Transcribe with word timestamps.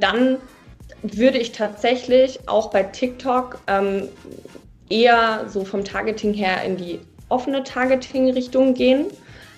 dann 0.00 0.38
würde 1.02 1.38
ich 1.38 1.52
tatsächlich 1.52 2.40
auch 2.48 2.70
bei 2.70 2.82
TikTok 2.82 3.58
ähm, 3.66 4.08
eher 4.88 5.44
so 5.48 5.64
vom 5.64 5.84
Targeting 5.84 6.34
her 6.34 6.62
in 6.64 6.76
die 6.76 7.00
offene 7.28 7.62
Targeting-Richtung 7.62 8.74
gehen. 8.74 9.06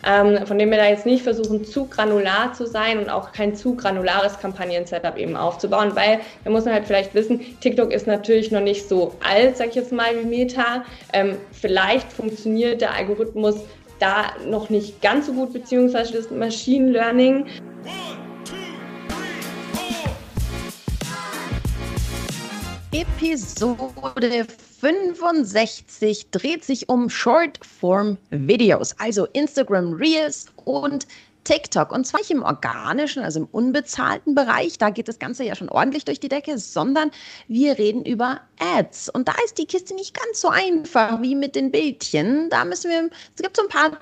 Ähm, 0.05 0.45
von 0.49 0.59
dem 0.59 0.71
wir 0.71 0.79
da 0.79 0.89
jetzt 0.89 1.07
nicht 1.07 1.23
versuchen, 1.23 1.65
zu 1.65 1.87
granular 1.87 2.53
zu 2.55 2.67
sein 2.67 2.99
und 2.99 3.09
auch 3.09 3.31
kein 3.31 3.55
zu 3.55 3.77
granulares 3.77 4.37
Kampagnen-Setup 4.41 5.17
eben 5.17 5.37
aufzubauen, 5.37 5.95
weil 5.95 6.19
da 6.43 6.51
muss 6.51 6.65
man 6.65 6.75
halt 6.75 6.87
vielleicht 6.87 7.15
wissen, 7.15 7.41
TikTok 7.61 7.93
ist 7.93 8.09
natürlich 8.09 8.51
noch 8.51 8.63
nicht 8.63 8.89
so 8.89 9.15
alt, 9.25 9.57
sag 9.57 9.69
ich 9.69 9.75
jetzt 9.77 9.93
mal, 9.93 10.19
wie 10.19 10.27
Meta. 10.27 10.85
Ähm, 11.13 11.37
vielleicht 11.53 12.13
funktioniert 12.13 12.81
der 12.81 12.95
Algorithmus 12.95 13.55
da 14.01 14.33
noch 14.45 14.71
nicht 14.71 15.01
ganz 15.03 15.27
so 15.27 15.35
gut, 15.35 15.53
beziehungsweise 15.53 16.15
das 16.15 16.31
Machine 16.33 16.91
Learning. 16.91 17.47
Episode 22.93 24.47
65 24.81 26.31
dreht 26.31 26.63
sich 26.63 26.91
um 26.91 27.09
Short-Form-Videos, 27.09 28.95
also 28.99 29.25
Instagram 29.33 29.95
Reels 29.95 30.47
und 30.67 31.07
TikTok. 31.45 31.91
Und 31.91 32.07
zwar 32.07 32.21
nicht 32.21 32.31
im 32.31 32.43
organischen, 32.43 33.23
also 33.23 33.41
im 33.41 33.47
unbezahlten 33.47 34.35
Bereich, 34.35 34.77
da 34.77 34.91
geht 34.91 35.09
das 35.09 35.19
Ganze 35.19 35.43
ja 35.43 35.55
schon 35.55 35.71
ordentlich 35.71 36.05
durch 36.05 36.21
die 36.21 36.29
Decke, 36.29 36.59
sondern 36.59 37.11
wir 37.49 37.79
reden 37.79 38.05
über 38.05 38.43
Ads. 38.59 39.09
Und 39.09 39.27
da 39.27 39.35
ist 39.47 39.57
die 39.57 39.67
Kiste 39.67 39.95
nicht 39.95 40.15
ganz 40.15 40.43
so 40.43 40.51
einfach 40.51 41.23
wie 41.23 41.35
mit 41.35 41.57
den 41.57 41.71
Bildchen. 41.71 42.51
Da 42.51 42.67
müssen 42.67 42.91
wir, 42.91 43.09
es 43.35 43.43
gibt 43.43 43.57
so 43.57 43.63
ein 43.63 43.69
paar 43.71 43.99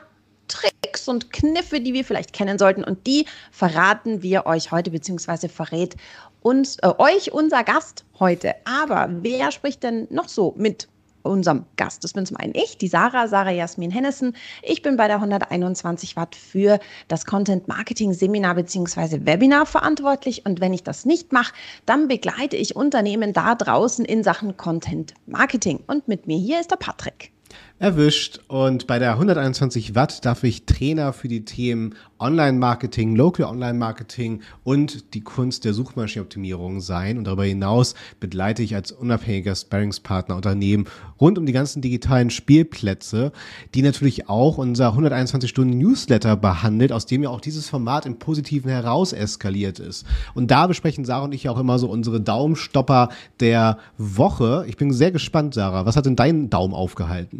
Tricks 0.48 1.06
und 1.06 1.32
Kniffe, 1.32 1.80
die 1.80 1.94
wir 1.94 2.04
vielleicht 2.04 2.32
kennen 2.32 2.58
sollten. 2.58 2.82
Und 2.82 3.06
die 3.06 3.26
verraten 3.52 4.22
wir 4.22 4.46
euch 4.46 4.72
heute, 4.72 4.90
beziehungsweise 4.90 5.48
verrät 5.48 5.94
uns, 6.42 6.76
äh, 6.78 6.92
euch 6.98 7.32
unser 7.32 7.64
Gast 7.64 8.04
heute. 8.18 8.54
Aber 8.64 9.08
wer 9.10 9.50
spricht 9.52 9.82
denn 9.82 10.06
noch 10.10 10.28
so 10.28 10.54
mit 10.56 10.88
unserem 11.22 11.66
Gast. 11.76 12.04
Das 12.04 12.12
bin 12.12 12.26
zum 12.26 12.36
einen 12.36 12.54
ich, 12.54 12.78
die 12.78 12.88
Sarah, 12.88 13.28
Sarah 13.28 13.50
Jasmin 13.50 13.90
Hennessen. 13.90 14.34
Ich 14.62 14.82
bin 14.82 14.96
bei 14.96 15.06
der 15.06 15.16
121 15.16 16.16
Watt 16.16 16.34
für 16.34 16.78
das 17.08 17.26
Content 17.26 17.68
Marketing 17.68 18.12
Seminar 18.12 18.54
bzw. 18.54 19.26
Webinar 19.26 19.66
verantwortlich. 19.66 20.46
Und 20.46 20.60
wenn 20.60 20.72
ich 20.72 20.82
das 20.82 21.04
nicht 21.04 21.32
mache, 21.32 21.52
dann 21.86 22.08
begleite 22.08 22.56
ich 22.56 22.76
Unternehmen 22.76 23.32
da 23.32 23.54
draußen 23.54 24.04
in 24.04 24.22
Sachen 24.22 24.56
Content 24.56 25.14
Marketing. 25.26 25.80
Und 25.86 26.08
mit 26.08 26.26
mir 26.26 26.38
hier 26.38 26.60
ist 26.60 26.70
der 26.70 26.76
Patrick 26.76 27.32
erwischt 27.80 28.40
und 28.46 28.86
bei 28.86 28.98
der 28.98 29.12
121 29.12 29.94
Watt 29.94 30.26
darf 30.26 30.44
ich 30.44 30.66
Trainer 30.66 31.14
für 31.14 31.28
die 31.28 31.46
Themen 31.46 31.94
Online-Marketing, 32.18 33.16
Local 33.16 33.46
Online-Marketing 33.46 34.42
und 34.64 35.14
die 35.14 35.22
Kunst 35.22 35.64
der 35.64 35.72
Suchmaschinenoptimierung 35.72 36.82
sein 36.82 37.16
und 37.16 37.24
darüber 37.24 37.44
hinaus 37.44 37.94
begleite 38.20 38.62
ich 38.62 38.74
als 38.74 38.92
unabhängiger 38.92 39.54
Sparringspartner 39.54 40.36
Unternehmen 40.36 40.84
rund 41.18 41.38
um 41.38 41.46
die 41.46 41.54
ganzen 41.54 41.80
digitalen 41.80 42.28
Spielplätze, 42.28 43.32
die 43.74 43.80
natürlich 43.80 44.28
auch 44.28 44.58
unser 44.58 44.88
121 44.88 45.48
Stunden 45.48 45.78
Newsletter 45.78 46.36
behandelt, 46.36 46.92
aus 46.92 47.06
dem 47.06 47.22
ja 47.22 47.30
auch 47.30 47.40
dieses 47.40 47.70
Format 47.70 48.04
im 48.04 48.18
Positiven 48.18 48.70
heraus 48.70 49.14
eskaliert 49.14 49.78
ist. 49.78 50.04
Und 50.34 50.50
da 50.50 50.66
besprechen 50.66 51.06
Sarah 51.06 51.24
und 51.24 51.34
ich 51.34 51.48
auch 51.48 51.58
immer 51.58 51.78
so 51.78 51.88
unsere 51.88 52.20
Daumenstopper 52.20 53.08
der 53.40 53.78
Woche. 53.96 54.66
Ich 54.68 54.76
bin 54.76 54.92
sehr 54.92 55.12
gespannt, 55.12 55.54
Sarah. 55.54 55.86
Was 55.86 55.96
hat 55.96 56.04
denn 56.04 56.16
deinen 56.16 56.50
Daumen 56.50 56.74
aufgehalten? 56.74 57.39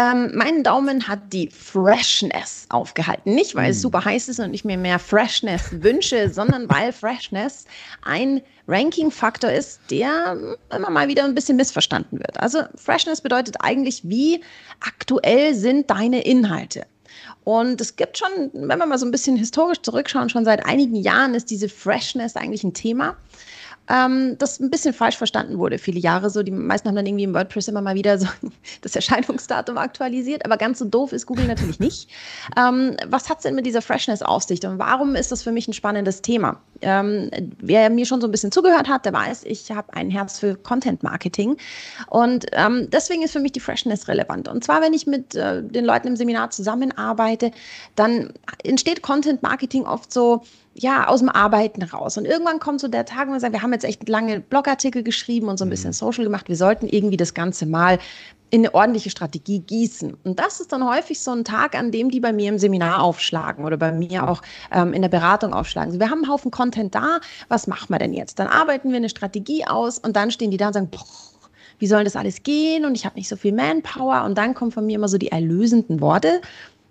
Ähm, 0.00 0.30
mein 0.34 0.62
Daumen 0.62 1.08
hat 1.08 1.32
die 1.32 1.50
Freshness 1.50 2.66
aufgehalten. 2.68 3.34
Nicht, 3.34 3.56
weil 3.56 3.70
es 3.70 3.78
hm. 3.78 3.82
super 3.82 4.04
heiß 4.04 4.28
ist 4.28 4.38
und 4.38 4.54
ich 4.54 4.64
mir 4.64 4.78
mehr 4.78 5.00
Freshness 5.00 5.82
wünsche, 5.82 6.30
sondern 6.30 6.70
weil 6.70 6.92
Freshness 6.92 7.64
ein 8.02 8.40
Ranking-Faktor 8.68 9.50
ist, 9.50 9.80
der 9.90 10.36
immer 10.72 10.90
mal 10.90 11.08
wieder 11.08 11.24
ein 11.24 11.34
bisschen 11.34 11.56
missverstanden 11.56 12.20
wird. 12.20 12.38
Also 12.38 12.60
Freshness 12.76 13.20
bedeutet 13.20 13.56
eigentlich, 13.60 14.02
wie 14.04 14.42
aktuell 14.80 15.54
sind 15.54 15.90
deine 15.90 16.22
Inhalte. 16.24 16.86
Und 17.42 17.80
es 17.80 17.96
gibt 17.96 18.18
schon, 18.18 18.50
wenn 18.52 18.78
wir 18.78 18.86
mal 18.86 18.98
so 18.98 19.06
ein 19.06 19.10
bisschen 19.10 19.36
historisch 19.36 19.80
zurückschauen, 19.82 20.28
schon 20.28 20.44
seit 20.44 20.64
einigen 20.66 20.96
Jahren 20.96 21.34
ist 21.34 21.50
diese 21.50 21.68
Freshness 21.68 22.36
eigentlich 22.36 22.62
ein 22.62 22.74
Thema 22.74 23.16
ähm, 23.88 24.36
das 24.38 24.60
ein 24.60 24.70
bisschen 24.70 24.94
falsch 24.94 25.16
verstanden 25.16 25.58
wurde, 25.58 25.78
viele 25.78 25.98
Jahre 25.98 26.30
so. 26.30 26.42
Die 26.42 26.50
meisten 26.50 26.88
haben 26.88 26.96
dann 26.96 27.06
irgendwie 27.06 27.24
im 27.24 27.34
WordPress 27.34 27.68
immer 27.68 27.80
mal 27.80 27.94
wieder 27.94 28.18
so 28.18 28.26
das 28.82 28.94
Erscheinungsdatum 28.94 29.78
aktualisiert, 29.78 30.44
aber 30.44 30.56
ganz 30.56 30.78
so 30.78 30.84
doof 30.84 31.12
ist 31.12 31.26
Google 31.26 31.46
natürlich 31.46 31.80
nicht. 31.80 32.08
Ähm, 32.56 32.96
was 33.06 33.28
hat 33.28 33.38
es 33.38 33.42
denn 33.42 33.54
mit 33.54 33.66
dieser 33.66 33.82
Freshness 33.82 34.22
auf 34.22 34.42
sich 34.42 34.64
und 34.64 34.78
warum 34.78 35.14
ist 35.14 35.30
das 35.30 35.42
für 35.42 35.52
mich 35.52 35.68
ein 35.68 35.72
spannendes 35.72 36.22
Thema? 36.22 36.60
Ähm, 36.80 37.30
wer 37.58 37.90
mir 37.90 38.06
schon 38.06 38.20
so 38.20 38.26
ein 38.26 38.30
bisschen 38.30 38.52
zugehört 38.52 38.88
hat, 38.88 39.04
der 39.04 39.12
weiß, 39.12 39.44
ich 39.44 39.70
habe 39.70 39.92
ein 39.94 40.10
Herz 40.10 40.38
für 40.38 40.56
Content 40.56 41.02
Marketing 41.02 41.56
und 42.08 42.46
ähm, 42.52 42.88
deswegen 42.90 43.22
ist 43.22 43.32
für 43.32 43.40
mich 43.40 43.52
die 43.52 43.60
Freshness 43.60 44.08
relevant. 44.08 44.48
Und 44.48 44.64
zwar, 44.64 44.80
wenn 44.80 44.92
ich 44.92 45.06
mit 45.06 45.34
äh, 45.34 45.62
den 45.62 45.84
Leuten 45.84 46.08
im 46.08 46.16
Seminar 46.16 46.50
zusammenarbeite, 46.50 47.50
dann 47.96 48.32
entsteht 48.64 49.02
Content 49.02 49.42
Marketing 49.42 49.84
oft 49.84 50.12
so, 50.12 50.42
ja, 50.80 51.08
aus 51.08 51.20
dem 51.20 51.28
Arbeiten 51.28 51.82
raus. 51.82 52.16
Und 52.16 52.24
irgendwann 52.24 52.60
kommt 52.60 52.80
so 52.80 52.88
der 52.88 53.04
Tag, 53.04 53.28
wo 53.28 53.32
wir 53.32 53.40
sagen, 53.40 53.52
wir 53.52 53.62
haben 53.62 53.72
jetzt 53.72 53.84
echt 53.84 54.08
lange 54.08 54.40
Blogartikel 54.40 55.02
geschrieben 55.02 55.48
und 55.48 55.58
so 55.58 55.64
ein 55.64 55.70
bisschen 55.70 55.90
mhm. 55.90 55.94
Social 55.94 56.24
gemacht. 56.24 56.48
Wir 56.48 56.56
sollten 56.56 56.86
irgendwie 56.86 57.16
das 57.16 57.34
Ganze 57.34 57.66
mal 57.66 57.98
in 58.50 58.60
eine 58.60 58.74
ordentliche 58.74 59.10
Strategie 59.10 59.60
gießen. 59.60 60.16
Und 60.24 60.38
das 60.38 60.60
ist 60.60 60.72
dann 60.72 60.88
häufig 60.88 61.20
so 61.20 61.32
ein 61.32 61.44
Tag, 61.44 61.74
an 61.74 61.90
dem 61.90 62.10
die 62.10 62.20
bei 62.20 62.32
mir 62.32 62.48
im 62.48 62.58
Seminar 62.58 63.02
aufschlagen 63.02 63.64
oder 63.64 63.76
bei 63.76 63.92
mir 63.92 64.26
auch 64.26 64.40
ähm, 64.72 64.94
in 64.94 65.02
der 65.02 65.10
Beratung 65.10 65.52
aufschlagen. 65.52 65.90
Also 65.90 66.00
wir 66.00 66.10
haben 66.10 66.22
einen 66.22 66.32
Haufen 66.32 66.50
Content 66.50 66.94
da, 66.94 67.20
was 67.48 67.66
machen 67.66 67.90
wir 67.90 67.98
denn 67.98 68.14
jetzt? 68.14 68.38
Dann 68.38 68.46
arbeiten 68.46 68.90
wir 68.90 68.96
eine 68.96 69.10
Strategie 69.10 69.66
aus 69.66 69.98
und 69.98 70.16
dann 70.16 70.30
stehen 70.30 70.50
die 70.50 70.56
da 70.56 70.68
und 70.68 70.72
sagen, 70.72 70.88
boah, 70.90 71.04
wie 71.78 71.86
soll 71.86 72.04
das 72.04 72.16
alles 72.16 72.42
gehen? 72.42 72.84
Und 72.84 72.96
ich 72.96 73.04
habe 73.04 73.16
nicht 73.16 73.28
so 73.28 73.36
viel 73.36 73.52
Manpower. 73.52 74.24
Und 74.24 74.36
dann 74.36 74.54
kommen 74.54 74.72
von 74.72 74.86
mir 74.86 74.96
immer 74.96 75.08
so 75.08 75.18
die 75.18 75.28
erlösenden 75.28 76.00
Worte. 76.00 76.40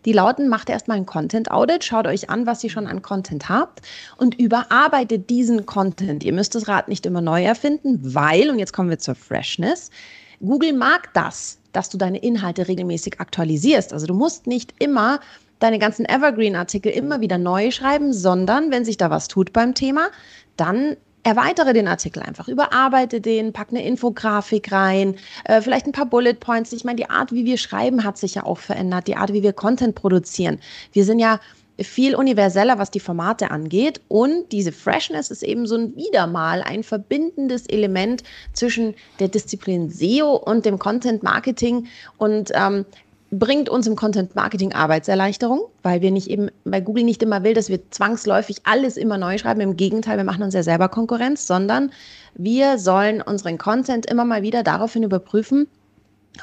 Die 0.08 0.14
lauten, 0.14 0.48
macht 0.48 0.70
erstmal 0.70 0.96
ein 0.96 1.06
Content 1.06 1.52
Audit, 1.52 1.84
schaut 1.84 2.08
euch 2.08 2.30
an, 2.30 2.46
was 2.46 2.64
ihr 2.64 2.70
schon 2.70 2.88
an 2.88 3.02
Content 3.02 3.50
habt 3.50 3.82
und 4.16 4.40
überarbeitet 4.40 5.30
diesen 5.30 5.66
Content. 5.66 6.24
Ihr 6.24 6.32
müsst 6.32 6.56
das 6.56 6.70
Rad 6.70 6.88
nicht 6.88 7.06
immer 7.06 7.20
neu 7.20 7.44
erfinden, 7.44 8.00
weil, 8.02 8.50
und 8.50 8.58
jetzt 8.58 8.72
kommen 8.72 8.90
wir 8.90 9.00
zur 9.00 9.16
Freshness, 9.16 9.92
Google 10.40 10.72
mag 10.72 11.14
das, 11.14 11.60
dass 11.74 11.90
du 11.90 11.98
deine 11.98 12.20
Inhalte 12.20 12.70
regelmäßig 12.70 13.20
aktualisierst. 13.20 13.92
Also 13.92 14.08
du 14.08 14.14
musst 14.14 14.48
nicht 14.48 14.74
immer 14.80 15.20
deine 15.60 15.78
ganzen 15.78 16.06
Evergreen-Artikel 16.06 16.90
immer 16.94 17.20
wieder 17.20 17.38
neu 17.38 17.72
schreiben, 17.72 18.14
sondern 18.14 18.72
wenn 18.72 18.86
sich 18.86 18.96
da 18.96 19.10
was 19.10 19.28
tut 19.28 19.52
beim 19.52 19.76
Thema, 19.76 20.08
dann 20.56 20.96
erweitere 21.28 21.74
den 21.74 21.90
Artikel 21.90 22.24
einfach, 22.24 22.48
überarbeite 22.48 23.20
den, 23.20 23.52
pack 23.52 23.68
eine 23.70 23.84
Infografik 23.84 24.72
rein, 24.72 25.16
äh, 25.44 25.62
vielleicht 25.62 25.86
ein 25.86 25.92
paar 25.92 26.06
Bullet 26.06 26.36
Points. 26.36 26.72
Ich 26.72 26.86
meine, 26.86 26.96
die 26.96 27.10
Art, 27.10 27.34
wie 27.34 27.44
wir 27.44 27.58
schreiben, 27.58 28.06
hat 28.06 28.18
sich 28.18 28.36
ja 28.36 28.46
auch 28.46 28.60
verändert, 28.60 29.08
die 29.08 29.18
Art, 29.18 29.34
wie 29.34 29.44
wir 29.44 29.52
Content 29.52 29.94
produzieren. 29.94 30.60
Wir 30.94 31.04
sind 31.04 31.20
ja 31.20 31.42
viel 31.80 32.16
universeller, 32.16 32.80
was 32.80 32.92
die 32.92 33.02
Formate 33.02 33.52
angeht. 33.52 34.02
Und 34.08 34.52
diese 34.54 34.72
Freshness 34.72 35.30
ist 35.30 35.44
eben 35.44 35.68
so 35.68 35.76
ein 35.76 35.96
wieder 35.96 36.28
mal 36.28 36.64
ein 36.64 36.82
verbindendes 36.84 37.68
Element 37.68 38.24
zwischen 38.54 38.96
der 39.20 39.28
Disziplin 39.28 39.90
SEO 39.90 40.34
und 40.34 40.66
dem 40.66 40.80
Content 40.80 41.24
Marketing. 41.24 41.88
Und 42.18 42.52
ähm, 42.56 42.86
bringt 43.32 43.70
uns 43.70 43.88
im 43.88 43.96
Content 43.96 44.36
Marketing 44.36 44.74
Arbeitserleichterung, 44.74 45.62
weil 45.84 46.02
wir 46.02 46.12
nicht 46.12 46.28
eben, 46.28 46.50
weil 46.64 46.82
Google 46.82 47.04
nicht 47.04 47.22
immer 47.22 47.44
will, 47.44 47.54
dass 47.54 47.70
wir 47.70 47.92
zwangsläufig 47.92 48.62
alles 48.64 48.98
immer 48.98 49.18
neu 49.18 49.38
schreiben. 49.38 49.62
Im 49.62 49.76
Gegenteil, 49.76 50.18
wir 50.18 50.24
machen 50.24 50.44
uns 50.44 50.54
ja 50.54 50.64
selber 50.64 50.90
Konkurrenz, 50.90 51.46
sondern 51.46 51.92
wir 52.36 52.78
sollen 52.78 53.22
unseren 53.22 53.58
Content 53.58 54.06
immer 54.06 54.26
mal 54.26 54.44
wieder 54.44 54.64
daraufhin 54.64 55.04
überprüfen, 55.04 55.68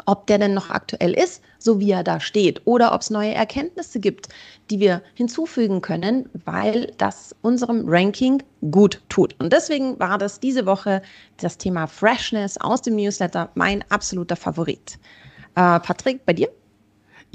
ob 0.07 0.27
der 0.27 0.39
denn 0.39 0.55
noch 0.55 0.71
aktuell 0.71 1.15
ist, 1.15 1.43
so 1.59 1.81
wie 1.81 1.93
er 1.93 2.03
da 2.03 2.21
steht, 2.21 2.63
oder 2.67 2.93
ob 2.93 3.01
es 3.01 3.11
neue 3.11 3.33
Erkenntnisse 3.33 4.01
gibt, 4.01 4.29
die 4.71 4.81
wir 4.81 5.03
hinzufügen 5.15 5.81
können, 5.81 6.29
weil 6.45 6.93
das 6.99 7.35
unserem 7.43 7.85
Ranking 7.87 8.43
gut 8.71 9.01
tut. 9.09 9.37
Und 9.39 9.53
deswegen 9.53 9.99
war 10.01 10.19
das 10.19 10.41
diese 10.41 10.67
Woche 10.67 11.01
das 11.39 11.57
Thema 11.57 11.87
Freshness 11.87 12.59
aus 12.59 12.83
dem 12.83 12.97
Newsletter 12.97 13.51
mein 13.55 13.85
absoluter 13.89 14.37
Favorit. 14.37 14.99
Äh, 15.55 15.81
Patrick, 15.81 16.27
bei 16.27 16.33
dir? 16.33 16.49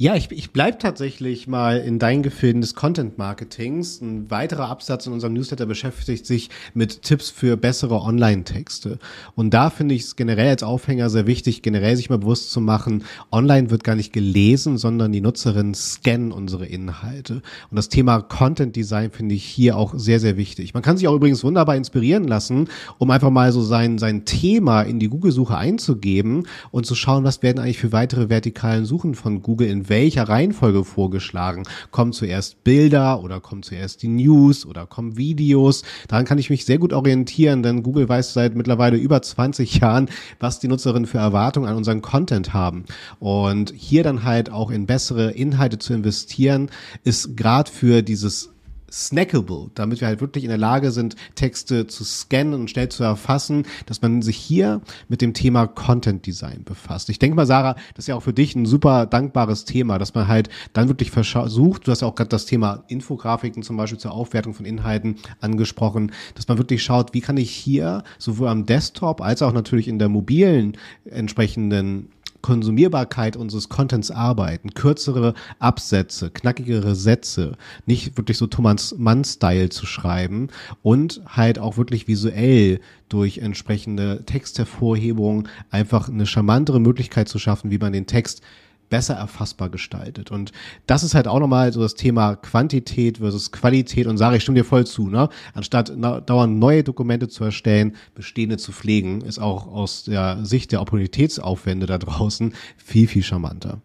Ja, 0.02 0.16
ich, 0.16 0.32
ich 0.32 0.52
bleibe 0.52 0.78
tatsächlich 0.78 1.50
mal 1.50 1.78
in 1.78 2.00
deinen 2.00 2.24
Gefilden 2.24 2.62
des 2.62 2.74
Content 2.74 3.18
Marketings. 3.18 4.00
Ein 4.00 4.32
weiterer 4.32 4.70
Absatz 4.70 5.06
in 5.08 5.12
unserem 5.12 5.34
Newsletter 5.34 5.66
beschäftigt 5.66 6.26
sich 6.26 6.50
mit 6.74 7.02
Tipps 7.02 7.30
für 7.30 7.58
bessere 7.58 8.00
Online-Texte. 8.00 8.98
Und 9.36 9.54
da 9.54 9.70
finde 9.70 9.96
ich 9.96 10.04
es 10.04 10.16
generell 10.16 10.48
als 10.48 10.64
Aufhänger 10.64 11.10
sehr 11.10 11.28
wichtig, 11.28 11.64
generell 11.64 11.98
sich 11.98 12.10
mal 12.10 12.18
bewusst 12.18 12.52
zu 12.52 12.62
machen, 12.62 13.04
online 13.30 13.72
wird 13.72 13.84
gar 13.84 13.98
nicht 13.98 14.14
gelesen, 14.14 14.78
sondern 14.78 15.12
die 15.12 15.20
Nutzerinnen 15.20 15.74
scannen 15.74 16.32
unsere 16.32 16.66
Inhalte. 16.66 17.42
Und 17.70 17.76
das 17.76 17.90
Thema 17.90 18.22
Content 18.22 18.78
Design 18.78 19.12
finde 19.12 19.36
ich 19.36 19.44
hier 19.44 19.76
auch 19.76 19.96
sehr, 19.98 20.22
sehr 20.22 20.38
wichtig. 20.38 20.74
Man 20.74 20.82
kann 20.82 20.96
sich 20.96 21.10
auch 21.10 21.16
übrigens 21.16 21.44
wunderbar 21.44 21.76
inspirieren 21.76 22.24
lassen, 22.24 22.70
um 23.00 23.12
einfach 23.12 23.32
mal 23.32 23.52
so 23.52 23.62
sein, 23.62 23.98
sein 23.98 24.24
Thema 24.24 24.82
in 24.84 25.00
die 25.00 25.10
Google-Suche 25.10 25.58
einzugeben 25.58 26.48
und 26.72 26.86
zu 26.86 26.96
schauen, 26.96 27.26
was 27.26 27.44
werden 27.44 27.60
eigentlich 27.60 27.80
für 27.80 27.92
weitere 27.92 28.30
vertikalen 28.30 28.86
Suchen 28.86 29.14
von 29.14 29.42
Google 29.42 29.68
in 29.68 29.89
in 29.90 29.96
welcher 29.96 30.30
Reihenfolge 30.30 30.84
vorgeschlagen. 30.84 31.64
Kommen 31.92 32.14
zuerst 32.14 32.64
Bilder 32.64 33.24
oder 33.24 33.40
kommen 33.40 33.64
zuerst 33.64 34.04
die 34.04 34.08
News 34.08 34.66
oder 34.66 34.86
kommen 34.86 35.18
Videos. 35.18 35.84
Daran 36.08 36.26
kann 36.26 36.38
ich 36.38 36.50
mich 36.50 36.66
sehr 36.66 36.78
gut 36.78 36.94
orientieren, 36.94 37.64
denn 37.64 37.84
Google 37.84 38.08
weiß 38.08 38.34
seit 38.34 38.56
mittlerweile 38.56 38.98
über 38.98 39.22
20 39.22 39.80
Jahren, 39.80 40.10
was 40.40 40.60
die 40.60 40.68
Nutzerinnen 40.68 41.08
für 41.08 41.18
Erwartungen 41.18 41.68
an 41.68 41.76
unseren 41.76 42.02
Content 42.02 42.54
haben. 42.54 42.86
Und 43.20 43.74
hier 43.76 44.04
dann 44.04 44.24
halt 44.24 44.52
auch 44.52 44.72
in 44.72 44.86
bessere 44.86 45.32
Inhalte 45.32 45.80
zu 45.80 45.94
investieren, 45.94 46.70
ist 47.04 47.36
gerade 47.36 47.72
für 47.72 48.02
dieses 48.02 48.52
snackable, 48.92 49.72
damit 49.76 50.02
wir 50.02 50.08
halt 50.08 50.22
wirklich 50.22 50.44
in 50.44 50.50
der 50.50 50.58
Lage 50.58 50.92
sind, 50.92 51.16
Texte 51.36 51.88
zu 51.88 52.04
scannen 52.04 52.54
und 52.54 52.70
schnell 52.70 52.90
zu 52.90 53.04
erfassen, 53.04 53.64
dass 53.86 54.02
man 54.02 54.22
sich 54.22 54.38
hier 54.38 54.82
mit 55.08 55.22
dem 55.22 55.34
Thema 55.34 55.68
Content 55.68 56.26
Design 56.26 56.64
befasst. 56.64 57.10
Ich 57.10 57.20
denke 57.20 57.36
mal, 57.36 57.46
Sarah, 57.46 57.76
das 57.94 58.04
ist 58.04 58.08
ja 58.08 58.16
auch 58.16 58.24
für 58.24 58.34
dich 58.34 58.56
ein 58.56 58.66
super 58.66 59.06
dankbares 59.06 59.66
Thema, 59.66 59.98
dass 59.98 60.14
man 60.14 60.28
halt 60.28 60.50
dann 60.74 60.88
wirklich 60.88 61.12
versucht, 61.12 61.88
du 61.88 61.92
hast 61.92 62.02
ja 62.02 62.08
auch 62.08 62.16
gerade 62.16 62.30
das 62.30 62.46
Thema 62.46 62.84
Infografiken 62.88 63.64
zum 63.64 63.78
Beispiel 63.78 64.00
zur 64.00 64.12
Aufwertung 64.12 64.54
von 64.54 64.66
Inhalten 64.66 65.16
angesprochen, 65.42 66.12
dass 66.36 66.48
man 66.48 66.58
wirklich 66.58 66.84
schaut, 66.84 67.14
wie 67.14 67.22
kann 67.22 67.38
ich 67.38 67.52
hier 67.52 68.04
sowohl 68.18 68.48
am 68.48 68.66
Desktop 68.66 69.22
als 69.22 69.42
auch 69.42 69.54
natürlich 69.54 69.88
in 69.88 70.00
der 70.00 70.10
mobilen 70.10 70.78
entsprechenden 71.06 72.10
Konsumierbarkeit 72.42 73.36
unseres 73.36 73.70
Contents 73.70 74.12
arbeiten, 74.12 74.74
kürzere 74.74 75.34
Absätze, 75.60 76.30
knackigere 76.30 76.96
Sätze, 76.96 77.58
nicht 77.86 78.18
wirklich 78.18 78.38
so 78.38 78.48
Thomas 78.48 78.96
Mann-Style 78.98 79.70
zu 79.70 79.86
schreiben 79.86 80.48
und 80.82 81.22
halt 81.28 81.60
auch 81.60 81.78
wirklich 81.78 82.08
visuell 82.08 82.80
durch 83.10 83.40
entsprechende 83.40 84.24
Texthervorhebungen 84.26 85.48
einfach 85.72 86.10
eine 86.10 86.26
charmantere 86.26 86.80
Möglichkeit 86.80 87.28
zu 87.28 87.40
schaffen, 87.40 87.72
wie 87.72 87.80
man 87.80 87.94
den 87.94 88.08
Text 88.08 88.42
besser 88.90 89.16
erfassbar 89.16 89.70
gestaltet. 89.70 90.32
Und 90.32 90.52
das 90.88 91.04
ist 91.04 91.16
halt 91.16 91.28
auch 91.28 91.40
nochmal 91.40 91.72
so 91.72 91.82
das 91.82 91.96
Thema 91.96 92.36
Quantität 92.36 93.20
versus 93.20 93.52
Qualität. 93.52 94.08
Und 94.08 94.18
sage 94.18 94.38
ich 94.38 94.44
stimme 94.44 94.60
dir 94.60 94.66
voll 94.66 94.86
zu, 94.86 95.10
ne? 95.10 95.30
Anstatt 95.54 95.92
dauernd 95.96 96.60
neue 96.60 96.84
Dokumente 96.84 97.28
zu 97.28 97.44
erstellen, 97.44 97.96
bestehende 98.16 98.58
zu 98.58 98.72
pflegen, 98.72 99.22
ist 99.22 99.40
auch 99.40 99.68
aus 99.68 100.04
der 100.04 100.44
Sicht 100.46 100.72
der 100.72 100.82
Opportunitätsaufwände 100.82 101.86
da 101.86 101.98
draußen 101.98 102.54
viel, 102.78 103.08
viel 103.08 103.24
charmanter. 103.24 103.82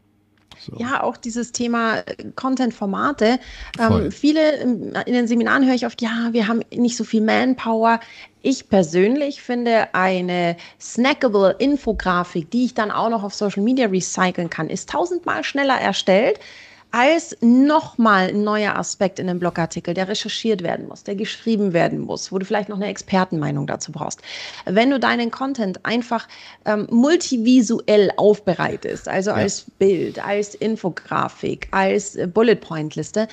So. 0.66 0.76
Ja, 0.78 1.02
auch 1.02 1.16
dieses 1.16 1.52
Thema 1.52 1.98
äh, 1.98 2.30
Content-Formate. 2.34 3.38
Ähm, 3.78 4.10
viele 4.10 4.56
ähm, 4.58 4.92
in 5.06 5.12
den 5.12 5.26
Seminaren 5.26 5.66
höre 5.66 5.74
ich 5.74 5.86
oft, 5.86 6.00
ja, 6.00 6.28
wir 6.32 6.48
haben 6.48 6.60
nicht 6.74 6.96
so 6.96 7.04
viel 7.04 7.20
Manpower. 7.20 8.00
Ich 8.42 8.68
persönlich 8.68 9.42
finde 9.42 9.94
eine 9.94 10.56
snackable 10.80 11.56
Infografik, 11.58 12.50
die 12.50 12.66
ich 12.66 12.74
dann 12.74 12.90
auch 12.90 13.08
noch 13.08 13.22
auf 13.22 13.34
Social 13.34 13.62
Media 13.62 13.86
recyceln 13.86 14.50
kann, 14.50 14.68
ist 14.68 14.90
tausendmal 14.90 15.44
schneller 15.44 15.80
erstellt 15.80 16.40
als 16.94 17.36
nochmal 17.40 18.28
ein 18.28 18.44
neuer 18.44 18.76
Aspekt 18.76 19.18
in 19.18 19.28
einem 19.28 19.40
Blogartikel, 19.40 19.94
der 19.94 20.06
recherchiert 20.06 20.62
werden 20.62 20.86
muss, 20.86 21.02
der 21.02 21.16
geschrieben 21.16 21.72
werden 21.72 21.98
muss, 21.98 22.30
wo 22.30 22.38
du 22.38 22.46
vielleicht 22.46 22.68
noch 22.68 22.76
eine 22.76 22.86
Expertenmeinung 22.86 23.66
dazu 23.66 23.90
brauchst. 23.90 24.22
Wenn 24.64 24.90
du 24.90 25.00
deinen 25.00 25.32
Content 25.32 25.84
einfach 25.84 26.28
ähm, 26.64 26.86
multivisuell 26.90 28.12
aufbereitest, 28.16 29.08
also 29.08 29.30
ja. 29.30 29.36
als 29.38 29.64
Bild, 29.76 30.24
als 30.24 30.54
Infografik, 30.54 31.66
als 31.72 32.14
äh, 32.14 32.28
Bullet 32.28 32.54
Point 32.54 32.94
Liste, 32.94 33.26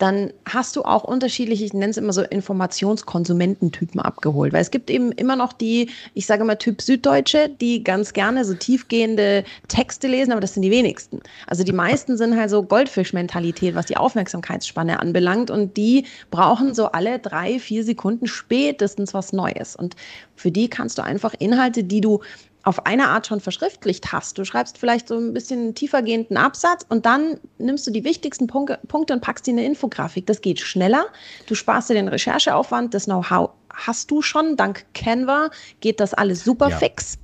dann 0.00 0.32
hast 0.46 0.76
du 0.76 0.82
auch 0.82 1.04
unterschiedliche, 1.04 1.62
ich 1.62 1.74
nenne 1.74 1.90
es 1.90 1.98
immer 1.98 2.14
so 2.14 2.22
Informationskonsumententypen 2.22 4.00
abgeholt. 4.00 4.54
Weil 4.54 4.62
es 4.62 4.70
gibt 4.70 4.88
eben 4.88 5.12
immer 5.12 5.36
noch 5.36 5.52
die, 5.52 5.90
ich 6.14 6.24
sage 6.24 6.42
mal 6.44 6.56
Typ 6.56 6.80
Süddeutsche, 6.80 7.50
die 7.60 7.84
ganz 7.84 8.14
gerne 8.14 8.46
so 8.46 8.54
tiefgehende 8.54 9.44
Texte 9.68 10.08
lesen, 10.08 10.32
aber 10.32 10.40
das 10.40 10.54
sind 10.54 10.62
die 10.62 10.70
wenigsten. 10.70 11.20
Also 11.46 11.64
die 11.64 11.72
meisten 11.72 12.16
sind 12.16 12.34
halt 12.34 12.48
so 12.48 12.62
Goldfischmentalität, 12.62 13.74
was 13.74 13.86
die 13.86 13.98
Aufmerksamkeitsspanne 13.98 15.00
anbelangt 15.00 15.50
und 15.50 15.76
die 15.76 16.06
brauchen 16.30 16.72
so 16.74 16.86
alle 16.86 17.18
drei, 17.18 17.58
vier 17.58 17.84
Sekunden 17.84 18.26
spätestens 18.26 19.12
was 19.12 19.34
Neues. 19.34 19.76
Und 19.76 19.96
für 20.34 20.50
die 20.50 20.68
kannst 20.68 20.96
du 20.96 21.04
einfach 21.04 21.34
Inhalte, 21.38 21.84
die 21.84 22.00
du 22.00 22.20
auf 22.62 22.86
eine 22.86 23.08
Art 23.08 23.26
schon 23.26 23.40
verschriftlicht 23.40 24.12
hast. 24.12 24.38
Du 24.38 24.44
schreibst 24.44 24.78
vielleicht 24.78 25.08
so 25.08 25.16
ein 25.16 25.32
bisschen 25.32 25.74
tiefergehenden 25.74 26.36
Absatz 26.36 26.84
und 26.88 27.06
dann 27.06 27.38
nimmst 27.58 27.86
du 27.86 27.90
die 27.90 28.04
wichtigsten 28.04 28.46
Punkte, 28.46 28.78
Punkte 28.88 29.14
und 29.14 29.20
packst 29.20 29.46
die 29.46 29.52
in 29.52 29.58
eine 29.58 29.66
Infografik. 29.66 30.26
Das 30.26 30.40
geht 30.40 30.60
schneller. 30.60 31.06
Du 31.46 31.54
sparst 31.54 31.90
dir 31.90 31.94
den 31.94 32.08
Rechercheaufwand, 32.08 32.94
das 32.94 33.04
Know-how 33.04 33.50
hast 33.72 34.10
du 34.10 34.22
schon. 34.22 34.56
Dank 34.56 34.84
Canva 34.94 35.50
geht 35.80 36.00
das 36.00 36.14
alles 36.14 36.44
super 36.44 36.68
ja, 36.70 36.76
fix. 36.76 37.18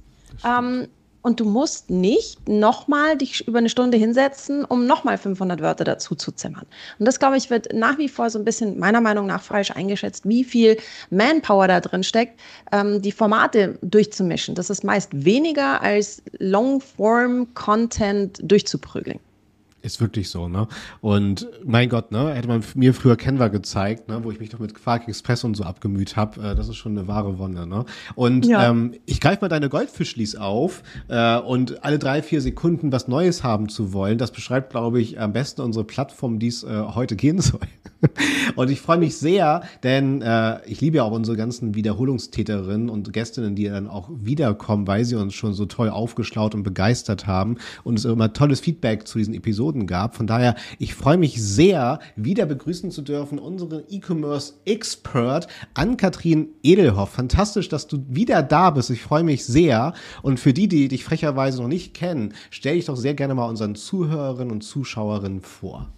Ähm, 0.44 0.88
und 1.26 1.40
du 1.40 1.44
musst 1.44 1.90
nicht 1.90 2.48
nochmal 2.48 3.18
dich 3.18 3.48
über 3.48 3.58
eine 3.58 3.68
Stunde 3.68 3.96
hinsetzen, 3.96 4.64
um 4.64 4.86
nochmal 4.86 5.18
500 5.18 5.60
Wörter 5.60 5.82
dazu 5.82 6.14
zu 6.14 6.30
zimmern. 6.30 6.66
Und 7.00 7.08
das, 7.08 7.18
glaube 7.18 7.36
ich, 7.36 7.50
wird 7.50 7.72
nach 7.72 7.98
wie 7.98 8.08
vor 8.08 8.30
so 8.30 8.38
ein 8.38 8.44
bisschen 8.44 8.78
meiner 8.78 9.00
Meinung 9.00 9.26
nach 9.26 9.42
falsch 9.42 9.72
eingeschätzt, 9.72 10.28
wie 10.28 10.44
viel 10.44 10.76
Manpower 11.10 11.66
da 11.66 11.80
drin 11.80 12.04
steckt, 12.04 12.38
ähm, 12.70 13.02
die 13.02 13.10
Formate 13.10 13.76
durchzumischen. 13.82 14.54
Das 14.54 14.70
ist 14.70 14.84
meist 14.84 15.24
weniger 15.24 15.82
als 15.82 16.22
Longform-Content 16.38 18.38
durchzuprügeln. 18.44 19.18
Ist 19.86 20.00
wirklich 20.00 20.30
so, 20.30 20.48
ne? 20.48 20.66
Und 21.00 21.48
mein 21.64 21.88
Gott, 21.88 22.10
ne? 22.10 22.34
Hätte 22.34 22.48
man 22.48 22.64
mir 22.74 22.92
früher 22.92 23.14
Canva 23.14 23.46
gezeigt, 23.46 24.08
ne? 24.08 24.18
Wo 24.24 24.32
ich 24.32 24.40
mich 24.40 24.50
noch 24.50 24.58
mit 24.58 24.74
Quark 24.74 25.06
Express 25.06 25.44
und 25.44 25.56
so 25.56 25.62
abgemüht 25.62 26.16
habe, 26.16 26.40
äh, 26.40 26.54
das 26.56 26.68
ist 26.68 26.74
schon 26.74 26.98
eine 26.98 27.06
wahre 27.06 27.38
Wonne, 27.38 27.68
ne? 27.68 27.84
Und 28.16 28.46
ja. 28.46 28.68
ähm, 28.68 28.94
ich 29.06 29.20
greife 29.20 29.42
mal 29.42 29.48
deine 29.48 29.68
Goldfischlis 29.68 30.34
auf 30.34 30.82
äh, 31.06 31.38
und 31.38 31.84
alle 31.84 32.00
drei, 32.00 32.20
vier 32.22 32.40
Sekunden 32.40 32.90
was 32.90 33.06
Neues 33.06 33.44
haben 33.44 33.68
zu 33.68 33.92
wollen, 33.92 34.18
das 34.18 34.32
beschreibt, 34.32 34.70
glaube 34.70 35.00
ich, 35.00 35.20
am 35.20 35.32
besten 35.32 35.60
unsere 35.60 35.84
Plattform, 35.84 36.40
die 36.40 36.48
es 36.48 36.64
äh, 36.64 36.82
heute 36.96 37.14
gehen 37.14 37.40
soll. 37.40 37.60
und 38.56 38.68
ich 38.68 38.80
freue 38.80 38.98
mich 38.98 39.16
sehr, 39.18 39.62
denn 39.84 40.20
äh, 40.20 40.66
ich 40.66 40.80
liebe 40.80 40.96
ja 40.96 41.04
auch 41.04 41.12
unsere 41.12 41.36
ganzen 41.36 41.76
Wiederholungstäterinnen 41.76 42.88
und 42.88 43.12
Gästinnen, 43.12 43.54
die 43.54 43.68
dann 43.68 43.86
auch 43.86 44.10
wiederkommen, 44.12 44.88
weil 44.88 45.04
sie 45.04 45.14
uns 45.14 45.34
schon 45.34 45.52
so 45.54 45.66
toll 45.66 45.90
aufgeschlaut 45.90 46.56
und 46.56 46.64
begeistert 46.64 47.28
haben 47.28 47.58
und 47.84 48.00
es 48.00 48.04
immer 48.04 48.32
tolles 48.32 48.58
Feedback 48.58 49.06
zu 49.06 49.18
diesen 49.18 49.32
Episoden 49.32 49.75
Episoden 49.76 49.86
gab. 49.86 50.16
Von 50.16 50.26
daher, 50.26 50.56
ich 50.78 50.94
freue 50.94 51.18
mich 51.18 51.42
sehr, 51.42 52.00
wieder 52.16 52.46
begrüßen 52.46 52.90
zu 52.90 53.02
dürfen, 53.02 53.38
unseren 53.38 53.82
E-Commerce 53.88 54.54
Expert 54.64 55.46
Ann-Kathrin 55.74 56.48
Edelhoff. 56.62 57.10
Fantastisch, 57.10 57.68
dass 57.68 57.86
du 57.86 58.04
wieder 58.08 58.42
da 58.42 58.70
bist. 58.70 58.90
Ich 58.90 59.02
freue 59.02 59.24
mich 59.24 59.44
sehr. 59.44 59.92
Und 60.22 60.40
für 60.40 60.52
die, 60.52 60.68
die 60.68 60.88
dich 60.88 61.04
frecherweise 61.04 61.60
noch 61.60 61.68
nicht 61.68 61.94
kennen, 61.94 62.34
stelle 62.50 62.76
ich 62.76 62.86
doch 62.86 62.96
sehr 62.96 63.14
gerne 63.14 63.34
mal 63.34 63.48
unseren 63.48 63.74
Zuhörerinnen 63.74 64.52
und 64.52 64.62
Zuschauerinnen 64.62 65.42
vor. 65.42 65.88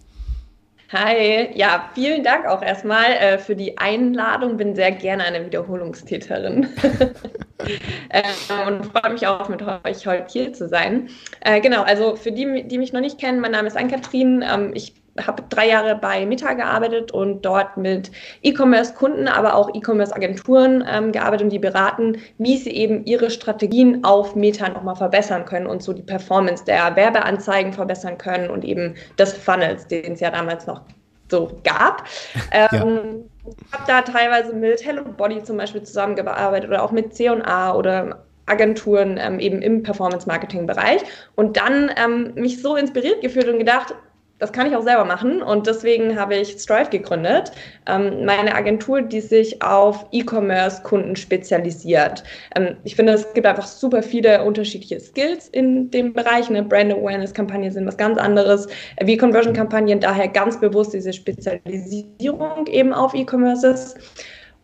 Hi, 0.91 1.51
ja, 1.53 1.87
vielen 1.93 2.23
Dank 2.23 2.47
auch 2.47 2.63
erstmal 2.63 3.11
äh, 3.11 3.37
für 3.37 3.55
die 3.55 3.77
Einladung. 3.77 4.57
Bin 4.57 4.73
sehr 4.73 4.91
gerne 4.91 5.23
eine 5.23 5.45
Wiederholungstäterin 5.45 6.67
äh, 8.09 8.23
und 8.67 8.87
freue 8.87 9.13
mich 9.13 9.27
auch, 9.27 9.49
mit 9.49 9.61
euch 9.61 10.07
heute 10.07 10.25
hier 10.29 10.51
zu 10.51 10.67
sein. 10.67 11.09
Äh, 11.41 11.61
genau, 11.61 11.83
also 11.83 12.15
für 12.15 12.31
die, 12.31 12.67
die 12.67 12.79
mich 12.79 12.91
noch 12.91 13.01
nicht 13.01 13.19
kennen, 13.19 13.39
mein 13.39 13.51
Name 13.51 13.67
ist 13.67 13.77
Ann-Kathrin. 13.77 14.43
Ähm, 14.51 14.71
ich 14.73 14.95
habe 15.25 15.43
drei 15.49 15.67
Jahre 15.69 15.95
bei 15.95 16.25
Meta 16.25 16.53
gearbeitet 16.53 17.11
und 17.11 17.43
dort 17.43 17.77
mit 17.77 18.11
E-Commerce-Kunden, 18.41 19.27
aber 19.27 19.55
auch 19.55 19.73
E-Commerce-Agenturen 19.73 20.83
ähm, 20.89 21.11
gearbeitet 21.11 21.45
und 21.45 21.49
die 21.51 21.59
beraten, 21.59 22.17
wie 22.37 22.57
sie 22.57 22.71
eben 22.71 23.05
ihre 23.05 23.29
Strategien 23.29 24.03
auf 24.03 24.35
Meta 24.35 24.69
nochmal 24.69 24.95
verbessern 24.95 25.45
können 25.45 25.67
und 25.67 25.83
so 25.83 25.93
die 25.93 26.01
Performance 26.01 26.65
der 26.65 26.95
Werbeanzeigen 26.95 27.73
verbessern 27.73 28.17
können 28.17 28.49
und 28.49 28.65
eben 28.65 28.95
des 29.17 29.33
Funnels, 29.33 29.87
den 29.87 30.13
es 30.13 30.19
ja 30.19 30.31
damals 30.31 30.67
noch 30.67 30.81
so 31.29 31.59
gab. 31.63 32.03
Ähm, 32.51 32.69
ja. 32.71 33.51
Ich 33.61 33.73
habe 33.73 33.83
da 33.87 34.01
teilweise 34.01 34.53
mit 34.53 34.83
Hello 34.85 35.03
Body 35.03 35.43
zum 35.43 35.57
Beispiel 35.57 35.83
zusammengearbeitet 35.83 36.69
oder 36.69 36.83
auch 36.83 36.91
mit 36.91 37.13
C&A 37.13 37.73
oder 37.73 38.23
Agenturen 38.49 39.19
ähm, 39.21 39.39
eben 39.39 39.61
im 39.61 39.83
Performance-Marketing-Bereich 39.83 41.01
und 41.35 41.57
dann 41.57 41.91
ähm, 41.95 42.33
mich 42.35 42.61
so 42.61 42.75
inspiriert 42.75 43.21
gefühlt 43.21 43.47
und 43.47 43.59
gedacht, 43.59 43.93
das 44.39 44.51
kann 44.53 44.67
ich 44.67 44.75
auch 44.75 44.81
selber 44.81 45.05
machen 45.05 45.41
und 45.41 45.67
deswegen 45.67 46.17
habe 46.17 46.35
ich 46.35 46.57
Strive 46.57 46.89
gegründet, 46.89 47.51
ähm, 47.85 48.25
meine 48.25 48.55
Agentur, 48.55 49.01
die 49.01 49.21
sich 49.21 49.61
auf 49.61 50.05
E-Commerce-Kunden 50.11 51.15
spezialisiert. 51.15 52.23
Ähm, 52.55 52.77
ich 52.83 52.95
finde, 52.95 53.13
es 53.13 53.33
gibt 53.33 53.45
einfach 53.45 53.67
super 53.67 54.01
viele 54.01 54.43
unterschiedliche 54.43 54.99
Skills 54.99 55.49
in 55.49 55.91
dem 55.91 56.13
Bereich. 56.13 56.49
Eine 56.49 56.63
Brand 56.63 56.93
Awareness-Kampagne 56.93 57.71
sind 57.71 57.85
was 57.85 57.97
ganz 57.97 58.17
anderes, 58.17 58.67
wie 59.01 59.17
Conversion-Kampagnen, 59.17 59.99
daher 59.99 60.29
ganz 60.29 60.59
bewusst 60.59 60.93
diese 60.93 61.11
Spezialisierung 61.13 62.67
eben 62.67 62.93
auf 62.93 63.13
E-Commerces. 63.13 63.95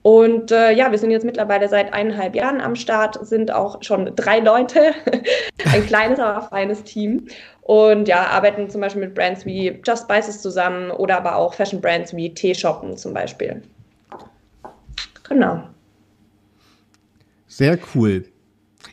Und 0.05 0.51
äh, 0.51 0.71
ja, 0.71 0.91
wir 0.91 1.00
sind 1.00 1.09
jetzt 1.09 1.25
mittlerweile 1.25 1.67
seit 1.67 1.91
eineinhalb 1.91 2.35
Jahren 2.35 2.62
am 2.62 2.75
Start, 2.75 3.17
sind 3.25 3.50
auch 3.50 3.81
schon 3.81 4.15
drei 4.15 4.38
Leute, 4.38 4.93
ein 5.74 5.83
kleines, 5.88 6.19
aber 6.19 6.43
feines 6.43 6.83
Team. 6.83 7.25
Und 7.62 8.07
ja, 8.07 8.27
arbeiten 8.27 8.69
zum 8.69 8.81
Beispiel 8.81 9.01
mit 9.01 9.15
Brands 9.15 9.47
wie 9.47 9.81
Just 9.83 10.03
Spices 10.03 10.43
zusammen 10.43 10.91
oder 10.91 11.17
aber 11.17 11.38
auch 11.38 11.55
Fashion 11.55 11.81
Brands 11.81 12.15
wie 12.15 12.31
T-Shoppen 12.31 12.95
zum 12.97 13.15
Beispiel. 13.15 13.63
Genau. 15.27 15.63
Sehr 17.47 17.79
cool. 17.95 18.25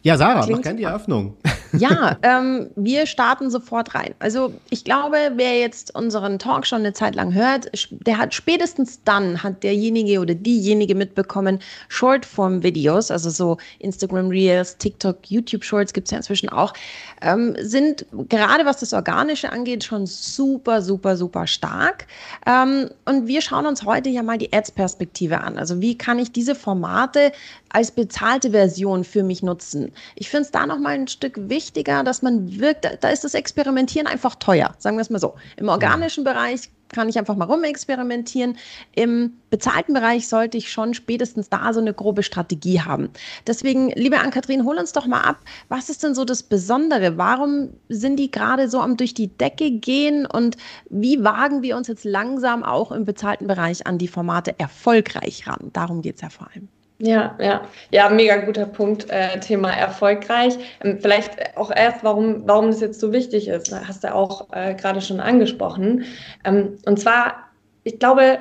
Ja, 0.00 0.16
Sarah, 0.16 0.44
Klingt 0.44 0.60
mach 0.60 0.62
gerne 0.62 0.78
die 0.78 0.84
Eröffnung. 0.84 1.36
Ja, 1.72 2.18
ähm, 2.22 2.70
wir 2.76 3.06
starten 3.06 3.50
sofort 3.50 3.94
rein. 3.94 4.14
Also 4.18 4.52
ich 4.70 4.84
glaube, 4.84 5.16
wer 5.36 5.58
jetzt 5.58 5.94
unseren 5.94 6.38
Talk 6.38 6.66
schon 6.66 6.80
eine 6.80 6.92
Zeit 6.92 7.14
lang 7.14 7.32
hört, 7.32 7.70
der 7.90 8.18
hat 8.18 8.34
spätestens 8.34 9.02
dann, 9.04 9.42
hat 9.42 9.62
derjenige 9.62 10.20
oder 10.20 10.34
diejenige 10.34 10.94
mitbekommen, 10.94 11.60
Shortform-Videos, 11.88 13.10
also 13.10 13.30
so 13.30 13.56
Instagram 13.78 14.28
Reels, 14.28 14.76
TikTok, 14.76 15.18
YouTube 15.28 15.64
Shorts 15.64 15.92
gibt 15.92 16.08
es 16.08 16.10
ja 16.10 16.18
inzwischen 16.18 16.50
auch, 16.50 16.74
ähm, 17.22 17.56
sind 17.60 18.06
gerade 18.28 18.66
was 18.66 18.78
das 18.78 18.92
Organische 18.92 19.50
angeht 19.50 19.84
schon 19.84 20.06
super, 20.06 20.82
super, 20.82 21.16
super 21.16 21.46
stark. 21.46 22.06
Ähm, 22.46 22.90
und 23.06 23.26
wir 23.26 23.40
schauen 23.40 23.66
uns 23.66 23.84
heute 23.84 24.10
ja 24.10 24.22
mal 24.22 24.38
die 24.38 24.52
Ads-Perspektive 24.52 25.40
an. 25.40 25.58
Also 25.58 25.80
wie 25.80 25.96
kann 25.96 26.18
ich 26.18 26.32
diese 26.32 26.54
Formate 26.54 27.32
als 27.70 27.90
bezahlte 27.90 28.50
Version 28.50 29.04
für 29.04 29.22
mich 29.22 29.42
nutzen? 29.42 29.92
Ich 30.16 30.28
finde 30.28 30.44
es 30.44 30.50
da 30.50 30.66
nochmal 30.66 30.94
ein 30.94 31.08
Stück 31.08 31.48
wichtiger, 31.62 32.02
dass 32.02 32.22
man 32.22 32.58
wirkt, 32.58 32.86
da 33.00 33.08
ist 33.08 33.24
das 33.24 33.34
Experimentieren 33.34 34.06
einfach 34.06 34.34
teuer, 34.34 34.74
sagen 34.78 34.96
wir 34.96 35.02
es 35.02 35.10
mal 35.10 35.18
so. 35.18 35.34
Im 35.56 35.68
organischen 35.68 36.24
Bereich 36.24 36.70
kann 36.88 37.08
ich 37.08 37.18
einfach 37.18 37.36
mal 37.36 37.46
rumexperimentieren. 37.46 38.58
Im 38.94 39.32
bezahlten 39.48 39.94
Bereich 39.94 40.28
sollte 40.28 40.58
ich 40.58 40.70
schon 40.70 40.92
spätestens 40.92 41.48
da 41.48 41.72
so 41.72 41.80
eine 41.80 41.94
grobe 41.94 42.22
Strategie 42.22 42.80
haben. 42.80 43.10
Deswegen, 43.46 43.90
liebe 43.90 44.18
Ann-Kathrin, 44.18 44.64
hol 44.64 44.76
uns 44.76 44.92
doch 44.92 45.06
mal 45.06 45.22
ab. 45.22 45.38
Was 45.68 45.88
ist 45.88 46.02
denn 46.02 46.14
so 46.14 46.24
das 46.24 46.42
Besondere? 46.42 47.16
Warum 47.16 47.70
sind 47.88 48.16
die 48.16 48.30
gerade 48.30 48.68
so 48.68 48.80
am 48.80 48.96
durch 48.96 49.14
die 49.14 49.28
Decke 49.28 49.70
gehen 49.70 50.26
und 50.26 50.56
wie 50.90 51.22
wagen 51.24 51.62
wir 51.62 51.76
uns 51.76 51.88
jetzt 51.88 52.04
langsam 52.04 52.62
auch 52.62 52.92
im 52.92 53.04
bezahlten 53.04 53.46
Bereich 53.46 53.86
an 53.86 53.98
die 53.98 54.08
Formate 54.08 54.58
erfolgreich 54.58 55.46
ran? 55.46 55.70
Darum 55.72 56.02
geht 56.02 56.16
es 56.16 56.22
ja 56.22 56.28
vor 56.28 56.48
allem. 56.52 56.68
Ja, 57.04 57.36
ja, 57.40 57.62
ja, 57.90 58.08
mega 58.10 58.36
guter 58.36 58.64
Punkt, 58.64 59.10
äh, 59.10 59.40
Thema 59.40 59.72
erfolgreich. 59.72 60.56
Ähm, 60.84 61.00
vielleicht 61.00 61.56
auch 61.56 61.72
erst, 61.74 62.04
warum, 62.04 62.46
warum 62.46 62.68
das 62.68 62.80
jetzt 62.80 63.00
so 63.00 63.12
wichtig 63.12 63.48
ist, 63.48 63.74
hast 63.74 64.04
du 64.04 64.14
auch 64.14 64.46
äh, 64.52 64.74
gerade 64.74 65.00
schon 65.00 65.18
angesprochen. 65.18 66.04
Ähm, 66.44 66.78
und 66.86 67.00
zwar, 67.00 67.50
ich 67.82 67.98
glaube, 67.98 68.38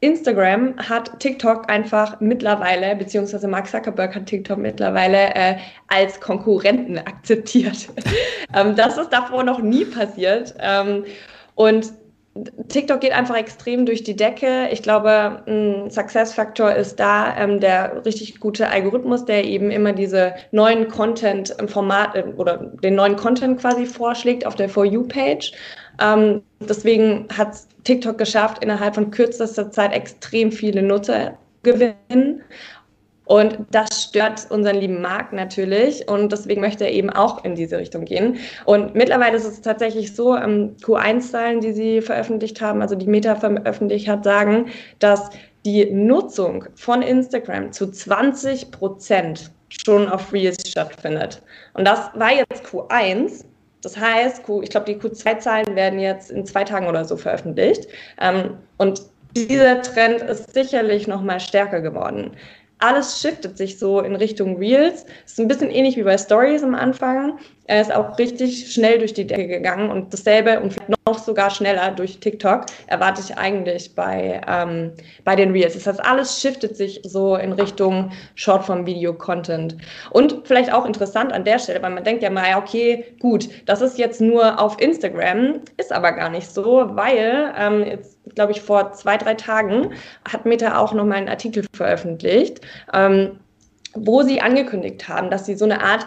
Instagram 0.00 0.76
hat 0.76 1.20
TikTok 1.20 1.70
einfach 1.70 2.20
mittlerweile, 2.20 2.96
beziehungsweise 2.96 3.48
Mark 3.48 3.66
Zuckerberg 3.66 4.14
hat 4.14 4.26
TikTok 4.26 4.58
mittlerweile 4.58 5.34
äh, 5.34 5.56
als 5.88 6.20
Konkurrenten 6.20 6.98
akzeptiert. 7.06 7.88
ähm, 8.54 8.76
das 8.76 8.98
ist 8.98 9.08
davor 9.08 9.42
noch 9.42 9.60
nie 9.60 9.86
passiert. 9.86 10.54
Ähm, 10.58 11.06
und 11.54 11.94
TikTok 12.68 13.00
geht 13.00 13.12
einfach 13.12 13.36
extrem 13.36 13.84
durch 13.84 14.04
die 14.04 14.16
Decke. 14.16 14.68
Ich 14.70 14.82
glaube, 14.82 15.42
ein 15.46 15.90
Success 15.90 16.32
Factor 16.32 16.72
ist 16.72 16.98
da 16.98 17.36
ähm, 17.36 17.60
der 17.60 18.04
richtig 18.06 18.40
gute 18.40 18.68
Algorithmus, 18.68 19.26
der 19.26 19.44
eben 19.44 19.70
immer 19.70 19.92
diese 19.92 20.34
neuen 20.50 20.88
Content 20.88 21.54
im 21.58 21.68
Format 21.68 22.14
äh, 22.14 22.24
oder 22.36 22.56
den 22.82 22.94
neuen 22.94 23.16
Content 23.16 23.60
quasi 23.60 23.84
vorschlägt 23.84 24.46
auf 24.46 24.54
der 24.54 24.70
For 24.70 24.86
You 24.86 25.06
Page. 25.06 25.52
Ähm, 26.00 26.42
deswegen 26.60 27.28
hat 27.36 27.54
TikTok 27.84 28.16
geschafft, 28.16 28.64
innerhalb 28.64 28.94
von 28.94 29.10
kürzester 29.10 29.70
Zeit 29.70 29.92
extrem 29.92 30.50
viele 30.50 30.82
Nutzer 30.82 31.36
gewinnen. 31.62 32.42
Und 33.24 33.58
das 33.70 34.04
stört 34.04 34.50
unseren 34.50 34.76
lieben 34.76 35.00
Markt 35.00 35.32
natürlich 35.32 36.08
und 36.08 36.32
deswegen 36.32 36.60
möchte 36.60 36.84
er 36.84 36.92
eben 36.92 37.08
auch 37.08 37.44
in 37.44 37.54
diese 37.54 37.78
Richtung 37.78 38.04
gehen. 38.04 38.38
Und 38.64 38.94
mittlerweile 38.94 39.36
ist 39.36 39.44
es 39.44 39.60
tatsächlich 39.60 40.14
so, 40.14 40.36
ähm, 40.36 40.76
Q1-Zahlen, 40.82 41.60
die 41.60 41.72
sie 41.72 42.00
veröffentlicht 42.00 42.60
haben, 42.60 42.82
also 42.82 42.96
die 42.96 43.06
Meta 43.06 43.36
veröffentlicht 43.36 44.08
hat, 44.08 44.24
sagen, 44.24 44.66
dass 44.98 45.30
die 45.64 45.88
Nutzung 45.90 46.64
von 46.74 47.02
Instagram 47.02 47.70
zu 47.72 47.90
20 47.90 48.72
Prozent 48.72 49.52
schon 49.68 50.08
auf 50.08 50.32
Reels 50.32 50.68
stattfindet. 50.68 51.42
Und 51.74 51.86
das 51.86 52.10
war 52.14 52.32
jetzt 52.32 52.66
Q1. 52.66 53.44
Das 53.82 53.96
heißt, 53.96 54.42
ich 54.62 54.70
glaube, 54.70 54.86
die 54.86 54.96
Q2-Zahlen 54.96 55.74
werden 55.76 55.98
jetzt 55.98 56.30
in 56.30 56.44
zwei 56.44 56.64
Tagen 56.64 56.88
oder 56.88 57.04
so 57.04 57.16
veröffentlicht. 57.16 57.86
Ähm, 58.20 58.58
und 58.78 59.02
dieser 59.34 59.80
Trend 59.80 60.20
ist 60.22 60.52
sicherlich 60.52 61.06
noch 61.06 61.22
mal 61.22 61.40
stärker 61.40 61.80
geworden 61.80 62.32
alles 62.82 63.20
shiftet 63.20 63.56
sich 63.56 63.78
so 63.78 64.00
in 64.00 64.16
Richtung 64.16 64.56
Reels. 64.58 65.06
Ist 65.24 65.38
ein 65.38 65.48
bisschen 65.48 65.70
ähnlich 65.70 65.96
wie 65.96 66.02
bei 66.02 66.18
Stories 66.18 66.62
am 66.62 66.74
Anfang. 66.74 67.38
Er 67.66 67.80
ist 67.80 67.94
auch 67.94 68.18
richtig 68.18 68.72
schnell 68.72 68.98
durch 68.98 69.14
die 69.14 69.26
Decke 69.26 69.46
gegangen 69.46 69.90
und 69.90 70.12
dasselbe 70.12 70.60
und 70.60 70.72
vielleicht 70.72 70.90
noch 71.06 71.18
sogar 71.18 71.50
schneller 71.50 71.90
durch 71.92 72.18
TikTok 72.18 72.66
erwarte 72.86 73.22
ich 73.22 73.36
eigentlich 73.36 73.94
bei, 73.94 74.40
ähm, 74.48 74.92
bei 75.24 75.36
den 75.36 75.52
Reels. 75.52 75.74
Das 75.74 75.86
heißt, 75.86 76.04
alles 76.04 76.40
shiftet 76.40 76.76
sich 76.76 77.00
so 77.04 77.36
in 77.36 77.52
Richtung 77.52 78.10
Shortform-Video-Content. 78.34 79.76
Und 80.10 80.40
vielleicht 80.44 80.72
auch 80.72 80.84
interessant 80.84 81.32
an 81.32 81.44
der 81.44 81.58
Stelle, 81.58 81.82
weil 81.82 81.90
man 81.90 82.04
denkt 82.04 82.22
ja 82.22 82.30
mal, 82.30 82.56
okay, 82.56 83.04
gut, 83.20 83.48
das 83.66 83.80
ist 83.80 83.98
jetzt 83.98 84.20
nur 84.20 84.60
auf 84.60 84.80
Instagram, 84.80 85.60
ist 85.76 85.92
aber 85.92 86.12
gar 86.12 86.30
nicht 86.30 86.52
so, 86.52 86.96
weil 86.96 87.52
ähm, 87.56 87.84
jetzt 87.84 88.22
glaube 88.34 88.52
ich, 88.52 88.60
vor 88.60 88.92
zwei, 88.92 89.16
drei 89.16 89.34
Tagen 89.34 89.92
hat 90.30 90.46
Meta 90.46 90.78
auch 90.78 90.92
nochmal 90.92 91.18
einen 91.18 91.28
Artikel 91.28 91.64
veröffentlicht, 91.74 92.60
ähm, 92.92 93.40
wo 93.94 94.22
sie 94.22 94.40
angekündigt 94.40 95.08
haben, 95.08 95.30
dass 95.30 95.46
sie 95.46 95.54
so 95.54 95.64
eine 95.64 95.82
Art 95.82 96.06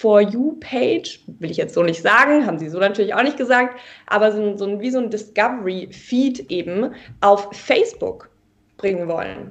For 0.00 0.22
You-Page, 0.22 1.20
will 1.26 1.50
ich 1.50 1.58
jetzt 1.58 1.74
so 1.74 1.82
nicht 1.82 2.00
sagen, 2.00 2.46
haben 2.46 2.58
sie 2.58 2.70
so 2.70 2.78
natürlich 2.78 3.12
auch 3.12 3.22
nicht 3.22 3.36
gesagt, 3.36 3.78
aber 4.06 4.32
so, 4.32 4.56
so 4.56 4.80
wie 4.80 4.90
so 4.90 4.98
ein 4.98 5.10
Discovery-Feed 5.10 6.50
eben 6.50 6.94
auf 7.20 7.50
Facebook 7.52 8.30
bringen 8.78 9.08
wollen. 9.08 9.50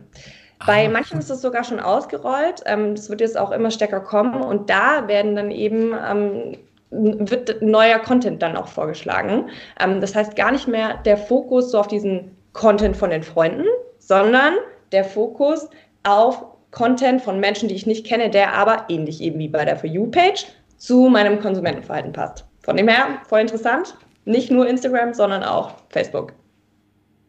Bei 0.65 0.87
ah. 0.87 0.89
manchen 0.89 1.19
ist 1.19 1.29
das 1.29 1.43
sogar 1.43 1.63
schon 1.63 1.79
ausgerollt. 1.79 2.63
Ähm, 2.65 2.95
das 2.95 3.11
wird 3.11 3.21
jetzt 3.21 3.37
auch 3.37 3.51
immer 3.51 3.69
stärker 3.69 3.99
kommen. 3.99 4.41
Und 4.41 4.71
da 4.71 5.07
werden 5.07 5.35
dann 5.35 5.51
eben 5.51 5.93
ähm, 5.93 6.57
wird 6.89 7.61
neuer 7.61 7.99
Content 7.99 8.41
dann 8.41 8.57
auch 8.57 8.67
vorgeschlagen. 8.69 9.51
Ähm, 9.79 10.01
das 10.01 10.15
heißt 10.15 10.35
gar 10.35 10.51
nicht 10.51 10.67
mehr 10.67 10.97
der 11.05 11.17
Fokus 11.17 11.69
so 11.69 11.79
auf 11.79 11.87
diesen 11.87 12.35
Content 12.53 12.97
von 12.97 13.11
den 13.11 13.21
Freunden, 13.21 13.65
sondern 13.99 14.55
der 14.91 15.03
Fokus 15.03 15.69
auf 16.01 16.43
Content 16.71 17.21
von 17.21 17.39
Menschen, 17.39 17.67
die 17.69 17.75
ich 17.75 17.85
nicht 17.85 18.05
kenne, 18.05 18.29
der 18.29 18.53
aber 18.53 18.85
ähnlich 18.89 19.21
eben 19.21 19.39
wie 19.39 19.47
bei 19.47 19.65
der 19.65 19.77
For 19.77 19.89
You-Page 19.89 20.45
zu 20.77 21.09
meinem 21.09 21.39
Konsumentenverhalten 21.39 22.13
passt. 22.13 22.45
Von 22.61 22.77
dem 22.77 22.87
her, 22.87 23.21
voll 23.27 23.41
interessant. 23.41 23.95
Nicht 24.25 24.51
nur 24.51 24.67
Instagram, 24.67 25.13
sondern 25.13 25.43
auch 25.43 25.73
Facebook. 25.89 26.33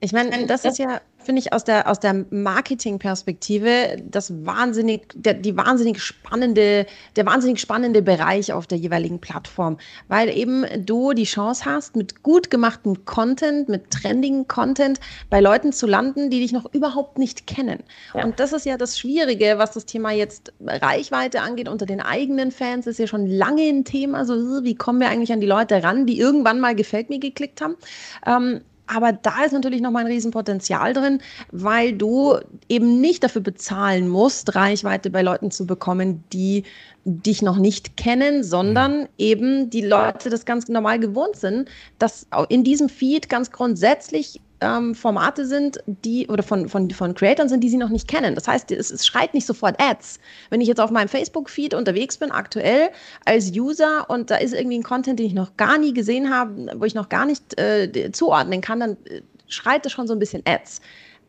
Ich 0.01 0.13
meine, 0.13 0.47
das 0.47 0.65
ist 0.65 0.79
ja 0.79 1.01
finde 1.23 1.41
ich 1.41 1.53
aus 1.53 1.65
der, 1.65 1.89
aus 1.89 2.01
der 2.01 2.27
Marketing-Perspektive 2.31 4.03
das 4.05 4.45
wahnsinnig, 4.45 5.13
der, 5.15 5.35
die 5.35 5.57
wahnsinnig 5.57 6.01
spannende, 6.01 6.87
der 7.17 7.27
wahnsinnig 7.27 7.61
spannende 7.61 8.03
Bereich 8.03 8.53
auf 8.53 8.67
der 8.67 8.79
jeweiligen 8.79 9.21
Plattform, 9.21 9.79
weil 10.09 10.37
eben 10.37 10.65
du 10.85 11.13
die 11.13 11.25
Chance 11.25 11.65
hast, 11.65 11.97
mit 11.97 12.23
gut 12.23 12.51
gemachtem 12.51 13.05
Content, 13.05 13.69
mit 13.69 13.91
trendigen 13.91 14.49
Content 14.49 15.01
bei 15.29 15.41
Leuten 15.41 15.73
zu 15.73 15.87
landen, 15.87 16.31
die 16.31 16.41
dich 16.41 16.53
noch 16.53 16.73
überhaupt 16.73 17.19
nicht 17.19 17.47
kennen. 17.47 17.83
Ja. 18.15 18.25
Und 18.25 18.41
das 18.41 18.53
ist 18.53 18.67
ja 18.67 18.77
das 18.77 18.99
Schwierige, 18.99 19.55
was 19.59 19.73
das 19.73 19.87
Thema 19.87 20.13
jetzt 20.13 20.53
Reichweite 20.65 21.41
angeht 21.43 21.69
unter 21.69 21.87
den 21.87 22.01
eigenen 22.01 22.51
Fans, 22.51 22.87
ist 22.87 22.99
ja 22.99 23.07
schon 23.07 23.27
lange 23.27 23.63
ein 23.63 23.85
Thema. 23.85 24.25
So, 24.25 24.65
wie 24.65 24.75
kommen 24.75 25.01
wir 25.01 25.09
eigentlich 25.09 25.33
an 25.33 25.41
die 25.41 25.47
Leute 25.47 25.83
ran, 25.83 26.07
die 26.07 26.19
irgendwann 26.19 26.61
mal 26.61 26.75
gefällt 26.75 27.11
mir 27.11 27.19
geklickt 27.19 27.61
haben? 27.61 27.77
Ähm, 28.27 28.63
aber 28.93 29.13
da 29.13 29.45
ist 29.45 29.53
natürlich 29.53 29.81
noch 29.81 29.91
mal 29.91 30.01
ein 30.01 30.07
Riesenpotenzial 30.07 30.93
drin, 30.93 31.21
weil 31.53 31.93
du 31.93 32.39
eben 32.69 33.01
nicht 33.01 33.23
dafür 33.23 33.41
bezahlen 33.41 34.09
musst, 34.09 34.55
Reichweite 34.55 35.11
bei 35.11 35.23
Leuten 35.23 35.51
zu 35.51 35.67
bekommen, 35.67 36.25
die 36.33 36.65
dich 37.05 37.41
noch 37.41 37.57
nicht 37.57 37.97
kennen, 37.97 38.43
sondern 38.43 39.03
mhm. 39.03 39.09
eben 39.19 39.71
die 39.71 39.83
Leute 39.83 40.29
das 40.29 40.45
ganz 40.45 40.69
normal 40.69 40.99
gewohnt 40.99 41.37
sind, 41.37 41.69
dass 41.99 42.27
in 42.49 42.65
diesem 42.65 42.89
Feed 42.89 43.29
ganz 43.29 43.51
grundsätzlich 43.53 44.41
ähm, 44.61 44.95
Formate 44.95 45.47
sind, 45.47 45.79
die 45.87 46.27
oder 46.29 46.43
von, 46.43 46.69
von, 46.69 46.91
von 46.91 47.15
Creators 47.15 47.51
sind, 47.51 47.63
die 47.63 47.69
sie 47.69 47.77
noch 47.77 47.89
nicht 47.89 48.09
kennen. 48.09 48.35
Das 48.35 48.47
heißt, 48.47 48.71
es, 48.71 48.91
es 48.91 49.07
schreit 49.07 49.35
nicht 49.35 49.47
sofort 49.47 49.81
Ads. 49.81 50.21
Wenn 50.51 50.61
ich 50.61 50.69
jetzt 50.69 50.81
auf 50.81 50.91
meinem 50.91 51.09
Facebook-Feed 51.09 51.75
unterwegs 51.75 52.19
bin, 52.19 52.31
aktuell 52.31 52.91
als 53.25 53.51
User 53.53 54.09
und 54.09 54.31
da 54.31 54.37
ist 54.37 54.55
irgendwie 54.55 54.79
ein 54.79 54.83
Content, 54.83 55.19
den 55.19 55.27
ich 55.27 55.35
noch 55.35 55.57
gar 55.57 55.79
nie 55.79 55.93
gesehen 55.93 56.35
habe, 56.35 56.75
wo 56.77 56.85
ich 56.85 56.95
noch 56.95 57.09
gar 57.09 57.27
nicht 57.27 57.59
äh, 57.59 58.11
zuordnen 58.13 58.61
kann, 58.61 58.81
dann 58.81 58.97
äh, 59.05 59.23
schreit 59.49 59.85
das 59.85 59.93
schon 59.93 60.07
so 60.07 60.15
ein 60.15 60.19
bisschen 60.19 60.43
Ads. 60.47 60.81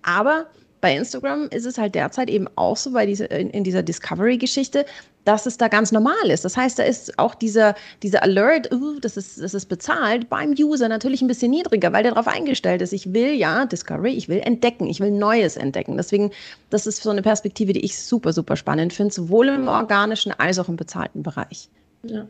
Aber 0.04 0.48
bei 0.82 0.96
Instagram 0.96 1.48
ist 1.50 1.66
es 1.66 1.78
halt 1.78 1.96
derzeit 1.96 2.30
eben 2.30 2.48
auch 2.56 2.76
so 2.76 2.92
bei 2.92 3.06
diese, 3.06 3.26
in, 3.26 3.52
in 3.52 3.64
dieser 3.64 3.84
Discovery-Geschichte, 3.84 4.86
dass 5.24 5.46
es 5.46 5.58
da 5.58 5.68
ganz 5.68 5.92
normal 5.92 6.30
ist. 6.30 6.46
Das 6.46 6.58
heißt, 6.58 6.80
da 6.80 6.84
ist 6.84 7.18
auch 7.20 7.36
dieser, 7.36 7.76
dieser 8.02 8.24
Alert, 8.24 8.72
uh, 8.74 9.00
das, 9.00 9.18
ist, 9.18 9.42
das 9.42 9.54
ist 9.54 9.68
bezahlt, 9.68 10.30
beim 10.30 10.56
User 10.58 10.90
natürlich 10.90 11.22
ein 11.22 11.28
bisschen 11.28 11.52
niedriger, 11.52 11.94
weil 11.94 12.04
der 12.04 12.14
darauf 12.14 12.28
eingestellt 12.28 12.82
ist. 12.82 12.94
Ich 12.94 13.14
will 13.14 13.34
ja 13.34 13.66
Discovery, 13.66 14.14
ich 14.14 14.30
will 14.30 14.40
entdecken, 14.40 14.88
ich 14.88 15.00
will 15.00 15.12
Neues 15.12 15.58
entdecken. 15.58 15.98
Deswegen, 15.98 16.32
das 16.70 16.88
ist 16.88 17.04
so 17.04 17.10
eine 17.10 17.22
Perspektive, 17.22 17.74
die 17.74 17.86
ich 17.86 18.00
super, 18.00 18.34
super 18.34 18.56
spannend 18.56 18.94
finde, 18.94 19.14
sowohl 19.14 19.50
im 19.50 19.68
organischen 19.68 20.34
als 20.38 20.58
auch 20.60 20.70
im 20.70 20.76
bezahlten 20.76 21.24
Bereich. 21.24 21.70
Ja. 22.04 22.26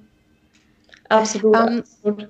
Absolut, 1.10 1.56
ähm, 1.56 1.84
absolut. 2.04 2.30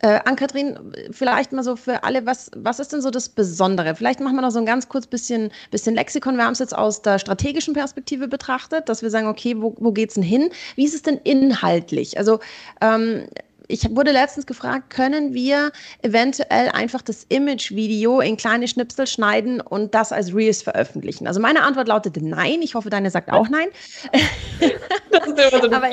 Äh, 0.00 0.20
Ann-Kathrin, 0.26 0.92
vielleicht 1.10 1.52
mal 1.52 1.62
so 1.62 1.74
für 1.74 2.04
alle, 2.04 2.26
was, 2.26 2.50
was 2.54 2.80
ist 2.80 2.92
denn 2.92 3.00
so 3.00 3.10
das 3.10 3.30
Besondere? 3.30 3.94
Vielleicht 3.94 4.20
machen 4.20 4.36
wir 4.36 4.42
noch 4.42 4.50
so 4.50 4.58
ein 4.58 4.66
ganz 4.66 4.90
kurz 4.90 5.06
bisschen, 5.06 5.50
bisschen 5.70 5.94
Lexikon. 5.94 6.36
Wir 6.36 6.44
haben 6.44 6.52
es 6.52 6.58
jetzt 6.58 6.76
aus 6.76 7.00
der 7.00 7.18
strategischen 7.18 7.72
Perspektive 7.72 8.28
betrachtet, 8.28 8.90
dass 8.90 9.02
wir 9.02 9.08
sagen, 9.08 9.26
okay, 9.26 9.54
wo, 9.56 9.74
wo 9.78 9.92
geht 9.92 10.10
es 10.10 10.14
denn 10.16 10.22
hin? 10.22 10.50
Wie 10.74 10.84
ist 10.84 10.94
es 10.94 11.02
denn 11.02 11.18
inhaltlich? 11.24 12.18
Also 12.18 12.40
ähm, 12.82 13.26
ich 13.68 13.88
wurde 13.94 14.12
letztens 14.12 14.46
gefragt, 14.46 14.90
können 14.90 15.34
wir 15.34 15.72
eventuell 16.02 16.68
einfach 16.70 17.02
das 17.02 17.24
Image-Video 17.28 18.20
in 18.20 18.36
kleine 18.36 18.68
Schnipsel 18.68 19.06
schneiden 19.06 19.60
und 19.60 19.94
das 19.94 20.12
als 20.12 20.34
Reels 20.34 20.62
veröffentlichen? 20.62 21.26
Also 21.26 21.40
meine 21.40 21.62
Antwort 21.62 21.88
lautete 21.88 22.24
nein. 22.24 22.62
Ich 22.62 22.74
hoffe, 22.74 22.90
deine 22.90 23.10
sagt 23.10 23.32
auch 23.32 23.48
nein. 23.48 23.68
Das 25.10 25.26
ist 25.28 25.38
immer 25.38 25.62
so 25.62 25.70
eine 25.70 25.90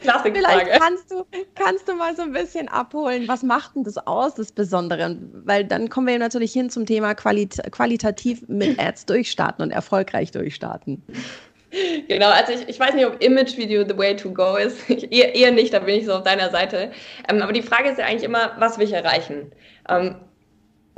Klassik 0.00 0.36
Vielleicht 0.36 0.80
kannst 0.80 1.10
du, 1.10 1.24
kannst 1.54 1.88
du 1.88 1.94
mal 1.94 2.14
so 2.16 2.22
ein 2.22 2.32
bisschen 2.32 2.68
abholen, 2.68 3.26
was 3.28 3.42
macht 3.42 3.74
denn 3.74 3.84
das 3.84 3.98
aus, 4.06 4.34
das 4.34 4.52
Besondere? 4.52 5.18
Weil 5.44 5.64
dann 5.64 5.88
kommen 5.88 6.06
wir 6.06 6.18
natürlich 6.18 6.52
hin 6.52 6.70
zum 6.70 6.86
Thema 6.86 7.14
Qualit 7.14 7.60
qualitativ 7.70 8.42
mit 8.48 8.78
Ads 8.78 9.06
durchstarten 9.06 9.64
und 9.64 9.70
erfolgreich 9.70 10.30
durchstarten. 10.30 11.02
Genau, 12.08 12.30
also 12.30 12.52
ich, 12.52 12.68
ich 12.68 12.80
weiß 12.80 12.94
nicht, 12.94 13.06
ob 13.06 13.22
Image-Video 13.22 13.84
the 13.86 13.96
way 13.96 14.14
to 14.16 14.30
go 14.30 14.56
ist. 14.56 14.78
Ich, 14.88 15.12
eher, 15.12 15.34
eher 15.34 15.50
nicht, 15.50 15.72
da 15.72 15.80
bin 15.80 15.96
ich 15.96 16.06
so 16.06 16.14
auf 16.14 16.22
deiner 16.22 16.50
Seite. 16.50 16.90
Ähm, 17.28 17.42
aber 17.42 17.52
die 17.52 17.62
Frage 17.62 17.90
ist 17.90 17.98
ja 17.98 18.06
eigentlich 18.06 18.24
immer, 18.24 18.52
was 18.58 18.78
will 18.78 18.86
ich 18.86 18.92
erreichen? 18.92 19.52
Ähm, 19.88 20.16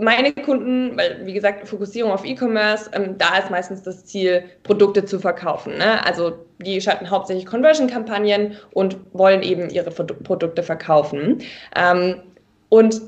meine 0.01 0.33
Kunden, 0.33 0.97
weil 0.97 1.27
wie 1.27 1.33
gesagt, 1.33 1.67
Fokussierung 1.67 2.13
auf 2.13 2.25
E-Commerce, 2.25 2.89
ähm, 2.93 3.19
da 3.19 3.39
ist 3.39 3.51
meistens 3.51 3.83
das 3.83 4.05
Ziel, 4.05 4.45
Produkte 4.63 5.05
zu 5.05 5.19
verkaufen. 5.19 5.77
Ne? 5.77 6.05
Also 6.07 6.39
die 6.59 6.81
schalten 6.81 7.11
hauptsächlich 7.11 7.47
Conversion-Kampagnen 7.47 8.57
und 8.71 8.97
wollen 9.13 9.43
eben 9.43 9.69
ihre 9.71 9.91
Produkte 9.91 10.63
verkaufen. 10.63 11.43
Ähm, 11.75 12.23
und 12.69 13.01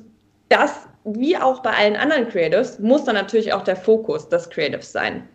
das, 0.48 0.88
wie 1.04 1.36
auch 1.36 1.62
bei 1.62 1.70
allen 1.70 1.94
anderen 1.94 2.28
Creatives, 2.28 2.80
muss 2.80 3.04
dann 3.04 3.14
natürlich 3.14 3.52
auch 3.52 3.62
der 3.62 3.76
Fokus 3.76 4.28
des 4.28 4.50
Creatives 4.50 4.90
sein. 4.90 5.28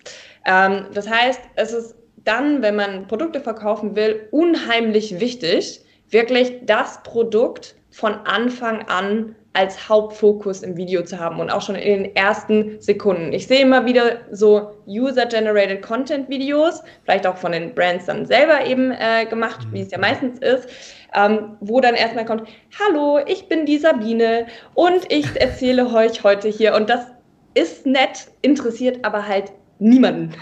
Ähm, 0.46 0.88
das 0.94 1.10
heißt, 1.10 1.40
es 1.56 1.72
ist 1.72 1.96
dann, 2.26 2.62
wenn 2.62 2.76
man 2.76 3.08
Produkte 3.08 3.40
verkaufen 3.40 3.96
will, 3.96 4.28
unheimlich 4.32 5.20
wichtig, 5.20 5.82
wirklich 6.10 6.54
das 6.64 7.02
Produkt 7.04 7.76
von 7.92 8.14
Anfang 8.26 8.82
an 8.88 9.36
als 9.56 9.88
Hauptfokus 9.88 10.64
im 10.64 10.76
Video 10.76 11.02
zu 11.04 11.18
haben 11.18 11.40
und 11.40 11.50
auch 11.50 11.62
schon 11.62 11.76
in 11.76 12.04
den 12.04 12.16
ersten 12.16 12.80
Sekunden. 12.82 13.32
Ich 13.32 13.48
sehe 13.48 13.62
immer 13.62 13.86
wieder 13.86 14.18
so 14.32 14.72
User-Generated 14.86 15.82
Content-Videos, 15.82 16.84
vielleicht 17.06 17.26
auch 17.26 17.38
von 17.38 17.54
den 17.54 17.74
Brands 17.74 18.06
dann 18.06 18.26
selber 18.26 18.66
eben 18.66 18.92
äh, 18.92 19.26
gemacht, 19.26 19.66
wie 19.72 19.80
es 19.80 19.92
ja 19.92 19.98
meistens 19.98 20.40
ist, 20.40 20.68
ähm, 21.14 21.56
wo 21.62 21.80
dann 21.80 21.96
erstmal 21.96 22.26
kommt, 22.26 22.50
hallo, 22.78 23.20
ich 23.26 23.48
bin 23.48 23.66
die 23.66 23.78
Sabine 23.78 24.48
und 24.74 25.10
ich 25.10 25.26
erzähle 25.40 25.88
euch 25.96 26.24
heute 26.26 26.50
hier 26.50 26.76
und 26.76 26.90
das 26.90 27.06
ist 27.54 27.86
nett, 27.86 28.28
interessiert 28.42 29.06
aber 29.06 29.26
halt 29.26 29.54
niemanden. 29.80 30.34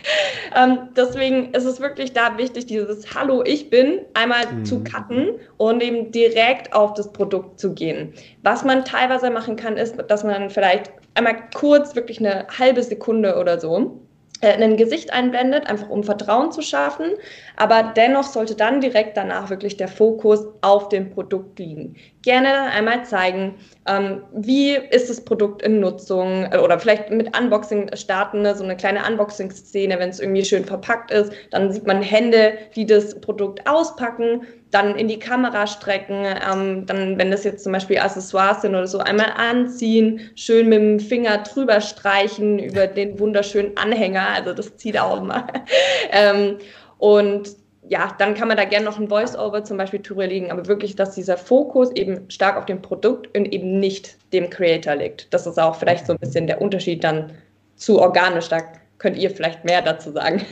ähm, 0.56 0.88
deswegen 0.96 1.52
ist 1.52 1.64
es 1.64 1.80
wirklich 1.80 2.12
da 2.12 2.36
wichtig, 2.38 2.66
dieses 2.66 3.14
Hallo, 3.14 3.42
ich 3.44 3.70
bin 3.70 4.00
einmal 4.14 4.46
mhm. 4.52 4.64
zu 4.64 4.84
cutten 4.84 5.38
und 5.56 5.82
eben 5.82 6.12
direkt 6.12 6.72
auf 6.72 6.94
das 6.94 7.12
Produkt 7.12 7.58
zu 7.58 7.72
gehen. 7.72 8.12
Was 8.42 8.64
man 8.64 8.84
teilweise 8.84 9.30
machen 9.30 9.56
kann, 9.56 9.76
ist, 9.76 9.96
dass 10.08 10.24
man 10.24 10.50
vielleicht 10.50 10.92
einmal 11.14 11.36
kurz, 11.54 11.94
wirklich 11.94 12.18
eine 12.18 12.46
halbe 12.58 12.82
Sekunde 12.82 13.36
oder 13.36 13.60
so, 13.60 14.00
ein 14.42 14.76
Gesicht 14.76 15.12
einblendet, 15.12 15.68
einfach 15.68 15.88
um 15.88 16.02
Vertrauen 16.02 16.50
zu 16.50 16.62
schaffen. 16.62 17.12
Aber 17.56 17.92
dennoch 17.96 18.24
sollte 18.24 18.54
dann 18.54 18.80
direkt 18.80 19.16
danach 19.16 19.50
wirklich 19.50 19.76
der 19.76 19.88
Fokus 19.88 20.46
auf 20.62 20.88
dem 20.88 21.10
Produkt 21.10 21.58
liegen. 21.58 21.96
Gerne 22.22 22.48
dann 22.48 22.68
einmal 22.68 23.04
zeigen, 23.04 23.54
ähm, 23.86 24.22
wie 24.32 24.74
ist 24.74 25.08
das 25.08 25.24
Produkt 25.24 25.62
in 25.62 25.80
Nutzung 25.80 26.48
äh, 26.50 26.58
oder 26.58 26.78
vielleicht 26.78 27.10
mit 27.10 27.36
Unboxing 27.38 27.94
starten, 27.94 28.42
ne, 28.42 28.54
so 28.54 28.64
eine 28.64 28.76
kleine 28.76 29.06
Unboxing-Szene, 29.08 29.98
wenn 29.98 30.10
es 30.10 30.20
irgendwie 30.20 30.44
schön 30.44 30.64
verpackt 30.64 31.10
ist. 31.10 31.32
Dann 31.50 31.72
sieht 31.72 31.86
man 31.86 32.02
Hände, 32.02 32.54
die 32.74 32.86
das 32.86 33.20
Produkt 33.20 33.68
auspacken 33.68 34.42
dann 34.72 34.96
in 34.96 35.06
die 35.06 35.18
Kamera 35.18 35.66
strecken, 35.66 36.24
ähm, 36.24 36.86
dann, 36.86 37.18
wenn 37.18 37.30
das 37.30 37.44
jetzt 37.44 37.62
zum 37.62 37.72
Beispiel 37.72 37.98
Accessoires 37.98 38.62
sind 38.62 38.74
oder 38.74 38.86
so, 38.86 38.98
einmal 38.98 39.32
anziehen, 39.36 40.20
schön 40.34 40.68
mit 40.68 40.80
dem 40.80 40.98
Finger 40.98 41.38
drüber 41.38 41.80
streichen 41.80 42.58
über 42.58 42.86
den 42.86 43.18
wunderschönen 43.18 43.76
Anhänger, 43.76 44.26
also 44.34 44.54
das 44.54 44.76
zieht 44.76 44.98
auch 44.98 45.20
immer. 45.20 45.46
ähm, 46.10 46.56
und 46.98 47.50
ja, 47.88 48.14
dann 48.18 48.34
kann 48.34 48.48
man 48.48 48.56
da 48.56 48.64
gerne 48.64 48.86
noch 48.86 48.98
ein 48.98 49.08
Voice-Over 49.08 49.64
zum 49.64 49.76
Beispiel 49.76 50.00
drüber 50.00 50.26
legen, 50.26 50.50
aber 50.50 50.66
wirklich, 50.66 50.96
dass 50.96 51.14
dieser 51.14 51.36
Fokus 51.36 51.90
eben 51.92 52.30
stark 52.30 52.56
auf 52.56 52.64
dem 52.64 52.80
Produkt 52.80 53.36
und 53.36 53.52
eben 53.52 53.78
nicht 53.78 54.16
dem 54.32 54.48
Creator 54.48 54.94
liegt. 54.94 55.32
Das 55.34 55.46
ist 55.46 55.58
auch 55.58 55.74
vielleicht 55.74 56.06
so 56.06 56.14
ein 56.14 56.18
bisschen 56.18 56.46
der 56.46 56.62
Unterschied 56.62 57.04
dann 57.04 57.32
zu 57.76 58.00
organisch. 58.00 58.48
Da 58.48 58.60
könnt 59.02 59.18
ihr 59.18 59.30
vielleicht 59.30 59.64
mehr 59.64 59.82
dazu 59.82 60.12
sagen. 60.12 60.42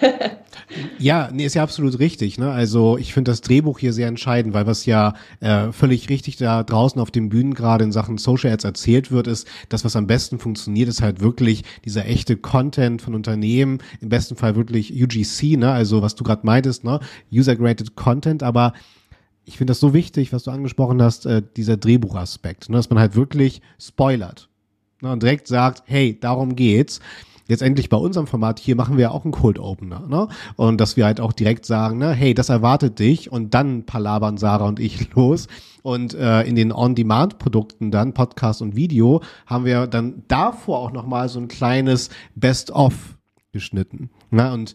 ja, 0.98 1.30
nee, 1.32 1.46
ist 1.46 1.54
ja 1.54 1.62
absolut 1.62 2.00
richtig. 2.00 2.36
Ne? 2.36 2.50
Also 2.50 2.98
ich 2.98 3.14
finde 3.14 3.30
das 3.30 3.42
Drehbuch 3.42 3.78
hier 3.78 3.92
sehr 3.92 4.08
entscheidend, 4.08 4.54
weil 4.54 4.66
was 4.66 4.86
ja 4.86 5.14
äh, 5.38 5.70
völlig 5.70 6.08
richtig 6.08 6.36
da 6.36 6.64
draußen 6.64 7.00
auf 7.00 7.12
den 7.12 7.28
Bühnen 7.28 7.54
gerade 7.54 7.84
in 7.84 7.92
Sachen 7.92 8.18
Social 8.18 8.50
Ads 8.52 8.64
erzählt 8.64 9.12
wird, 9.12 9.28
ist, 9.28 9.46
das, 9.68 9.84
was 9.84 9.94
am 9.94 10.08
besten 10.08 10.40
funktioniert, 10.40 10.88
ist 10.88 11.00
halt 11.00 11.20
wirklich 11.20 11.62
dieser 11.84 12.06
echte 12.06 12.36
Content 12.36 13.00
von 13.00 13.14
Unternehmen, 13.14 13.78
im 14.00 14.08
besten 14.08 14.34
Fall 14.34 14.56
wirklich 14.56 14.92
UGC, 15.00 15.56
ne? 15.56 15.70
also 15.70 16.02
was 16.02 16.16
du 16.16 16.24
gerade 16.24 16.44
meintest, 16.44 16.82
ne? 16.82 16.98
User-Graded 17.32 17.94
Content, 17.94 18.42
aber 18.42 18.72
ich 19.44 19.58
finde 19.58 19.70
das 19.70 19.80
so 19.80 19.94
wichtig, 19.94 20.32
was 20.32 20.42
du 20.42 20.50
angesprochen 20.50 21.00
hast, 21.00 21.24
äh, 21.24 21.40
dieser 21.56 21.76
Drehbuchaspekt, 21.76 22.68
ne? 22.68 22.76
dass 22.76 22.90
man 22.90 22.98
halt 22.98 23.14
wirklich 23.14 23.62
spoilert 23.78 24.48
ne? 25.02 25.12
und 25.12 25.22
direkt 25.22 25.46
sagt, 25.46 25.84
hey, 25.86 26.18
darum 26.20 26.56
geht's 26.56 27.00
letztendlich 27.50 27.88
bei 27.88 27.96
unserem 27.96 28.26
Format 28.26 28.58
hier 28.58 28.76
machen 28.76 28.96
wir 28.96 29.12
auch 29.12 29.24
einen 29.24 29.32
Cold 29.32 29.58
Opener, 29.58 30.06
ne? 30.08 30.28
Und 30.56 30.80
dass 30.80 30.96
wir 30.96 31.04
halt 31.04 31.20
auch 31.20 31.32
direkt 31.32 31.66
sagen, 31.66 31.98
ne, 31.98 32.12
hey, 32.12 32.32
das 32.32 32.48
erwartet 32.48 32.98
dich 32.98 33.30
und 33.30 33.52
dann 33.52 33.84
palabern 33.84 34.38
Sarah 34.38 34.68
und 34.68 34.80
ich 34.80 35.12
los. 35.14 35.48
Und 35.82 36.14
äh, 36.14 36.42
in 36.42 36.56
den 36.56 36.72
On-Demand-Produkten 36.72 37.90
dann, 37.90 38.14
Podcast 38.14 38.62
und 38.62 38.76
Video, 38.76 39.22
haben 39.46 39.64
wir 39.64 39.86
dann 39.86 40.22
davor 40.28 40.78
auch 40.78 40.92
nochmal 40.92 41.28
so 41.28 41.40
ein 41.40 41.48
kleines 41.48 42.10
Best-of 42.34 43.18
geschnitten. 43.52 44.10
Ne? 44.30 44.52
Und 44.52 44.74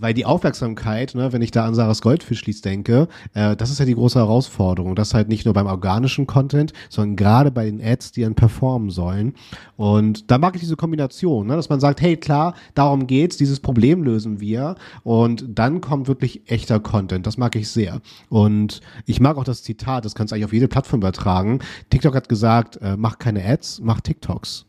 weil 0.00 0.14
die 0.14 0.24
Aufmerksamkeit, 0.24 1.14
ne, 1.14 1.32
wenn 1.32 1.42
ich 1.42 1.50
da 1.50 1.66
an 1.66 1.74
Sarahs 1.74 2.02
Goldfischlies 2.02 2.62
denke, 2.62 3.08
äh, 3.34 3.56
das 3.56 3.70
ist 3.70 3.78
ja 3.78 3.84
die 3.84 3.94
große 3.94 4.18
Herausforderung. 4.18 4.94
Das 4.94 5.14
halt 5.14 5.28
nicht 5.28 5.44
nur 5.44 5.54
beim 5.54 5.66
organischen 5.66 6.26
Content, 6.26 6.72
sondern 6.88 7.16
gerade 7.16 7.50
bei 7.50 7.64
den 7.64 7.80
Ads, 7.82 8.12
die 8.12 8.22
dann 8.22 8.34
performen 8.34 8.90
sollen. 8.90 9.34
Und 9.76 10.30
da 10.30 10.38
mag 10.38 10.54
ich 10.54 10.60
diese 10.60 10.76
Kombination, 10.76 11.46
ne, 11.46 11.56
dass 11.56 11.68
man 11.68 11.80
sagt, 11.80 12.00
hey, 12.00 12.16
klar, 12.16 12.54
darum 12.74 13.06
geht's, 13.06 13.36
dieses 13.36 13.60
Problem 13.60 14.02
lösen 14.02 14.40
wir. 14.40 14.74
Und 15.02 15.44
dann 15.48 15.80
kommt 15.80 16.08
wirklich 16.08 16.50
echter 16.50 16.80
Content. 16.80 17.26
Das 17.26 17.36
mag 17.36 17.54
ich 17.56 17.68
sehr. 17.68 18.00
Und 18.28 18.80
ich 19.06 19.20
mag 19.20 19.36
auch 19.36 19.44
das 19.44 19.62
Zitat, 19.62 20.04
das 20.04 20.14
kannst 20.14 20.32
du 20.32 20.34
eigentlich 20.34 20.46
auf 20.46 20.52
jede 20.52 20.68
Plattform 20.68 21.00
übertragen. 21.00 21.60
TikTok 21.90 22.14
hat 22.14 22.28
gesagt, 22.28 22.76
äh, 22.82 22.96
mach 22.96 23.18
keine 23.18 23.44
Ads, 23.44 23.80
mach 23.82 24.00
TikToks. 24.00 24.66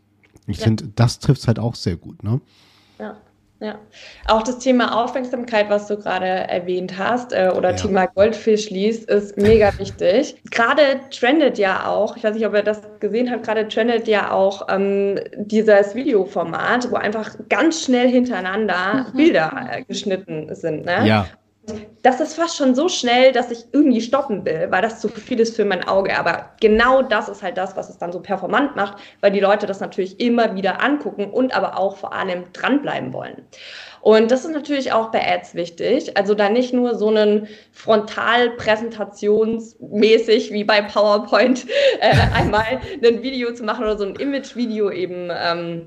Ich 0.48 0.58
ja. 0.58 0.64
finde, 0.66 0.90
das 0.96 1.20
trifft 1.20 1.48
halt 1.48 1.60
auch 1.60 1.76
sehr 1.76 1.96
gut, 1.96 2.24
ne? 2.24 2.42
Ja. 3.00 3.16
Ja, 3.62 3.76
auch 4.28 4.42
das 4.42 4.58
Thema 4.58 5.04
Aufmerksamkeit, 5.04 5.70
was 5.70 5.86
du 5.86 5.96
gerade 5.96 6.26
erwähnt 6.26 6.98
hast, 6.98 7.32
äh, 7.32 7.52
oder 7.56 7.70
ja. 7.70 7.76
Thema 7.76 8.08
Goldfisch 8.08 8.72
liest, 8.72 9.08
ist 9.08 9.38
mega 9.38 9.72
wichtig. 9.78 10.36
Gerade 10.50 11.00
trendet 11.12 11.60
ja 11.60 11.86
auch, 11.86 12.18
ich 12.18 12.24
weiß 12.24 12.34
nicht, 12.34 12.48
ob 12.48 12.56
ihr 12.56 12.64
das 12.64 12.82
gesehen 13.00 13.30
habt, 13.30 13.44
gerade 13.44 13.68
trendet 13.68 14.08
ja 14.08 14.32
auch 14.32 14.68
ähm, 14.68 15.20
dieses 15.36 15.94
Videoformat, 15.94 16.90
wo 16.90 16.96
einfach 16.96 17.36
ganz 17.50 17.84
schnell 17.84 18.10
hintereinander 18.10 19.06
mhm. 19.14 19.18
Bilder 19.18 19.70
äh, 19.72 19.84
geschnitten 19.84 20.54
sind. 20.56 20.86
Ne? 20.86 21.08
Ja 21.08 21.28
das 22.02 22.20
ist 22.20 22.36
fast 22.36 22.58
schon 22.58 22.76
so 22.76 22.90
schnell, 22.90 23.32
dass 23.32 23.52
ich 23.52 23.66
irgendwie 23.72 24.02
stoppen 24.02 24.46
will, 24.46 24.68
weil 24.70 24.82
das 24.82 25.00
zu 25.00 25.10
viel 25.10 25.40
ist 25.40 25.56
für 25.56 25.66
mein 25.66 25.88
Auge. 25.88 26.18
Aber 26.18 26.52
genau 26.60 27.02
das 27.02 27.30
ist 27.30 27.44
halt 27.44 27.58
das, 27.58 27.76
was 27.76 27.90
es 27.90 27.98
dann 27.98 28.12
so 28.12 28.20
performant 28.20 28.76
macht, 28.76 28.98
weil 29.22 29.32
die 29.32 29.40
Leute 29.40 29.68
das 29.68 29.80
natürlich 29.80 30.20
immer 30.20 30.56
wieder 30.56 30.82
angucken 30.82 31.32
und 31.32 31.56
aber 31.56 31.78
auch 31.78 31.98
vor 31.98 32.14
allem 32.14 32.46
dranbleiben 32.54 33.14
wollen. 33.14 33.44
Und 34.02 34.32
das 34.32 34.46
ist 34.46 34.52
natürlich 34.52 34.92
auch 34.92 35.12
bei 35.12 35.24
Ads 35.26 35.54
wichtig. 35.54 36.18
Also 36.18 36.34
da 36.34 36.50
nicht 36.50 36.74
nur 36.74 36.96
so 36.96 37.10
einen 37.10 37.48
Frontalpräsentationsmäßig 37.72 40.52
wie 40.52 40.64
bei 40.64 40.82
PowerPoint 40.82 41.68
äh, 42.00 42.16
einmal 42.34 42.82
ein 43.04 43.22
Video 43.22 43.54
zu 43.54 43.64
machen 43.64 43.84
oder 43.84 43.96
so 43.98 44.06
ein 44.06 44.16
Image-Video 44.16 44.90
eben 44.90 45.30
ähm, 45.32 45.86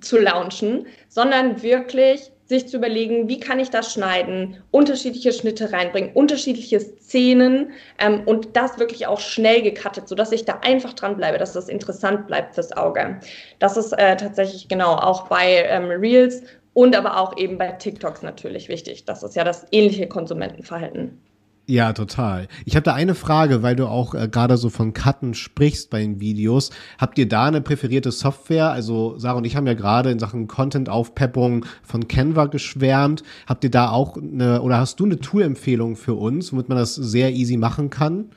zu 0.00 0.18
launchen, 0.18 0.86
sondern 1.08 1.62
wirklich 1.62 2.30
sich 2.46 2.68
zu 2.68 2.76
überlegen, 2.76 3.28
wie 3.28 3.40
kann 3.40 3.58
ich 3.58 3.70
das 3.70 3.92
schneiden, 3.92 4.62
unterschiedliche 4.70 5.32
Schnitte 5.32 5.72
reinbringen, 5.72 6.12
unterschiedliche 6.12 6.78
Szenen 6.80 7.72
ähm, 7.98 8.22
und 8.26 8.54
das 8.54 8.78
wirklich 8.78 9.06
auch 9.06 9.20
schnell 9.20 9.62
gecuttet, 9.62 10.08
sodass 10.08 10.30
ich 10.32 10.44
da 10.44 10.60
einfach 10.62 10.92
dran 10.92 11.16
bleibe, 11.16 11.38
dass 11.38 11.54
das 11.54 11.68
interessant 11.68 12.26
bleibt 12.26 12.54
fürs 12.54 12.76
Auge. 12.76 13.20
Das 13.60 13.76
ist 13.76 13.92
äh, 13.92 14.16
tatsächlich 14.16 14.68
genau 14.68 14.94
auch 14.94 15.28
bei 15.28 15.64
ähm, 15.68 15.86
Reels 15.86 16.42
und 16.74 16.94
aber 16.94 17.18
auch 17.18 17.36
eben 17.38 17.56
bei 17.56 17.72
TikToks 17.72 18.22
natürlich 18.22 18.68
wichtig. 18.68 19.04
Das 19.06 19.22
ist 19.22 19.36
ja 19.36 19.44
das 19.44 19.66
ähnliche 19.72 20.06
Konsumentenverhalten. 20.06 21.20
Ja, 21.66 21.94
total. 21.94 22.48
Ich 22.66 22.76
habe 22.76 22.84
da 22.84 22.92
eine 22.92 23.14
Frage, 23.14 23.62
weil 23.62 23.74
du 23.74 23.86
auch 23.86 24.14
äh, 24.14 24.28
gerade 24.28 24.58
so 24.58 24.68
von 24.68 24.92
Cutten 24.92 25.32
sprichst 25.32 25.88
bei 25.88 26.00
den 26.00 26.20
Videos. 26.20 26.70
Habt 26.98 27.16
ihr 27.16 27.26
da 27.26 27.46
eine 27.46 27.62
präferierte 27.62 28.12
Software? 28.12 28.70
Also 28.70 29.16
Sarah 29.16 29.38
und 29.38 29.46
ich 29.46 29.56
haben 29.56 29.66
ja 29.66 29.72
gerade 29.72 30.10
in 30.10 30.18
Sachen 30.18 30.46
Content-Aufpeppung 30.46 31.64
von 31.82 32.06
Canva 32.06 32.46
geschwärmt. 32.46 33.22
Habt 33.46 33.64
ihr 33.64 33.70
da 33.70 33.90
auch 33.90 34.18
eine, 34.18 34.60
oder 34.60 34.76
hast 34.76 35.00
du 35.00 35.06
eine 35.06 35.18
Tool-Empfehlung 35.18 35.96
für 35.96 36.14
uns, 36.14 36.52
womit 36.52 36.68
man 36.68 36.76
das 36.76 36.94
sehr 36.94 37.30
easy 37.30 37.56
machen 37.56 37.88
kann? 37.88 38.30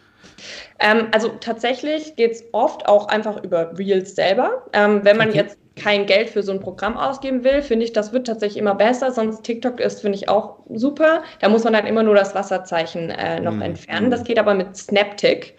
Ähm, 0.80 1.08
also 1.12 1.30
tatsächlich 1.42 2.16
geht's 2.16 2.44
oft 2.54 2.88
auch 2.88 3.10
einfach 3.10 3.44
über 3.44 3.78
Reels 3.78 4.16
selber. 4.16 4.66
Ähm, 4.72 5.02
wenn 5.04 5.18
man 5.18 5.30
okay. 5.30 5.38
jetzt 5.40 5.58
kein 5.78 6.06
Geld 6.06 6.30
für 6.30 6.44
so 6.44 6.52
ein 6.52 6.60
Programm 6.60 6.98
ausgeben 6.98 7.44
will, 7.44 7.62
finde 7.62 7.86
ich, 7.86 7.94
das 7.94 8.12
wird 8.12 8.28
tatsächlich 8.28 8.60
immer 8.60 8.76
besser. 8.76 9.12
Sonst 9.12 9.44
TikTok 9.44 9.80
ist, 9.80 10.02
finde 10.02 10.18
ich, 10.18 10.28
auch 10.28 10.58
super. 10.74 11.24
Da 11.40 11.50
muss 11.50 11.64
man 11.64 11.74
dann 11.74 11.86
immer 11.86 12.04
nur 12.04 12.16
das 12.16 12.36
Wasserzeichen 12.36 13.10
äh, 13.10 13.40
noch 13.40 13.54
mhm. 13.54 13.62
entfernen. 13.62 14.12
Das 14.12 14.24
geht 14.24 14.40
aber 14.40 14.54
mit 14.54 14.76
Snaptic. 14.76 15.56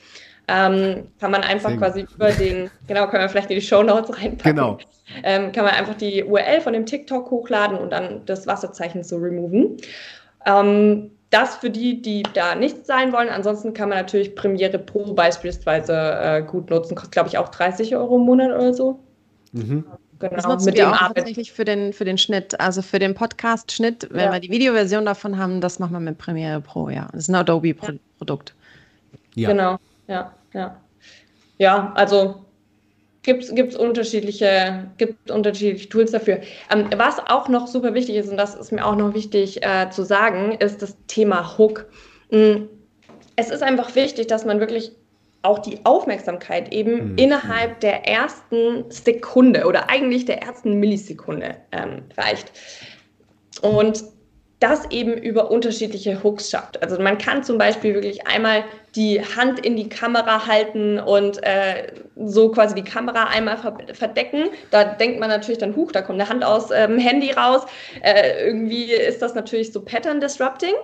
Ähm, 0.50 1.08
kann 1.20 1.30
man 1.30 1.42
einfach 1.42 1.76
quasi 1.76 2.06
über 2.14 2.30
den, 2.32 2.70
genau, 2.86 3.06
können 3.06 3.22
wir 3.22 3.28
vielleicht 3.28 3.50
in 3.50 3.56
die 3.56 3.64
Show 3.64 3.82
Notes 3.82 4.16
reinpacken. 4.16 4.56
Genau. 4.56 4.78
Ähm, 5.22 5.52
kann 5.52 5.64
man 5.64 5.74
einfach 5.74 5.94
die 5.94 6.24
URL 6.24 6.60
von 6.60 6.72
dem 6.72 6.86
TikTok 6.86 7.30
hochladen 7.30 7.76
und 7.76 7.92
dann 7.92 8.24
das 8.24 8.46
Wasserzeichen 8.46 9.04
so 9.04 9.16
removen. 9.16 9.76
Ähm, 10.46 11.10
das 11.30 11.56
für 11.56 11.68
die, 11.68 12.00
die 12.00 12.22
da 12.32 12.54
nicht 12.54 12.86
sein 12.86 13.12
wollen. 13.12 13.28
Ansonsten 13.28 13.74
kann 13.74 13.90
man 13.90 13.98
natürlich 13.98 14.34
Premiere 14.34 14.78
Pro 14.78 15.12
beispielsweise 15.12 15.92
äh, 15.94 16.42
gut 16.42 16.70
nutzen. 16.70 16.94
Kostet, 16.94 17.12
glaube 17.12 17.28
ich, 17.28 17.36
auch 17.36 17.50
30 17.50 17.94
Euro 17.96 18.16
im 18.16 18.22
Monat 18.22 18.50
oder 18.50 18.72
so. 18.72 19.00
Mhm. 19.52 19.84
Genau, 20.18 20.34
das 20.34 20.46
nutzen 20.46 20.66
mit 20.66 20.76
wir 20.76 20.86
dem 20.86 20.92
auch 20.92 21.12
tatsächlich 21.14 21.52
für 21.52 21.64
den, 21.64 21.92
für 21.92 22.04
den 22.04 22.18
Schnitt, 22.18 22.58
also 22.60 22.82
für 22.82 22.98
den 22.98 23.14
Podcast-Schnitt, 23.14 24.08
wenn 24.10 24.26
ja. 24.26 24.32
wir 24.32 24.40
die 24.40 24.50
Videoversion 24.50 25.04
davon 25.04 25.38
haben, 25.38 25.60
das 25.60 25.78
machen 25.78 25.92
wir 25.92 26.00
mit 26.00 26.18
Premiere 26.18 26.60
Pro, 26.60 26.88
ja. 26.88 27.08
Das 27.12 27.22
ist 27.22 27.28
ein 27.28 27.36
Adobe-Produkt. 27.36 28.54
Ja. 29.34 29.48
Genau, 29.50 29.78
ja, 30.08 30.32
ja. 30.52 30.76
Ja, 31.58 31.92
also 31.94 32.44
gibt 33.22 33.44
es 33.44 33.76
unterschiedliche, 33.76 34.90
gibt 34.96 35.30
unterschiedliche 35.30 35.88
Tools 35.88 36.12
dafür. 36.12 36.40
Ähm, 36.72 36.88
was 36.96 37.18
auch 37.18 37.48
noch 37.48 37.66
super 37.66 37.94
wichtig 37.94 38.16
ist, 38.16 38.30
und 38.30 38.36
das 38.36 38.54
ist 38.54 38.72
mir 38.72 38.84
auch 38.84 38.96
noch 38.96 39.14
wichtig 39.14 39.62
äh, 39.62 39.90
zu 39.90 40.02
sagen, 40.04 40.52
ist 40.52 40.82
das 40.82 40.96
Thema 41.08 41.58
Hook. 41.58 41.86
Mhm. 42.30 42.68
Es 43.36 43.50
ist 43.50 43.62
einfach 43.62 43.94
wichtig, 43.94 44.26
dass 44.26 44.44
man 44.44 44.60
wirklich 44.60 44.92
auch 45.42 45.60
die 45.60 45.78
Aufmerksamkeit 45.84 46.72
eben 46.72 47.12
mhm. 47.12 47.18
innerhalb 47.18 47.80
der 47.80 48.06
ersten 48.06 48.90
Sekunde 48.90 49.66
oder 49.66 49.88
eigentlich 49.88 50.24
der 50.24 50.42
ersten 50.42 50.80
Millisekunde 50.80 51.56
ähm, 51.72 52.02
reicht. 52.16 52.52
Und 53.62 54.04
das 54.60 54.90
eben 54.90 55.12
über 55.12 55.50
unterschiedliche 55.50 56.22
Hooks 56.22 56.50
schafft. 56.50 56.82
Also 56.82 57.00
man 57.00 57.16
kann 57.18 57.44
zum 57.44 57.58
Beispiel 57.58 57.94
wirklich 57.94 58.26
einmal 58.26 58.64
die 58.96 59.20
Hand 59.20 59.64
in 59.64 59.76
die 59.76 59.88
Kamera 59.88 60.46
halten 60.46 60.98
und 60.98 61.40
äh, 61.44 61.92
so 62.16 62.50
quasi 62.50 62.74
die 62.74 62.82
Kamera 62.82 63.24
einmal 63.28 63.56
verdecken. 63.92 64.50
Da 64.72 64.84
denkt 64.84 65.20
man 65.20 65.28
natürlich 65.28 65.58
dann, 65.58 65.76
huch, 65.76 65.92
da 65.92 66.02
kommt 66.02 66.20
eine 66.20 66.28
Hand 66.28 66.44
aus 66.44 66.68
dem 66.68 66.94
ähm, 66.94 66.98
Handy 66.98 67.30
raus. 67.30 67.66
Äh, 68.02 68.46
irgendwie 68.46 68.92
ist 68.92 69.22
das 69.22 69.34
natürlich 69.34 69.72
so 69.72 69.80
Pattern 69.80 70.20
Disrupting. 70.20 70.74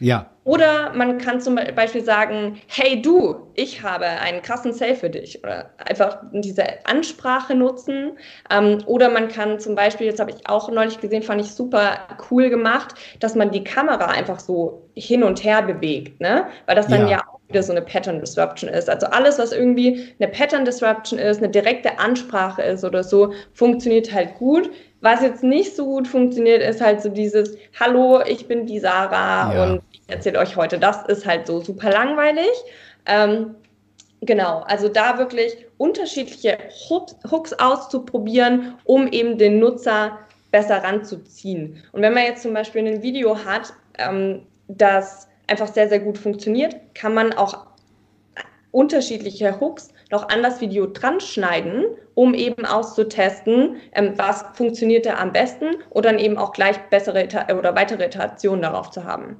Ja. 0.00 0.26
Oder 0.44 0.92
man 0.94 1.18
kann 1.18 1.40
zum 1.40 1.56
Beispiel 1.76 2.02
sagen, 2.02 2.58
hey 2.66 3.00
du, 3.00 3.36
ich 3.54 3.82
habe 3.82 4.06
einen 4.06 4.42
krassen 4.42 4.72
Sale 4.72 4.96
für 4.96 5.10
dich. 5.10 5.38
Oder 5.44 5.70
einfach 5.76 6.18
diese 6.32 6.64
Ansprache 6.86 7.54
nutzen. 7.54 8.12
Ähm, 8.50 8.78
oder 8.86 9.10
man 9.10 9.28
kann 9.28 9.60
zum 9.60 9.74
Beispiel, 9.74 10.06
jetzt 10.06 10.18
habe 10.18 10.30
ich 10.30 10.48
auch 10.48 10.70
neulich 10.70 11.00
gesehen, 11.00 11.22
fand 11.22 11.42
ich 11.42 11.52
super 11.52 11.98
cool 12.30 12.48
gemacht, 12.48 12.94
dass 13.20 13.34
man 13.34 13.50
die 13.50 13.62
Kamera 13.62 14.06
einfach 14.06 14.40
so 14.40 14.88
hin 14.94 15.22
und 15.22 15.44
her 15.44 15.62
bewegt. 15.62 16.20
Ne? 16.20 16.46
Weil 16.66 16.74
das 16.74 16.88
dann 16.88 17.02
ja, 17.02 17.18
ja 17.18 17.18
auch 17.20 17.40
wieder 17.48 17.62
so 17.62 17.72
eine 17.72 17.82
Pattern 17.82 18.18
Disruption 18.18 18.70
ist. 18.70 18.88
Also 18.88 19.06
alles, 19.08 19.38
was 19.38 19.52
irgendwie 19.52 20.14
eine 20.18 20.30
Pattern 20.30 20.64
Disruption 20.64 21.18
ist, 21.18 21.38
eine 21.38 21.50
direkte 21.50 21.98
Ansprache 21.98 22.62
ist 22.62 22.82
oder 22.82 23.04
so, 23.04 23.32
funktioniert 23.52 24.12
halt 24.12 24.34
gut. 24.36 24.70
Was 25.00 25.22
jetzt 25.22 25.42
nicht 25.42 25.74
so 25.74 25.86
gut 25.86 26.06
funktioniert, 26.06 26.62
ist 26.62 26.80
halt 26.80 27.00
so 27.00 27.08
dieses 27.08 27.56
Hallo, 27.78 28.20
ich 28.26 28.46
bin 28.46 28.66
die 28.66 28.78
Sarah 28.78 29.54
ja. 29.54 29.64
und 29.64 29.82
ich 29.92 30.02
erzähle 30.08 30.38
euch 30.38 30.56
heute. 30.56 30.78
Das 30.78 31.06
ist 31.06 31.24
halt 31.24 31.46
so 31.46 31.60
super 31.60 31.90
langweilig. 31.90 32.50
Ähm, 33.06 33.54
genau, 34.20 34.60
also 34.66 34.88
da 34.88 35.18
wirklich 35.18 35.56
unterschiedliche 35.78 36.58
Hooks 36.90 37.54
auszuprobieren, 37.54 38.74
um 38.84 39.08
eben 39.08 39.38
den 39.38 39.58
Nutzer 39.58 40.18
besser 40.50 40.82
ranzuziehen. 40.82 41.82
Und 41.92 42.02
wenn 42.02 42.12
man 42.12 42.24
jetzt 42.24 42.42
zum 42.42 42.52
Beispiel 42.52 42.86
ein 42.86 43.02
Video 43.02 43.42
hat, 43.44 43.72
ähm, 43.98 44.42
das 44.68 45.28
einfach 45.46 45.68
sehr, 45.68 45.88
sehr 45.88 46.00
gut 46.00 46.18
funktioniert, 46.18 46.76
kann 46.94 47.14
man 47.14 47.32
auch 47.32 47.66
unterschiedliche 48.70 49.58
Hooks 49.60 49.88
noch 50.10 50.28
an 50.28 50.42
das 50.42 50.60
Video 50.60 50.86
dran 50.86 51.20
schneiden, 51.20 51.84
um 52.14 52.34
eben 52.34 52.66
auszutesten, 52.66 53.76
ähm, 53.92 54.12
was 54.16 54.44
funktioniert 54.54 55.06
da 55.06 55.14
am 55.14 55.32
besten 55.32 55.76
und 55.90 56.04
dann 56.04 56.18
eben 56.18 56.36
auch 56.36 56.52
gleich 56.52 56.76
bessere 56.90 57.28
oder 57.56 57.74
weitere 57.74 58.04
Iterationen 58.04 58.62
darauf 58.62 58.90
zu 58.90 59.04
haben. 59.04 59.36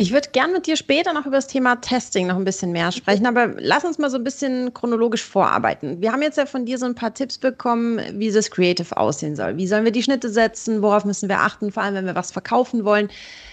Ich 0.00 0.12
würde 0.12 0.28
gern 0.30 0.52
mit 0.52 0.68
dir 0.68 0.76
später 0.76 1.12
noch 1.12 1.26
über 1.26 1.36
das 1.36 1.48
Thema 1.48 1.74
Testing 1.74 2.28
noch 2.28 2.36
ein 2.36 2.44
bisschen 2.44 2.70
mehr 2.70 2.92
sprechen, 2.92 3.26
aber 3.26 3.54
lass 3.58 3.84
uns 3.84 3.98
mal 3.98 4.08
so 4.08 4.16
ein 4.16 4.22
bisschen 4.22 4.72
chronologisch 4.72 5.24
vorarbeiten. 5.24 6.00
Wir 6.00 6.12
haben 6.12 6.22
jetzt 6.22 6.38
ja 6.38 6.46
von 6.46 6.64
dir 6.64 6.78
so 6.78 6.86
ein 6.86 6.94
paar 6.94 7.12
Tipps 7.12 7.36
bekommen, 7.36 8.00
wie 8.12 8.30
das 8.30 8.48
Creative 8.48 8.96
aussehen 8.96 9.34
soll. 9.34 9.56
Wie 9.56 9.66
sollen 9.66 9.84
wir 9.84 9.90
die 9.90 10.04
Schnitte 10.04 10.28
setzen? 10.28 10.82
Worauf 10.82 11.04
müssen 11.04 11.28
wir 11.28 11.40
achten, 11.40 11.72
vor 11.72 11.82
allem 11.82 11.96
wenn 11.96 12.06
wir 12.06 12.14
was 12.14 12.30
verkaufen 12.30 12.84
wollen? 12.84 13.08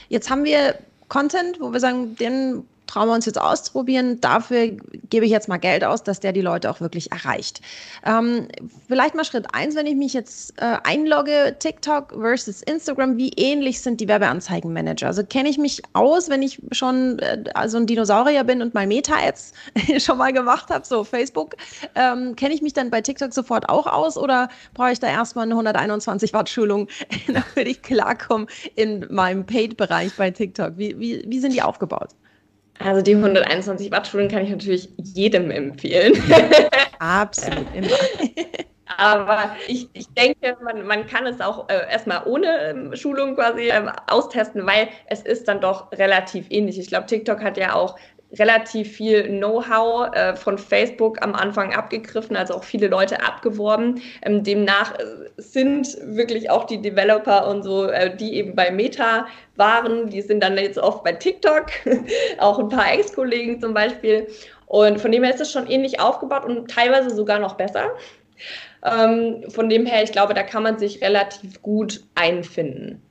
Jetzt 0.10 0.30
haben 0.30 0.44
wir 0.44 0.76
Content, 1.08 1.60
wo 1.60 1.74
wir 1.74 1.80
sagen, 1.80 2.16
den 2.16 2.64
trauen 2.88 3.08
wir 3.08 3.14
uns 3.16 3.26
jetzt 3.26 3.40
auszuprobieren. 3.40 4.22
Dafür 4.22 4.72
gebe 5.10 5.26
ich 5.26 5.32
jetzt 5.32 5.48
mal 5.48 5.58
Geld 5.58 5.84
aus, 5.84 6.04
dass 6.04 6.20
der 6.20 6.34
die 6.34 6.42
Leute 6.42 6.70
auch 6.70 6.82
wirklich 6.82 7.12
erreicht. 7.12 7.62
Ähm, 8.06 8.48
vielleicht 8.88 9.16
mal 9.16 9.26
Schritt 9.26 9.48
eins, 9.54 9.76
wenn 9.76 9.86
ich 9.86 9.96
mich 9.96 10.14
jetzt 10.14 10.54
äh, 10.58 10.78
einlogge, 10.84 11.56
TikTok 11.60 12.14
versus 12.20 12.62
Instagram, 12.62 13.18
wie 13.18 13.30
ähnlich 13.30 13.82
sind 13.82 14.02
die 14.02 14.08
Werbeanzeigenmanager? 14.08 15.08
Also 15.08 15.24
kenne 15.24 15.50
ich 15.50 15.58
mich 15.58 15.82
aus, 15.94 16.30
wenn 16.30 16.42
ich 16.42 16.62
schon 16.72 17.20
äh, 17.20 17.44
also 17.54 17.78
ein 17.78 17.88
Dinosaurier 17.88 18.44
bin 18.44 18.62
und 18.62 18.74
mal 18.74 18.88
Meta-Ads 18.88 19.54
schon 19.98 20.18
mal 20.18 20.34
gemacht 20.34 20.70
habe, 20.70 20.86
so 20.86 21.04
Facebook, 21.04 21.56
ähm, 21.96 22.36
kenne 22.36 22.54
ich 22.54 22.62
mich 22.62 22.74
dann 22.74 22.90
bei 22.90 23.02
TikTok 23.02 23.34
sofort 23.34 23.70
auch 23.70 23.88
aus 23.88 24.18
oder 24.18 24.50
brauche 24.74 24.92
ich 24.92 25.00
da 25.00 25.08
erstmal 25.08 25.44
eine 25.44 25.54
121 25.54 26.34
Watt 26.34 26.50
Schulung, 26.50 26.88
damit 27.28 27.68
ich 27.68 27.82
klarkomme 27.82 28.48
in 28.76 29.06
meinem 29.10 29.46
Paid-Bereich 29.46 30.14
bei 30.16 30.32
TikTok? 30.32 30.78
Wie, 30.78 31.00
wie, 31.00 31.24
wie 31.28 31.40
sind 31.40 31.54
die 31.54 31.62
aufgebaut? 31.62 32.10
Also 32.80 33.02
die 33.02 33.16
121 33.16 33.92
Watt 33.92 34.08
Schulen 34.08 34.28
kann 34.28 34.44
ich 34.44 34.50
natürlich 34.50 34.90
jedem 34.98 35.50
empfehlen. 35.52 36.14
Absolut, 37.00 37.66
immer. 37.74 37.88
Aber 38.98 39.56
ich, 39.68 39.90
ich 39.94 40.08
denke, 40.14 40.56
man, 40.64 40.86
man 40.86 41.08
kann 41.08 41.26
es 41.26 41.42
auch 41.42 41.68
äh, 41.70 41.92
erstmal 41.92 42.24
ohne 42.26 42.70
ähm, 42.70 42.96
Schulung 42.96 43.36
quasi 43.36 43.70
ähm, 43.70 43.90
austesten, 44.08 44.66
weil 44.66 44.88
es 45.08 45.22
ist 45.22 45.48
dann 45.48 45.60
doch 45.60 45.92
relativ 45.92 46.46
ähnlich. 46.50 46.80
Ich 46.80 46.88
glaube, 46.88 47.08
TikTok 47.08 47.44
hat 47.44 47.58
ja 47.58 47.74
auch 47.74 47.98
relativ 48.38 48.92
viel 48.92 49.24
Know-how 49.24 50.14
äh, 50.14 50.36
von 50.36 50.58
Facebook 50.58 51.22
am 51.22 51.34
Anfang 51.36 51.74
abgegriffen, 51.74 52.36
also 52.36 52.56
auch 52.56 52.64
viele 52.64 52.88
Leute 52.88 53.22
abgeworben. 53.22 54.02
Ähm, 54.22 54.44
demnach 54.44 54.94
äh, 55.00 55.06
sind 55.38 55.98
wirklich 56.04 56.50
auch 56.50 56.66
die 56.66 56.82
Developer 56.82 57.48
und 57.48 57.64
so, 57.64 57.88
äh, 57.88 58.16
die 58.16 58.36
eben 58.36 58.56
bei 58.56 58.72
Meta 58.72 59.28
waren, 59.56 60.10
die 60.10 60.22
sind 60.22 60.44
dann 60.44 60.58
jetzt 60.58 60.78
oft 60.78 61.04
bei 61.04 61.14
TikTok, 61.14 61.68
auch 62.40 62.60
ein 62.60 62.70
paar 62.70 62.92
Ex-Kollegen 62.94 63.60
zum 63.60 63.74
Beispiel. 63.74 64.28
Und 64.68 65.00
von 65.00 65.12
dem 65.12 65.24
her 65.24 65.34
ist 65.34 65.42
es 65.42 65.52
schon 65.52 65.68
ähnlich 65.68 66.00
aufgebaut 66.00 66.46
und 66.46 66.70
teilweise 66.70 67.14
sogar 67.16 67.40
noch 67.40 67.56
besser. 67.56 67.92
Ähm, 68.84 69.44
von 69.50 69.70
dem 69.70 69.86
her, 69.86 70.04
ich 70.04 70.12
glaube, 70.12 70.34
da 70.34 70.44
kann 70.44 70.64
man 70.64 70.78
sich 70.78 71.02
relativ 71.02 71.62
gut 71.62 72.04
einfinden. 72.16 73.02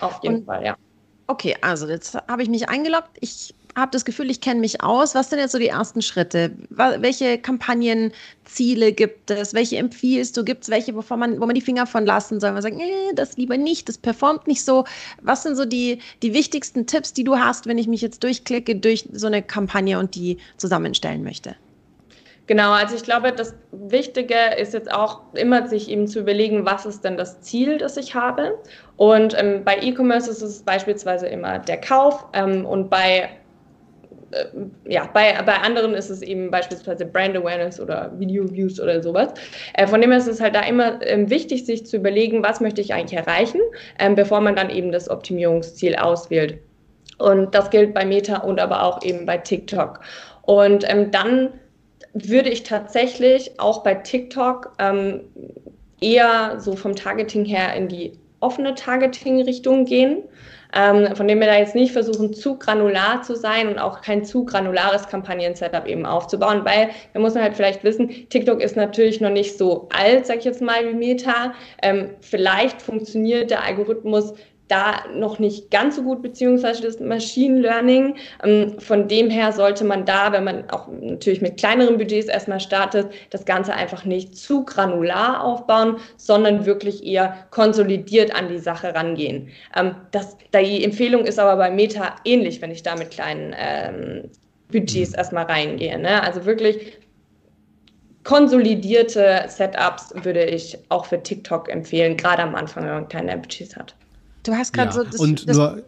Auf 0.00 0.20
jeden 0.22 0.36
und, 0.36 0.44
Fall, 0.46 0.64
ja. 0.64 0.76
Okay, 1.26 1.56
also 1.60 1.86
jetzt 1.88 2.14
habe 2.26 2.42
ich 2.42 2.48
mich 2.48 2.68
eingeloggt. 2.68 3.10
Ich 3.20 3.54
habe 3.78 3.90
das 3.92 4.04
Gefühl, 4.04 4.30
ich 4.30 4.40
kenne 4.40 4.60
mich 4.60 4.82
aus. 4.82 5.14
Was 5.14 5.30
sind 5.30 5.38
jetzt 5.38 5.52
so 5.52 5.58
die 5.58 5.68
ersten 5.68 6.02
Schritte? 6.02 6.52
Welche 6.70 7.38
Kampagnenziele 7.38 8.92
gibt 8.92 9.30
es? 9.30 9.54
Welche 9.54 9.76
empfiehlst 9.76 10.36
du? 10.36 10.44
Gibt 10.44 10.64
es 10.64 10.70
welche, 10.70 10.94
wovon 10.94 11.18
man, 11.18 11.40
wo 11.40 11.46
man 11.46 11.54
die 11.54 11.60
Finger 11.60 11.86
von 11.86 12.06
lassen 12.06 12.40
soll? 12.40 12.52
Man 12.52 12.62
sagt, 12.62 12.76
nee, 12.76 12.92
das 13.14 13.36
lieber 13.36 13.56
nicht, 13.56 13.88
das 13.88 13.98
performt 13.98 14.46
nicht 14.46 14.64
so. 14.64 14.84
Was 15.22 15.42
sind 15.42 15.56
so 15.56 15.64
die, 15.64 16.00
die 16.22 16.34
wichtigsten 16.34 16.86
Tipps, 16.86 17.12
die 17.12 17.24
du 17.24 17.38
hast, 17.38 17.66
wenn 17.66 17.78
ich 17.78 17.86
mich 17.86 18.00
jetzt 18.00 18.22
durchklicke 18.22 18.76
durch 18.76 19.08
so 19.12 19.26
eine 19.26 19.42
Kampagne 19.42 19.98
und 19.98 20.14
die 20.14 20.38
zusammenstellen 20.56 21.22
möchte? 21.22 21.56
Genau, 22.48 22.72
also 22.72 22.96
ich 22.96 23.02
glaube, 23.02 23.30
das 23.30 23.54
Wichtige 23.72 24.34
ist 24.58 24.72
jetzt 24.72 24.90
auch 24.90 25.20
immer 25.34 25.68
sich 25.68 25.90
eben 25.90 26.08
zu 26.08 26.20
überlegen, 26.20 26.64
was 26.64 26.86
ist 26.86 27.04
denn 27.04 27.18
das 27.18 27.42
Ziel, 27.42 27.76
das 27.76 27.98
ich 27.98 28.14
habe. 28.14 28.58
Und 28.96 29.38
ähm, 29.38 29.64
bei 29.64 29.76
E-Commerce 29.76 30.30
ist 30.30 30.40
es 30.40 30.62
beispielsweise 30.62 31.26
immer 31.26 31.58
der 31.58 31.78
Kauf 31.78 32.24
ähm, 32.32 32.64
und 32.64 32.88
bei 32.88 33.28
ja, 34.86 35.08
bei, 35.12 35.40
bei 35.42 35.54
anderen 35.54 35.94
ist 35.94 36.10
es 36.10 36.22
eben 36.22 36.50
beispielsweise 36.50 37.06
Brand 37.06 37.36
Awareness 37.36 37.80
oder 37.80 38.12
Video 38.18 38.50
Views 38.50 38.80
oder 38.80 39.02
sowas. 39.02 39.32
Äh, 39.74 39.86
von 39.86 40.00
dem 40.00 40.10
her 40.10 40.18
ist 40.18 40.28
es 40.28 40.40
halt 40.40 40.54
da 40.54 40.60
immer 40.62 41.00
ähm, 41.06 41.30
wichtig, 41.30 41.64
sich 41.64 41.86
zu 41.86 41.96
überlegen, 41.96 42.42
was 42.42 42.60
möchte 42.60 42.80
ich 42.80 42.92
eigentlich 42.92 43.18
erreichen, 43.18 43.60
ähm, 43.98 44.14
bevor 44.14 44.40
man 44.40 44.54
dann 44.54 44.70
eben 44.70 44.92
das 44.92 45.08
Optimierungsziel 45.08 45.96
auswählt. 45.96 46.58
Und 47.18 47.54
das 47.54 47.70
gilt 47.70 47.94
bei 47.94 48.04
Meta 48.04 48.38
und 48.38 48.60
aber 48.60 48.82
auch 48.84 49.02
eben 49.02 49.26
bei 49.26 49.38
TikTok. 49.38 50.00
Und 50.42 50.84
ähm, 50.88 51.10
dann 51.10 51.50
würde 52.12 52.50
ich 52.50 52.62
tatsächlich 52.62 53.58
auch 53.58 53.82
bei 53.82 53.94
TikTok 53.94 54.72
ähm, 54.78 55.20
eher 56.00 56.60
so 56.60 56.76
vom 56.76 56.94
Targeting 56.94 57.44
her 57.44 57.74
in 57.74 57.88
die 57.88 58.12
offene 58.40 58.74
Targeting-Richtung 58.74 59.84
gehen. 59.84 60.22
Ähm, 60.74 61.16
von 61.16 61.26
dem 61.26 61.40
wir 61.40 61.46
da 61.46 61.56
jetzt 61.56 61.74
nicht 61.74 61.92
versuchen, 61.92 62.34
zu 62.34 62.58
granular 62.58 63.22
zu 63.22 63.34
sein 63.34 63.68
und 63.68 63.78
auch 63.78 64.02
kein 64.02 64.26
zu 64.26 64.44
granulares 64.44 65.08
Kampagnen-Setup 65.08 65.86
eben 65.86 66.04
aufzubauen, 66.04 66.62
weil 66.66 66.90
da 67.14 67.20
muss 67.20 67.32
man 67.32 67.42
halt 67.42 67.56
vielleicht 67.56 67.84
wissen, 67.84 68.28
TikTok 68.28 68.60
ist 68.60 68.76
natürlich 68.76 69.18
noch 69.22 69.30
nicht 69.30 69.56
so 69.56 69.88
alt, 69.96 70.26
sag 70.26 70.40
ich 70.40 70.44
jetzt 70.44 70.60
mal, 70.60 70.86
wie 70.86 70.92
Meta. 70.92 71.54
Ähm, 71.82 72.10
vielleicht 72.20 72.82
funktioniert 72.82 73.50
der 73.50 73.64
Algorithmus 73.64 74.34
da 74.68 75.04
noch 75.14 75.38
nicht 75.38 75.70
ganz 75.70 75.96
so 75.96 76.02
gut, 76.02 76.22
beziehungsweise 76.22 76.82
das 76.82 77.00
Machine 77.00 77.60
Learning. 77.60 78.16
Ähm, 78.44 78.78
von 78.78 79.08
dem 79.08 79.30
her 79.30 79.52
sollte 79.52 79.84
man 79.84 80.04
da, 80.04 80.32
wenn 80.32 80.44
man 80.44 80.70
auch 80.70 80.88
natürlich 81.00 81.40
mit 81.40 81.58
kleineren 81.58 81.98
Budgets 81.98 82.28
erstmal 82.28 82.60
startet, 82.60 83.08
das 83.30 83.44
Ganze 83.44 83.74
einfach 83.74 84.04
nicht 84.04 84.36
zu 84.36 84.64
granular 84.64 85.42
aufbauen, 85.42 85.96
sondern 86.16 86.66
wirklich 86.66 87.04
eher 87.04 87.46
konsolidiert 87.50 88.34
an 88.34 88.48
die 88.48 88.58
Sache 88.58 88.94
rangehen. 88.94 89.48
Ähm, 89.76 89.94
das, 90.10 90.36
die 90.54 90.84
Empfehlung 90.84 91.24
ist 91.24 91.38
aber 91.38 91.56
bei 91.56 91.70
Meta 91.70 92.16
ähnlich, 92.24 92.62
wenn 92.62 92.70
ich 92.70 92.82
da 92.82 92.94
mit 92.96 93.10
kleinen 93.10 93.54
ähm, 93.58 94.30
Budgets 94.70 95.12
mhm. 95.12 95.18
erstmal 95.18 95.44
reingehe. 95.44 95.98
Ne? 95.98 96.22
Also 96.22 96.44
wirklich 96.44 96.98
konsolidierte 98.24 99.44
Setups 99.48 100.12
würde 100.22 100.44
ich 100.44 100.78
auch 100.90 101.06
für 101.06 101.22
TikTok 101.22 101.70
empfehlen, 101.70 102.16
gerade 102.16 102.42
am 102.42 102.54
Anfang, 102.54 102.84
wenn 102.84 102.92
man 102.92 103.08
kleine 103.08 103.36
Budgets 103.38 103.74
hat. 103.74 103.94
Du 104.48 104.56
hast 104.56 104.72
gerade 104.72 104.88
ja. 104.88 104.92
so 104.94 105.04
das, 105.04 105.20
und 105.20 105.46
das 105.46 105.56
nur 105.56 105.82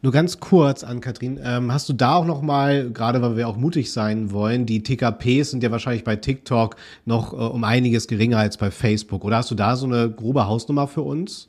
nur 0.00 0.12
ganz 0.12 0.38
kurz 0.38 0.84
an 0.84 1.00
Katrin, 1.00 1.40
ähm, 1.44 1.72
hast 1.72 1.88
du 1.88 1.92
da 1.92 2.14
auch 2.14 2.24
noch 2.24 2.40
mal, 2.40 2.90
gerade 2.90 3.20
weil 3.20 3.36
wir 3.36 3.48
auch 3.48 3.56
mutig 3.56 3.92
sein 3.92 4.30
wollen, 4.32 4.64
die 4.64 4.82
TKPs 4.82 5.50
sind 5.50 5.62
ja 5.62 5.70
wahrscheinlich 5.72 6.04
bei 6.04 6.16
TikTok 6.16 6.76
noch 7.04 7.32
äh, 7.32 7.36
um 7.36 7.64
einiges 7.64 8.06
geringer 8.06 8.38
als 8.38 8.56
bei 8.56 8.70
Facebook. 8.70 9.24
Oder 9.24 9.38
hast 9.38 9.50
du 9.50 9.54
da 9.54 9.74
so 9.76 9.86
eine 9.86 10.08
grobe 10.08 10.46
Hausnummer 10.46 10.86
für 10.86 11.02
uns? 11.02 11.48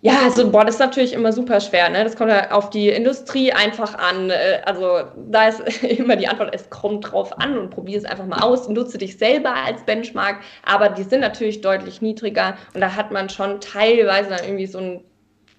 Ja, 0.00 0.22
also 0.24 0.50
boah, 0.50 0.64
das 0.64 0.74
ist 0.74 0.80
natürlich 0.80 1.12
immer 1.12 1.32
super 1.32 1.60
schwer. 1.60 1.88
Ne? 1.88 2.04
Das 2.04 2.14
kommt 2.14 2.30
ja 2.30 2.50
auf 2.50 2.70
die 2.70 2.88
Industrie 2.88 3.52
einfach 3.52 3.96
an. 3.96 4.30
Äh, 4.30 4.60
also 4.64 5.04
da 5.30 5.48
ist 5.48 5.82
immer 5.82 6.16
die 6.16 6.28
Antwort, 6.28 6.50
es 6.52 6.68
kommt 6.70 7.10
drauf 7.10 7.38
an 7.40 7.56
und 7.56 7.70
probiere 7.70 7.98
es 7.98 8.04
einfach 8.04 8.26
mal 8.26 8.40
aus. 8.40 8.68
Nutze 8.68 8.98
dich 8.98 9.18
selber 9.18 9.54
als 9.54 9.82
Benchmark. 9.84 10.40
Aber 10.64 10.88
die 10.88 11.04
sind 11.04 11.20
natürlich 11.20 11.60
deutlich 11.60 12.02
niedriger 12.02 12.56
und 12.74 12.80
da 12.80 12.96
hat 12.96 13.12
man 13.12 13.28
schon 13.28 13.60
teilweise 13.60 14.30
dann 14.30 14.44
irgendwie 14.44 14.66
so 14.66 14.78
ein 14.78 15.00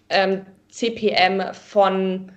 ähm, 0.09 0.45
CPM 0.69 1.53
von 1.53 2.31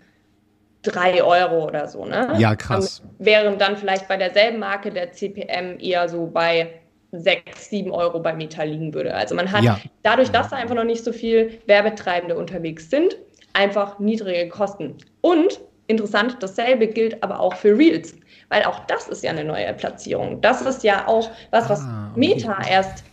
3 0.82 1.22
Euro 1.22 1.66
oder 1.66 1.86
so. 1.86 2.04
Ne? 2.04 2.34
Ja, 2.38 2.54
krass. 2.56 3.02
Ähm, 3.04 3.10
während 3.18 3.60
dann 3.60 3.76
vielleicht 3.76 4.08
bei 4.08 4.16
derselben 4.16 4.58
Marke 4.58 4.90
der 4.90 5.12
CPM 5.12 5.78
eher 5.78 6.08
so 6.08 6.26
bei 6.26 6.80
6, 7.12 7.70
7 7.70 7.90
Euro 7.90 8.20
bei 8.20 8.32
Meta 8.32 8.62
liegen 8.62 8.94
würde. 8.94 9.14
Also 9.14 9.34
man 9.34 9.50
hat 9.52 9.62
ja. 9.62 9.78
dadurch, 10.02 10.30
dass 10.30 10.48
da 10.48 10.56
einfach 10.56 10.74
noch 10.74 10.84
nicht 10.84 11.04
so 11.04 11.12
viel 11.12 11.58
Werbetreibende 11.66 12.36
unterwegs 12.36 12.90
sind, 12.90 13.16
einfach 13.52 13.98
niedrige 13.98 14.48
Kosten. 14.48 14.96
Und 15.20 15.60
interessant, 15.88 16.38
dasselbe 16.40 16.88
gilt 16.88 17.22
aber 17.22 17.38
auch 17.38 17.54
für 17.54 17.76
Reels, 17.76 18.16
weil 18.48 18.64
auch 18.64 18.80
das 18.86 19.08
ist 19.08 19.22
ja 19.22 19.30
eine 19.30 19.44
neue 19.44 19.72
Platzierung. 19.74 20.40
Das 20.40 20.62
ist 20.62 20.82
ja 20.82 21.06
auch 21.06 21.30
was, 21.50 21.68
was 21.68 21.80
ah, 21.82 22.10
okay. 22.10 22.20
Meta 22.20 22.56
erst 22.68 23.04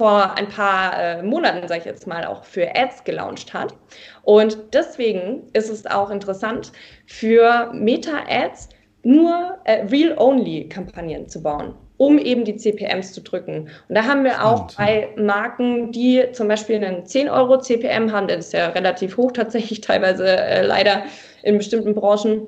vor 0.00 0.34
ein 0.38 0.48
paar 0.48 0.98
äh, 0.98 1.22
Monaten, 1.22 1.68
sage 1.68 1.80
ich 1.80 1.84
jetzt 1.84 2.06
mal, 2.06 2.24
auch 2.24 2.42
für 2.42 2.74
Ads 2.74 3.04
gelauncht 3.04 3.52
hat. 3.52 3.74
Und 4.22 4.56
deswegen 4.72 5.42
ist 5.52 5.68
es 5.68 5.84
auch 5.84 6.08
interessant, 6.08 6.72
für 7.04 7.70
Meta-Ads 7.74 8.70
nur 9.02 9.58
äh, 9.64 9.84
Real-Only-Kampagnen 9.84 11.28
zu 11.28 11.42
bauen 11.42 11.74
um 11.98 12.18
eben 12.18 12.46
die 12.46 12.56
CPMs 12.56 13.12
zu 13.12 13.20
drücken. 13.20 13.68
Und 13.90 13.94
da 13.94 14.04
haben 14.04 14.24
wir 14.24 14.42
auch 14.42 14.74
bei 14.74 15.10
Marken, 15.18 15.92
die 15.92 16.24
zum 16.32 16.48
Beispiel 16.48 16.82
einen 16.82 17.04
10 17.04 17.28
Euro 17.28 17.58
CPM 17.58 18.10
haben, 18.10 18.26
der 18.26 18.38
ist 18.38 18.54
ja 18.54 18.68
relativ 18.68 19.18
hoch 19.18 19.32
tatsächlich, 19.32 19.80
teilweise 19.82 20.26
äh, 20.26 20.62
leider 20.62 21.02
in 21.42 21.58
bestimmten 21.58 21.94
Branchen, 21.94 22.46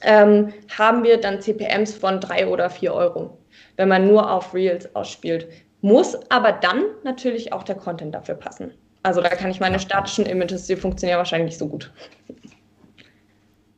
ähm, 0.00 0.54
haben 0.78 1.04
wir 1.04 1.20
dann 1.20 1.42
CPMs 1.42 1.92
von 1.92 2.20
3 2.20 2.46
oder 2.46 2.70
4 2.70 2.94
Euro, 2.94 3.36
wenn 3.76 3.90
man 3.90 4.08
nur 4.08 4.32
auf 4.32 4.54
Reels 4.54 4.88
ausspielt 4.96 5.46
muss 5.86 6.18
aber 6.30 6.50
dann 6.50 6.82
natürlich 7.04 7.52
auch 7.52 7.62
der 7.62 7.76
Content 7.76 8.12
dafür 8.12 8.34
passen. 8.34 8.72
Also 9.04 9.20
da 9.20 9.28
kann 9.28 9.52
ich 9.52 9.60
meine 9.60 9.78
statischen 9.78 10.26
Images, 10.26 10.66
die 10.66 10.74
funktionieren 10.74 11.18
wahrscheinlich 11.18 11.50
nicht 11.50 11.58
so 11.58 11.68
gut. 11.68 11.92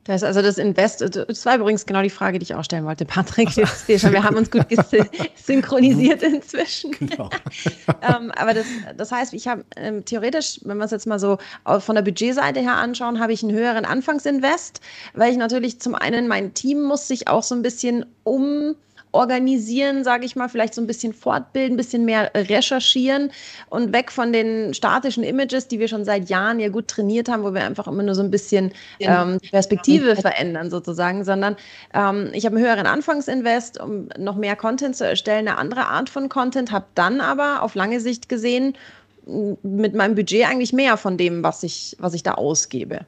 Das 0.05 0.23
ist 0.23 0.27
also 0.27 0.41
das 0.41 0.57
Invest, 0.57 1.03
das 1.03 1.45
war 1.45 1.57
übrigens 1.57 1.85
genau 1.85 2.01
die 2.01 2.09
Frage, 2.09 2.39
die 2.39 2.45
ich 2.45 2.55
auch 2.55 2.65
stellen 2.65 2.87
wollte, 2.87 3.05
Patrick. 3.05 3.55
wir 3.55 4.23
haben 4.25 4.37
uns 4.37 4.51
gut 4.51 4.65
synchronisiert 5.35 6.23
inzwischen. 6.23 6.93
Genau. 6.93 7.29
ähm, 8.01 8.33
aber 8.35 8.55
das, 8.55 8.65
das 8.97 9.13
heißt, 9.13 9.35
ich 9.35 9.47
habe 9.47 9.67
ähm, 9.77 10.07
theoretisch, 10.07 10.61
wenn 10.65 10.79
wir 10.79 10.87
es 10.87 10.93
jetzt 10.93 11.07
mal 11.07 11.19
so 11.19 11.37
von 11.81 11.95
der 11.95 12.01
Budgetseite 12.01 12.61
her 12.61 12.77
anschauen, 12.77 13.21
habe 13.21 13.35
ich 13.35 13.43
einen 13.43 13.53
höheren 13.53 13.85
Anfangsinvest, 13.85 14.81
weil 15.13 15.31
ich 15.31 15.37
natürlich 15.37 15.79
zum 15.79 15.95
einen 15.95 16.27
mein 16.27 16.55
Team 16.55 16.85
muss 16.85 17.07
sich 17.07 17.29
auch 17.29 17.43
so 17.43 17.55
ein 17.55 17.61
bisschen 17.61 18.07
um 18.25 18.77
organisieren, 19.13 20.05
sage 20.05 20.27
ich 20.27 20.37
mal, 20.37 20.49
vielleicht 20.49 20.75
so 20.75 20.81
ein 20.81 20.87
bisschen 20.87 21.13
fortbilden, 21.13 21.75
ein 21.75 21.77
bisschen 21.77 22.05
mehr 22.05 22.31
recherchieren 22.35 23.31
und 23.71 23.93
weg 23.93 24.13
von 24.13 24.33
den 24.33 24.75
statischen 24.75 25.23
Images, 25.23 25.69
die 25.69 25.79
wir 25.79 25.89
schon 25.89 26.05
seit 26.05 26.29
Jahren 26.29 26.61
ja 26.61 26.69
gut 26.69 26.89
trainiert 26.89 27.29
haben, 27.29 27.43
wo 27.43 27.55
wir 27.55 27.65
einfach 27.65 27.87
immer 27.87 28.03
nur 28.03 28.15
so 28.15 28.23
ein 28.23 28.31
bisschen 28.31 28.73
ähm, 29.01 29.39
Perspektive 29.51 30.17
verändern 30.17 30.71
sozusagen, 30.71 31.25
sondern 31.25 31.57
ähm, 31.95 32.31
ich 32.33 32.45
habe 32.45 32.57
einen 32.57 32.65
höheren 32.65 32.87
Anfangsinvest, 32.87 33.81
um 33.81 34.09
noch 34.19 34.37
mehr 34.37 34.57
Content 34.57 34.97
zu 34.97 35.07
erstellen, 35.07 35.49
eine 35.49 35.59
andere 35.59 35.87
Art 35.87 36.11
von 36.11 36.29
Content, 36.29 36.73
habe 36.73 36.87
dann 36.95 37.21
aber 37.21 37.63
auf 37.63 37.75
lange 37.75 38.01
Sicht 38.01 38.29
gesehen 38.29 38.77
mit 39.63 39.95
meinem 39.95 40.15
Budget 40.15 40.47
eigentlich 40.49 40.73
mehr 40.73 40.97
von 40.97 41.17
dem, 41.17 41.43
was 41.43 41.63
ich, 41.63 41.97
was 41.99 42.15
ich 42.15 42.23
da 42.23 42.35
ausgebe. 42.35 43.01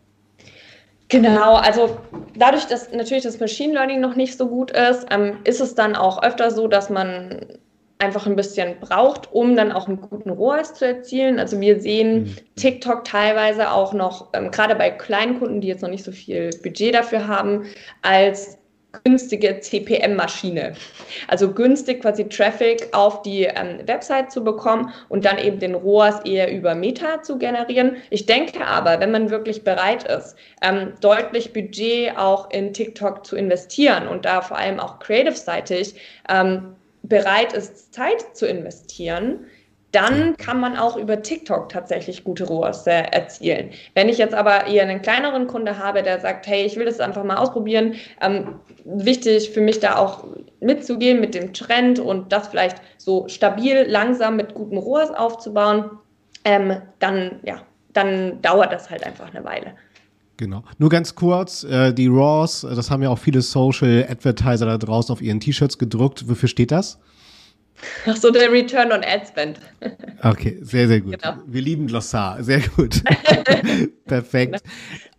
Genau, 1.11 1.57
also 1.57 1.99
dadurch, 2.37 2.67
dass 2.67 2.93
natürlich 2.93 3.25
das 3.25 3.41
Machine 3.41 3.75
Learning 3.75 4.01
noch 4.01 4.15
nicht 4.15 4.39
so 4.39 4.49
gut 4.49 4.71
ist, 4.71 5.07
ähm, 5.11 5.39
ist 5.45 5.61
es 5.61 5.75
dann 5.75 5.97
auch 5.97 6.23
öfter 6.23 6.51
so, 6.53 6.69
dass 6.69 6.89
man 6.89 7.59
einfach 7.99 8.27
ein 8.27 8.37
bisschen 8.37 8.79
braucht, 8.81 9.31
um 9.33 9.57
dann 9.57 9.73
auch 9.73 9.87
einen 9.87 10.01
guten 10.01 10.31
ROAS 10.31 10.75
zu 10.75 10.87
erzielen. 10.87 11.39
Also 11.39 11.61
wir 11.61 11.81
sehen 11.81 12.23
mhm. 12.23 12.37
TikTok 12.57 13.05
teilweise 13.05 13.71
auch 13.73 13.93
noch, 13.93 14.29
ähm, 14.33 14.51
gerade 14.51 14.75
bei 14.75 14.91
kleinen 14.91 15.39
Kunden, 15.39 15.61
die 15.61 15.69
jetzt 15.69 15.83
noch 15.83 15.91
nicht 15.91 16.05
so 16.05 16.13
viel 16.13 16.51
Budget 16.63 16.95
dafür 16.95 17.27
haben, 17.27 17.67
als 18.03 18.57
günstige 19.05 19.61
CPM-Maschine. 19.61 20.75
Also 21.29 21.53
günstig 21.53 22.03
quasi 22.03 22.29
Traffic 22.29 22.89
auf 22.93 23.23
die 23.23 23.45
ähm, 23.45 23.87
Website 23.87 24.33
zu 24.33 24.43
bekommen 24.43 24.93
und 25.09 25.25
dann 25.25 25.39
eben 25.39 25.59
den 25.59 25.75
ROAS 25.75 26.21
eher 26.25 26.53
über 26.53 26.75
Meta 26.75 27.23
zu 27.23 27.39
generieren. 27.39 27.97
Ich 28.11 28.27
denke 28.27 28.67
aber, 28.67 29.01
wenn 29.01 29.11
man 29.11 29.31
wirklich 29.31 29.65
bereit 29.65 30.05
ist, 30.05 30.37
ähm, 30.63 30.93
deutlich 31.01 31.53
Budget 31.53 32.17
auch 32.17 32.51
in 32.51 32.73
TikTok 32.73 33.25
zu 33.25 33.37
investieren 33.37 34.09
und 34.09 34.25
da 34.25 34.43
vor 34.43 34.59
allem 34.59 34.81
auch 34.81 34.99
creative-seitig 34.99 35.95
ähm, 36.29 36.75
bereit 37.03 37.53
ist, 37.53 37.95
Zeit 37.95 38.37
zu 38.37 38.47
investieren, 38.47 39.47
dann 39.93 40.37
kann 40.37 40.61
man 40.61 40.77
auch 40.77 40.97
über 40.97 41.23
TikTok 41.23 41.69
tatsächlich 41.69 42.23
gute 42.23 42.45
ROAS 42.45 42.87
äh, 42.87 43.03
erzielen. 43.11 43.71
Wenn 43.95 44.09
ich 44.09 44.19
jetzt 44.19 44.35
aber 44.35 44.67
eher 44.67 44.85
einen 44.85 45.03
kleineren 45.03 45.47
Kunde 45.47 45.79
habe, 45.79 46.03
der 46.03 46.21
sagt, 46.21 46.47
hey, 46.47 46.65
ich 46.65 46.77
will 46.77 46.85
das 46.85 47.01
einfach 47.01 47.25
mal 47.25 47.37
ausprobieren, 47.37 47.95
ähm, 48.21 48.61
wichtig 48.85 49.51
für 49.51 49.61
mich 49.61 49.81
da 49.81 49.97
auch 49.97 50.25
mitzugehen 50.61 51.21
mit 51.21 51.35
dem 51.35 51.53
Trend 51.53 51.99
und 51.99 52.33
das 52.33 52.49
vielleicht 52.49 52.77
so 52.99 53.27
stabil, 53.29 53.85
langsam 53.89 54.37
mit 54.37 54.55
guten 54.55 54.77
ROAS 54.77 55.11
aufzubauen, 55.11 55.91
ähm, 56.45 56.77
dann, 57.01 57.41
ja, 57.45 57.63
dann 57.93 58.41
dauert 58.43 58.73
das 58.73 58.91
halt 58.91 59.05
einfach 59.05 59.35
eine 59.35 59.45
Weile. 59.45 59.75
Genau. 60.37 60.63
Nur 60.79 60.89
ganz 60.89 61.15
kurz, 61.15 61.65
äh, 61.65 61.93
die 61.93 62.09
RAWs, 62.09 62.63
das 62.63 62.91
haben 62.91 63.03
ja 63.03 63.11
auch 63.11 63.19
viele 63.19 63.43
Social 63.43 64.07
Advertiser 64.09 64.65
da 64.65 64.79
draußen 64.79 65.13
auf 65.13 65.21
ihren 65.21 65.39
T-Shirts 65.39 65.77
gedruckt. 65.77 66.31
Wofür 66.31 66.49
steht 66.49 66.71
das? 66.71 66.99
Ach 68.07 68.17
so, 68.17 68.31
der 68.31 68.51
Return 68.51 68.93
on 68.93 69.03
Ad 69.05 69.27
Spend. 69.27 69.59
Okay, 70.23 70.59
sehr, 70.63 70.89
sehr 70.89 71.01
gut. 71.01 71.23
Genau. 71.23 71.39
Wir 71.47 71.63
lieben 71.63 71.87
Glossar, 71.87 72.43
sehr 72.43 72.61
gut. 72.61 73.03
Perfekt. 74.07 74.63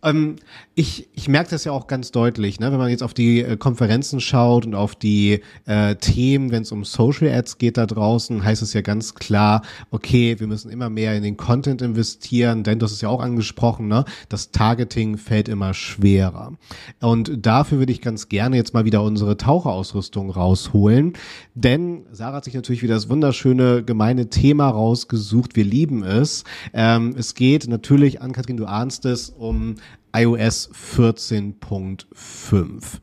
Ähm, 0.02 0.36
ich, 0.74 1.08
ich 1.14 1.28
merke 1.28 1.50
das 1.50 1.64
ja 1.64 1.72
auch 1.72 1.86
ganz 1.86 2.10
deutlich, 2.10 2.58
ne? 2.58 2.72
wenn 2.72 2.78
man 2.78 2.90
jetzt 2.90 3.02
auf 3.02 3.14
die 3.14 3.42
äh, 3.42 3.56
Konferenzen 3.56 4.20
schaut 4.20 4.66
und 4.66 4.74
auf 4.74 4.94
die 4.94 5.42
äh, 5.66 5.94
Themen, 5.96 6.50
wenn 6.50 6.62
es 6.62 6.72
um 6.72 6.84
Social 6.84 7.28
Ads 7.28 7.58
geht 7.58 7.76
da 7.76 7.86
draußen, 7.86 8.42
heißt 8.42 8.62
es 8.62 8.72
ja 8.72 8.80
ganz 8.80 9.14
klar, 9.14 9.62
okay, 9.90 10.40
wir 10.40 10.46
müssen 10.46 10.70
immer 10.70 10.90
mehr 10.90 11.14
in 11.14 11.22
den 11.22 11.36
Content 11.36 11.82
investieren, 11.82 12.64
denn 12.64 12.78
das 12.78 12.92
ist 12.92 13.02
ja 13.02 13.08
auch 13.08 13.20
angesprochen, 13.20 13.86
ne? 13.86 14.04
das 14.28 14.50
Targeting 14.50 15.18
fällt 15.18 15.48
immer 15.48 15.72
schwerer. 15.74 16.54
Und 17.00 17.46
dafür 17.46 17.78
würde 17.78 17.92
ich 17.92 18.00
ganz 18.00 18.28
gerne 18.28 18.56
jetzt 18.56 18.74
mal 18.74 18.84
wieder 18.84 19.02
unsere 19.02 19.36
Taucherausrüstung 19.36 20.30
rausholen, 20.30 21.12
denn 21.54 22.06
Sarah 22.10 22.38
hat 22.38 22.44
sich 22.44 22.54
natürlich 22.54 22.82
wieder 22.82 22.94
das 22.94 23.08
wunderschöne 23.08 23.84
gemeine 23.84 24.30
Thema 24.30 24.68
rausgesucht. 24.68 25.54
Wir 25.54 25.64
lieben 25.64 26.02
es. 26.02 26.44
Ähm, 26.72 27.14
es 27.16 27.34
geht 27.34 27.68
natürlich 27.68 28.20
an 28.20 28.32
Kathrin, 28.32 28.56
du 28.56 28.66
ahnst 28.66 29.04
es, 29.04 29.30
um 29.30 29.76
iOS 30.14 30.70
14.5. 30.72 33.00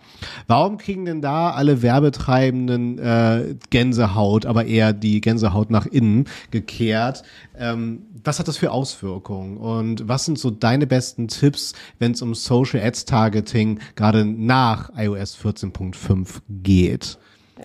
Warum 0.48 0.78
kriegen 0.78 1.06
denn 1.06 1.22
da 1.22 1.52
alle 1.52 1.82
Werbetreibenden 1.82 3.00
äh, 3.00 3.56
Gänsehaut, 3.70 4.46
aber 4.46 4.66
eher 4.66 4.94
die 4.94 5.22
Gänsehaut 5.22 5.72
nach 5.72 5.86
innen 5.86 6.26
gekehrt? 6.52 7.24
Ähm, 7.58 8.04
was 8.24 8.40
hat 8.40 8.48
das 8.48 8.58
für 8.58 8.72
Auswirkungen? 8.72 9.58
Und 9.58 10.08
was 10.08 10.26
sind 10.26 10.38
so 10.38 10.52
deine 10.52 10.88
besten 10.88 11.28
Tipps, 11.28 11.74
wenn 12.00 12.12
es 12.12 12.22
um 12.22 12.36
Social 12.36 12.82
Ads 12.82 13.06
Targeting 13.06 13.80
gerade 13.96 14.26
nach 14.26 14.92
iOS 14.96 15.38
14.5 15.38 16.42
geht? 16.50 17.18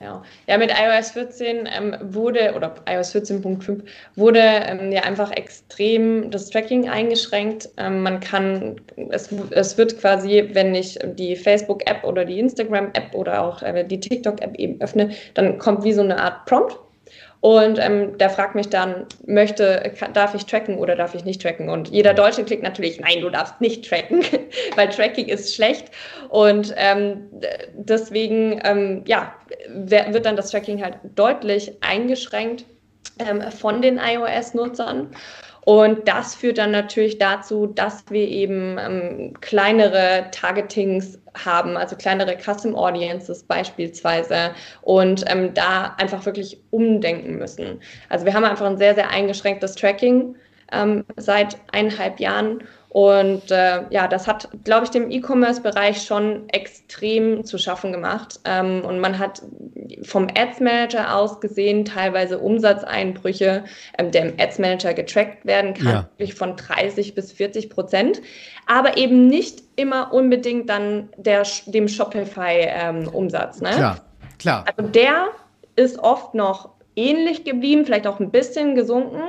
Ja. 0.03 0.23
ja, 0.47 0.59
mit 0.59 0.71
iOS 0.71 1.13
14 1.13 1.69
ähm, 1.71 1.97
wurde, 2.01 2.55
oder 2.55 2.75
iOS 2.89 3.15
14.5 3.15 3.83
wurde 4.17 4.41
ähm, 4.41 4.91
ja 4.91 5.03
einfach 5.03 5.31
extrem 5.33 6.31
das 6.31 6.51
Tracking 6.51 6.89
eingeschränkt. 6.89 7.69
Ähm, 7.77 8.03
man 8.03 8.21
kann, 8.21 8.77
es, 9.11 9.31
es 9.51 9.79
wird 9.79 9.99
quasi, 10.01 10.51
wenn 10.53 10.75
ich 10.75 10.99
die 11.17 11.37
Facebook-App 11.37 12.03
oder 12.05 12.25
die 12.25 12.39
Instagram-App 12.39 13.15
oder 13.15 13.43
auch 13.43 13.63
äh, 13.63 13.85
die 13.85 14.01
TikTok-App 14.01 14.57
eben 14.57 14.81
öffne, 14.81 15.11
dann 15.35 15.59
kommt 15.59 15.85
wie 15.85 15.93
so 15.93 16.03
eine 16.03 16.21
Art 16.21 16.45
Prompt 16.47 16.79
und 17.45 17.79
ähm, 17.79 18.17
der 18.17 18.31
fragt 18.31 18.55
mich 18.55 18.71
dann, 18.71 19.05
möchte, 19.27 19.93
darf 20.15 20.35
ich 20.35 20.47
tracken 20.47 20.79
oder 20.79 20.97
darf 20.97 21.15
ich 21.15 21.27
nicht 21.27 21.43
tracken? 21.43 21.69
Und 21.69 21.89
jeder 21.91 22.15
Deutsche 22.15 22.43
klickt 22.43 22.63
natürlich, 22.63 22.99
nein, 23.01 23.21
du 23.21 23.29
darfst 23.29 23.61
nicht 23.61 23.87
tracken, 23.87 24.25
weil 24.77 24.89
Tracking 24.89 25.29
ist 25.29 25.55
schlecht. 25.55 25.91
Und 26.31 26.73
ähm, 26.79 27.29
deswegen, 27.75 28.63
ähm, 28.65 29.03
ja, 29.05 29.35
wird 29.69 30.25
dann 30.25 30.37
das 30.37 30.53
Tracking 30.53 30.83
halt 30.83 30.97
deutlich 31.17 31.71
eingeschränkt 31.83 32.65
ähm, 33.19 33.43
von 33.53 33.83
den 33.83 33.99
iOS-Nutzern. 33.99 35.11
Und 35.65 36.07
das 36.09 36.35
führt 36.35 36.59
dann 36.59 36.73
natürlich 36.73 37.19
dazu, 37.19 37.67
dass 37.67 38.05
wir 38.11 38.29
eben 38.29 38.77
ähm, 38.79 39.35
kleinere 39.41 40.27
Targetings 40.31 41.19
haben, 41.43 41.77
also 41.77 41.97
kleinere 41.97 42.37
Custom 42.37 42.77
Audiences 42.77 43.43
beispielsweise 43.45 44.51
und 44.83 45.25
ähm, 45.27 45.55
da 45.55 45.95
einfach 45.99 46.25
wirklich 46.27 46.61
umdenken 46.71 47.37
müssen. 47.39 47.81
Also 48.11 48.27
wir 48.27 48.35
haben 48.35 48.45
einfach 48.45 48.67
ein 48.67 48.77
sehr, 48.77 48.95
sehr 48.95 49.11
eingeschränktes 49.11 49.75
Tracking 49.75 50.37
ähm, 50.71 51.05
seit 51.17 51.57
eineinhalb 51.73 52.21
Jahren 52.21 52.63
und 52.95 53.51
äh, 53.51 53.83
ja, 53.91 54.07
das 54.07 54.29
hat, 54.29 54.49
glaube 54.63 54.85
ich, 54.85 54.91
dem 54.91 55.11
E-Commerce-Bereich 55.11 56.03
schon 56.03 56.49
extrem 56.51 57.45
zu 57.45 57.59
schaffen 57.59 57.91
gemacht. 57.91 58.39
Ähm, 58.45 58.83
und 58.85 59.01
man 59.01 59.19
hat 59.19 59.43
vom 60.05 60.29
Ads 60.33 60.61
Manager 60.61 61.17
aus 61.17 61.41
gesehen 61.41 61.85
teilweise 61.85 62.39
Umsatzeinbrüche, 62.39 63.65
ähm, 63.99 64.13
der 64.13 64.27
im 64.27 64.35
Ads 64.39 64.61
Manager 64.61 64.95
getrackt 64.95 65.45
werden 65.45 65.75
kann, 65.75 66.07
ja. 66.19 66.27
von 66.37 66.55
30 66.55 67.17
bis 67.17 67.33
40 67.33 67.69
Prozent, 67.69 68.23
aber 68.69 68.97
eben 68.97 69.27
nicht 69.27 69.65
immer 69.75 70.13
unbedingt 70.13 70.71
dann 70.71 71.09
der, 71.17 71.43
dem 71.67 71.89
Shopify-Umsatz. 71.89 73.57
Ähm, 73.61 73.65
ne? 73.65 73.75
Klar, 73.75 74.01
klar. 74.39 74.65
Also 74.69 74.89
der 74.89 75.31
ist 75.75 75.99
oft 75.99 76.35
noch 76.35 76.69
ähnlich 76.95 77.43
geblieben, 77.43 77.87
vielleicht 77.87 78.07
auch 78.07 78.21
ein 78.21 78.31
bisschen 78.31 78.77
gesunken, 78.77 79.25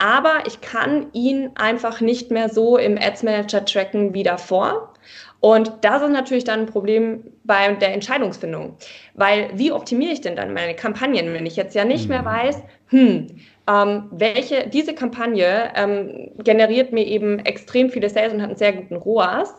aber 0.00 0.44
ich 0.46 0.62
kann 0.62 1.08
ihn 1.12 1.50
einfach 1.56 2.00
nicht 2.00 2.30
mehr 2.30 2.48
so 2.48 2.78
im 2.78 2.96
Ads 2.98 3.22
Manager 3.22 3.64
tracken 3.64 4.14
wie 4.14 4.22
davor. 4.22 4.94
Und 5.40 5.72
das 5.82 6.02
ist 6.02 6.10
natürlich 6.10 6.44
dann 6.44 6.60
ein 6.60 6.66
Problem 6.66 7.24
bei 7.44 7.72
der 7.74 7.92
Entscheidungsfindung. 7.92 8.76
Weil 9.14 9.50
wie 9.54 9.72
optimiere 9.72 10.12
ich 10.12 10.22
denn 10.22 10.36
dann 10.36 10.54
meine 10.54 10.74
Kampagnen, 10.74 11.32
wenn 11.34 11.44
ich 11.44 11.56
jetzt 11.56 11.74
ja 11.74 11.84
nicht 11.84 12.08
mehr 12.08 12.22
mhm. 12.22 12.26
weiß, 12.26 12.62
hm, 12.88 13.26
ähm, 13.68 14.04
welche, 14.10 14.68
diese 14.68 14.94
Kampagne 14.94 15.70
ähm, 15.76 16.30
generiert 16.42 16.92
mir 16.92 17.06
eben 17.06 17.38
extrem 17.40 17.90
viele 17.90 18.08
Sales 18.08 18.32
und 18.32 18.40
hat 18.40 18.48
einen 18.48 18.58
sehr 18.58 18.72
guten 18.72 18.96
ROAS. 18.96 19.54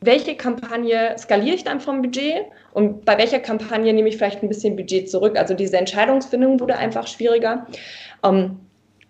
Welche 0.00 0.34
Kampagne 0.34 1.14
skaliere 1.18 1.56
ich 1.56 1.64
dann 1.64 1.78
vom 1.78 2.00
Budget 2.00 2.46
und 2.72 3.04
bei 3.04 3.18
welcher 3.18 3.38
Kampagne 3.38 3.92
nehme 3.92 4.08
ich 4.08 4.16
vielleicht 4.16 4.42
ein 4.42 4.48
bisschen 4.48 4.76
Budget 4.76 5.10
zurück? 5.10 5.38
Also 5.38 5.52
diese 5.52 5.76
Entscheidungsfindung 5.76 6.58
wurde 6.58 6.76
einfach 6.76 7.06
schwieriger. 7.06 7.66
Ähm, 8.24 8.58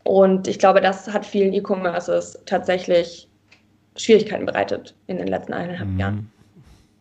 und 0.05 0.49
ich 0.49 0.59
glaube, 0.59 0.81
das 0.81 1.09
hat 1.09 1.25
vielen 1.25 1.53
E-Commerces 1.53 2.39
tatsächlich 2.47 3.29
Schwierigkeiten 3.97 4.47
bereitet 4.47 4.95
in 5.07 5.19
den 5.19 5.29
letzten 5.29 5.53
eineinhalb 5.53 5.91
mhm. 5.91 5.99
Jahren. 5.99 6.33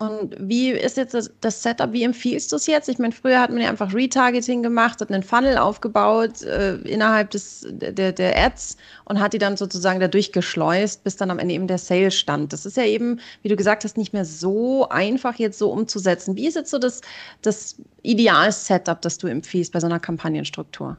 Und 0.02 0.36
wie 0.40 0.72
ist 0.72 0.98
jetzt 0.98 1.14
das, 1.14 1.32
das, 1.42 1.62
Setup? 1.62 1.94
Wie 1.94 2.02
empfiehlst 2.02 2.52
du 2.52 2.56
es 2.56 2.66
jetzt? 2.66 2.90
Ich 2.90 2.98
meine, 2.98 3.14
früher 3.14 3.40
hat 3.40 3.52
man 3.52 3.62
ja 3.62 3.70
einfach 3.70 3.94
Retargeting 3.94 4.64
gemacht, 4.64 5.00
hat 5.00 5.12
einen 5.12 5.22
Funnel 5.22 5.60
aufgebaut 5.60 6.42
äh, 6.42 6.78
innerhalb 6.78 7.30
des, 7.30 7.68
der, 7.70 8.12
der 8.12 8.36
Ads 8.36 8.78
und 9.06 9.20
hat 9.20 9.34
die 9.34 9.38
dann 9.38 9.58
sozusagen 9.58 10.00
da 10.00 10.08
durchgeschleust, 10.08 11.04
bis 11.04 11.18
dann 11.18 11.30
am 11.30 11.38
Ende 11.38 11.54
eben 11.54 11.68
der 11.68 11.78
Sale 11.78 12.10
stand. 12.10 12.52
Das 12.52 12.66
ist 12.66 12.78
ja 12.78 12.84
eben, 12.84 13.20
wie 13.44 13.50
du 13.50 13.56
gesagt 13.56 13.84
hast, 13.84 13.96
nicht 13.96 14.12
mehr 14.12 14.26
so 14.26 14.90
einfach 14.90 15.36
jetzt 15.36 15.60
so 15.60 15.72
umzusetzen. 15.72 16.36
Wie 16.36 16.48
ist 16.48 16.56
jetzt 16.56 16.72
so 16.72 16.80
das, 16.80 17.02
das 17.44 17.76
Ideal-Setup, 18.02 19.00
das 19.04 19.20
du 19.20 19.28
empfiehlst 19.28 19.72
bei 19.72 19.80
so 19.80 19.86
einer 19.86 20.00
Kampagnenstruktur? 20.00 20.98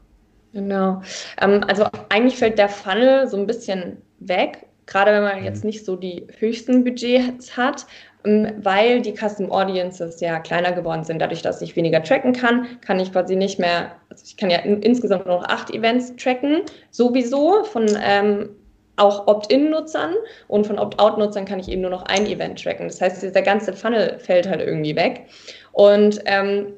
Genau. 0.53 1.01
Ähm, 1.41 1.61
also 1.67 1.85
eigentlich 2.09 2.37
fällt 2.37 2.57
der 2.57 2.69
Funnel 2.69 3.27
so 3.27 3.37
ein 3.37 3.47
bisschen 3.47 3.97
weg, 4.19 4.67
gerade 4.85 5.11
wenn 5.11 5.23
man 5.23 5.43
jetzt 5.43 5.63
mhm. 5.63 5.69
nicht 5.69 5.83
so 5.83 5.95
die 5.95 6.27
höchsten 6.39 6.83
Budgets 6.83 7.57
hat, 7.57 7.87
ähm, 8.23 8.53
weil 8.57 9.01
die 9.01 9.13
Custom 9.13 9.51
Audiences 9.51 10.21
ja 10.21 10.39
kleiner 10.39 10.71
geworden 10.71 11.03
sind. 11.03 11.19
Dadurch, 11.19 11.41
dass 11.41 11.61
ich 11.61 11.75
weniger 11.75 12.03
tracken 12.03 12.33
kann, 12.33 12.67
kann 12.81 12.99
ich 12.99 13.11
quasi 13.11 13.35
nicht 13.35 13.59
mehr, 13.59 13.93
also 14.09 14.23
ich 14.25 14.37
kann 14.37 14.51
ja 14.51 14.59
in, 14.59 14.81
insgesamt 14.83 15.25
nur 15.25 15.37
noch 15.39 15.45
acht 15.45 15.73
Events 15.73 16.15
tracken, 16.15 16.61
sowieso 16.91 17.63
von 17.63 17.87
ähm, 18.03 18.49
auch 18.95 19.25
Opt-in-Nutzern 19.25 20.13
und 20.47 20.67
von 20.67 20.77
Opt-out-Nutzern 20.77 21.45
kann 21.45 21.59
ich 21.59 21.67
eben 21.67 21.81
nur 21.81 21.89
noch 21.89 22.03
ein 22.03 22.27
Event 22.27 22.61
tracken. 22.63 22.87
Das 22.87 23.01
heißt, 23.01 23.23
dieser 23.23 23.41
ganze 23.41 23.73
Funnel 23.73 24.19
fällt 24.19 24.47
halt 24.47 24.61
irgendwie 24.61 24.95
weg. 24.95 25.25
Und 25.71 26.21
ähm, 26.25 26.73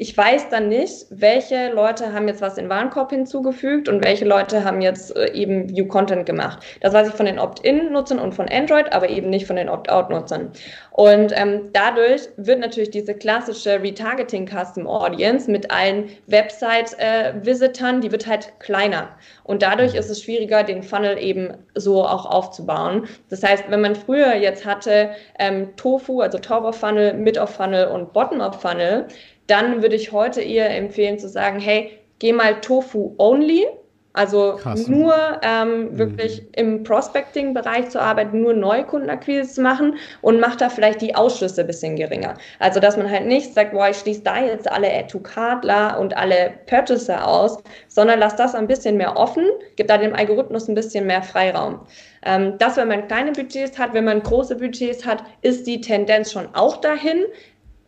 ich 0.00 0.16
weiß 0.16 0.48
dann 0.48 0.70
nicht, 0.70 1.04
welche 1.10 1.68
Leute 1.74 2.14
haben 2.14 2.26
jetzt 2.26 2.40
was 2.40 2.56
in 2.56 2.70
Warenkorb 2.70 3.10
hinzugefügt 3.10 3.86
und 3.86 4.02
welche 4.02 4.24
Leute 4.24 4.64
haben 4.64 4.80
jetzt 4.80 5.14
äh, 5.14 5.30
eben 5.34 5.68
View 5.68 5.86
Content 5.88 6.24
gemacht. 6.24 6.64
Das 6.80 6.94
weiß 6.94 7.08
ich 7.08 7.14
von 7.14 7.26
den 7.26 7.38
Opt-in-Nutzern 7.38 8.18
und 8.18 8.34
von 8.34 8.48
Android, 8.48 8.90
aber 8.94 9.10
eben 9.10 9.28
nicht 9.28 9.46
von 9.46 9.56
den 9.56 9.68
Opt-out-Nutzern. 9.68 10.52
Und 10.92 11.32
ähm, 11.36 11.68
dadurch 11.74 12.22
wird 12.38 12.60
natürlich 12.60 12.90
diese 12.90 13.12
klassische 13.12 13.82
Retargeting 13.82 14.46
Custom 14.48 14.86
Audience 14.86 15.50
mit 15.50 15.70
allen 15.70 16.08
Website-Visitern, 16.28 18.00
die 18.00 18.10
wird 18.10 18.26
halt 18.26 18.52
kleiner. 18.58 19.10
Und 19.44 19.62
dadurch 19.62 19.94
ist 19.94 20.08
es 20.08 20.22
schwieriger, 20.22 20.62
den 20.62 20.82
Funnel 20.82 21.18
eben 21.18 21.54
so 21.74 22.04
auch 22.04 22.24
aufzubauen. 22.24 23.06
Das 23.28 23.42
heißt, 23.42 23.64
wenn 23.68 23.82
man 23.82 23.94
früher 23.94 24.34
jetzt 24.34 24.64
hatte 24.64 25.10
ähm, 25.38 25.76
Tofu, 25.76 26.22
also 26.22 26.38
Top-of-Funnel, 26.38 27.14
Mid-of-Funnel 27.14 27.88
und 27.88 28.12
Bottom-of-Funnel, 28.14 29.06
dann 29.50 29.82
würde 29.82 29.96
ich 29.96 30.12
heute 30.12 30.40
eher 30.40 30.74
empfehlen 30.76 31.18
zu 31.18 31.28
sagen, 31.28 31.60
hey, 31.60 31.98
geh 32.18 32.32
mal 32.32 32.60
Tofu 32.60 33.14
only. 33.18 33.66
Also 34.12 34.56
Krass. 34.60 34.88
nur 34.88 35.14
ähm, 35.42 35.96
wirklich 35.96 36.42
mhm. 36.42 36.48
im 36.56 36.82
Prospecting-Bereich 36.82 37.90
zu 37.90 38.00
arbeiten, 38.02 38.42
nur 38.42 38.54
Neukundenakquise 38.54 39.54
zu 39.54 39.62
machen 39.62 39.98
und 40.20 40.40
macht 40.40 40.60
da 40.60 40.68
vielleicht 40.68 41.00
die 41.00 41.14
Ausschlüsse 41.14 41.60
ein 41.60 41.68
bisschen 41.68 41.94
geringer. 41.94 42.34
Also 42.58 42.80
dass 42.80 42.96
man 42.96 43.08
halt 43.08 43.26
nicht 43.26 43.54
sagt, 43.54 43.72
boah, 43.72 43.88
ich 43.88 43.98
schließe 43.98 44.22
da 44.22 44.42
jetzt 44.42 44.68
alle 44.68 44.92
Add-to-Cardler 44.92 46.00
und 46.00 46.16
alle 46.16 46.54
Purchaser 46.66 47.24
aus, 47.26 47.58
sondern 47.86 48.18
lass 48.18 48.34
das 48.34 48.56
ein 48.56 48.66
bisschen 48.66 48.96
mehr 48.96 49.16
offen, 49.16 49.46
gibt 49.76 49.90
da 49.90 49.96
dem 49.96 50.14
Algorithmus 50.14 50.66
ein 50.66 50.74
bisschen 50.74 51.06
mehr 51.06 51.22
Freiraum. 51.22 51.86
Ähm, 52.24 52.58
das, 52.58 52.76
wenn 52.76 52.88
man 52.88 53.06
kleine 53.06 53.30
Budgets 53.30 53.78
hat, 53.78 53.94
wenn 53.94 54.04
man 54.04 54.22
große 54.22 54.56
Budgets 54.56 55.06
hat, 55.06 55.22
ist 55.42 55.68
die 55.68 55.80
Tendenz 55.80 56.32
schon 56.32 56.48
auch 56.52 56.78
dahin. 56.78 57.24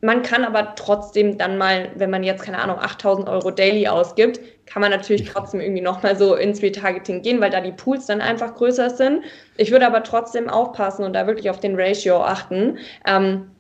Man 0.05 0.23
kann 0.23 0.45
aber 0.45 0.75
trotzdem 0.75 1.39
dann 1.39 1.57
mal, 1.59 1.93
wenn 1.95 2.11
man 2.11 2.25
jetzt, 2.25 2.43
keine 2.43 2.59
Ahnung, 2.59 2.77
8000 2.81 3.29
Euro 3.29 3.53
daily 3.53 3.87
ausgibt, 3.87 4.41
kann 4.67 4.83
man 4.83 4.91
natürlich 4.91 5.31
trotzdem 5.31 5.61
irgendwie 5.61 5.81
nochmal 5.81 6.17
so 6.17 6.35
ins 6.35 6.61
Retargeting 6.61 7.23
gehen, 7.23 7.41
weil 7.41 7.51
da 7.51 7.61
die 7.61 7.71
Pools 7.71 8.07
dann 8.07 8.21
einfach 8.21 8.57
größer 8.57 8.91
sind. 8.91 9.23
Ich 9.59 9.71
würde 9.71 9.87
aber 9.87 10.03
trotzdem 10.03 10.51
aufpassen 10.51 11.05
und 11.05 11.13
da 11.13 11.29
wirklich 11.29 11.51
auf 11.51 11.61
den 11.61 11.79
Ratio 11.79 12.21
achten. 12.21 12.79
Ähm, 13.07 13.53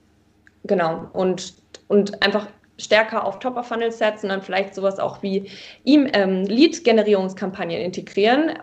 genau. 0.64 1.06
Und, 1.12 1.54
und 1.86 2.20
einfach 2.24 2.48
stärker 2.76 3.24
auf 3.24 3.38
Top-of-Funnel 3.38 3.92
setzen 3.92 4.26
und 4.26 4.30
dann 4.30 4.42
vielleicht 4.42 4.74
sowas 4.74 4.98
auch 4.98 5.22
wie 5.22 5.48
ähm, 5.84 6.42
Lead-Generierungskampagnen 6.42 7.78
integrieren. 7.78 8.58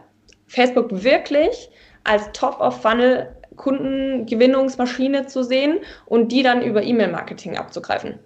Facebook 0.48 0.88
wirklich 0.92 1.70
als 2.04 2.30
Top-of-Funnel 2.34 3.38
Kundengewinnungsmaschine 3.60 5.28
zu 5.28 5.44
sehen 5.44 5.80
und 6.06 6.32
die 6.32 6.42
dann 6.42 6.64
über 6.64 6.82
E-Mail-Marketing 6.82 7.58
abzugreifen. 7.58 8.18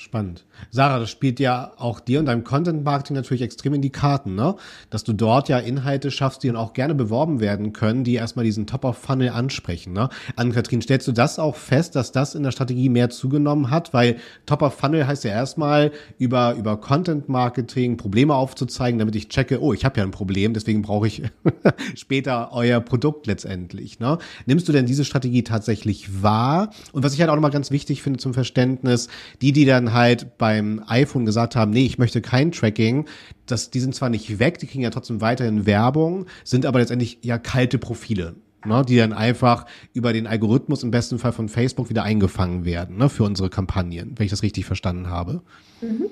Spannend. 0.00 0.44
Sarah, 0.70 0.98
das 0.98 1.10
spielt 1.10 1.40
ja 1.40 1.72
auch 1.76 2.00
dir 2.00 2.20
und 2.20 2.26
deinem 2.26 2.44
Content 2.44 2.84
Marketing 2.84 3.16
natürlich 3.16 3.42
extrem 3.42 3.74
in 3.74 3.82
die 3.82 3.90
Karten, 3.90 4.34
ne? 4.34 4.56
Dass 4.88 5.04
du 5.04 5.12
dort 5.12 5.48
ja 5.48 5.58
Inhalte 5.58 6.10
schaffst, 6.10 6.42
die 6.42 6.48
dann 6.48 6.56
auch 6.56 6.72
gerne 6.72 6.94
beworben 6.94 7.40
werden 7.40 7.72
können, 7.72 8.04
die 8.04 8.14
erstmal 8.14 8.44
diesen 8.44 8.66
Top-of-Funnel 8.66 9.30
ansprechen, 9.30 9.92
ne? 9.92 10.08
Ann-Kathrin, 10.36 10.82
stellst 10.82 11.06
du 11.06 11.12
das 11.12 11.38
auch 11.38 11.56
fest, 11.56 11.96
dass 11.96 12.12
das 12.12 12.34
in 12.34 12.42
der 12.42 12.50
Strategie 12.50 12.88
mehr 12.88 13.10
zugenommen 13.10 13.70
hat? 13.70 13.92
Weil 13.92 14.16
Top-of-Funnel 14.46 15.06
heißt 15.06 15.24
ja 15.24 15.32
erstmal 15.32 15.92
über, 16.18 16.54
über 16.54 16.78
Content 16.78 17.28
Marketing 17.28 17.96
Probleme 17.96 18.34
aufzuzeigen, 18.34 18.98
damit 18.98 19.16
ich 19.16 19.28
checke, 19.28 19.60
oh, 19.60 19.72
ich 19.72 19.84
habe 19.84 19.98
ja 19.98 20.04
ein 20.04 20.10
Problem, 20.10 20.54
deswegen 20.54 20.82
brauche 20.82 21.06
ich 21.06 21.22
später 21.94 22.50
euer 22.52 22.80
Produkt 22.80 23.26
letztendlich, 23.26 24.00
ne? 24.00 24.18
Nimmst 24.46 24.68
du 24.68 24.72
denn 24.72 24.86
diese 24.86 25.04
Strategie 25.04 25.44
tatsächlich 25.44 26.22
wahr? 26.22 26.70
Und 26.92 27.04
was 27.04 27.14
ich 27.14 27.20
halt 27.20 27.30
auch 27.30 27.34
nochmal 27.34 27.50
ganz 27.50 27.70
wichtig 27.70 28.02
finde 28.02 28.18
zum 28.18 28.34
Verständnis, 28.34 29.08
die, 29.42 29.52
die 29.52 29.64
dann 29.64 29.89
halt 29.92 30.38
beim 30.38 30.82
iPhone 30.86 31.24
gesagt 31.24 31.56
haben, 31.56 31.70
nee, 31.70 31.86
ich 31.86 31.98
möchte 31.98 32.20
kein 32.20 32.52
Tracking, 32.52 33.06
das, 33.46 33.70
die 33.70 33.80
sind 33.80 33.94
zwar 33.94 34.08
nicht 34.08 34.38
weg, 34.38 34.58
die 34.58 34.66
kriegen 34.66 34.82
ja 34.82 34.90
trotzdem 34.90 35.20
weiterhin 35.20 35.66
Werbung, 35.66 36.26
sind 36.44 36.66
aber 36.66 36.78
letztendlich 36.78 37.18
ja 37.22 37.38
kalte 37.38 37.78
Profile. 37.78 38.34
Ne, 38.62 38.84
die 38.86 38.98
dann 38.98 39.14
einfach 39.14 39.64
über 39.94 40.12
den 40.12 40.26
Algorithmus 40.26 40.82
im 40.82 40.90
besten 40.90 41.18
Fall 41.18 41.32
von 41.32 41.48
Facebook 41.48 41.88
wieder 41.88 42.02
eingefangen 42.02 42.66
werden 42.66 42.98
ne, 42.98 43.08
für 43.08 43.24
unsere 43.24 43.48
Kampagnen, 43.48 44.12
wenn 44.18 44.26
ich 44.26 44.30
das 44.30 44.42
richtig 44.42 44.66
verstanden 44.66 45.08
habe. 45.08 45.40
Mhm. 45.80 46.10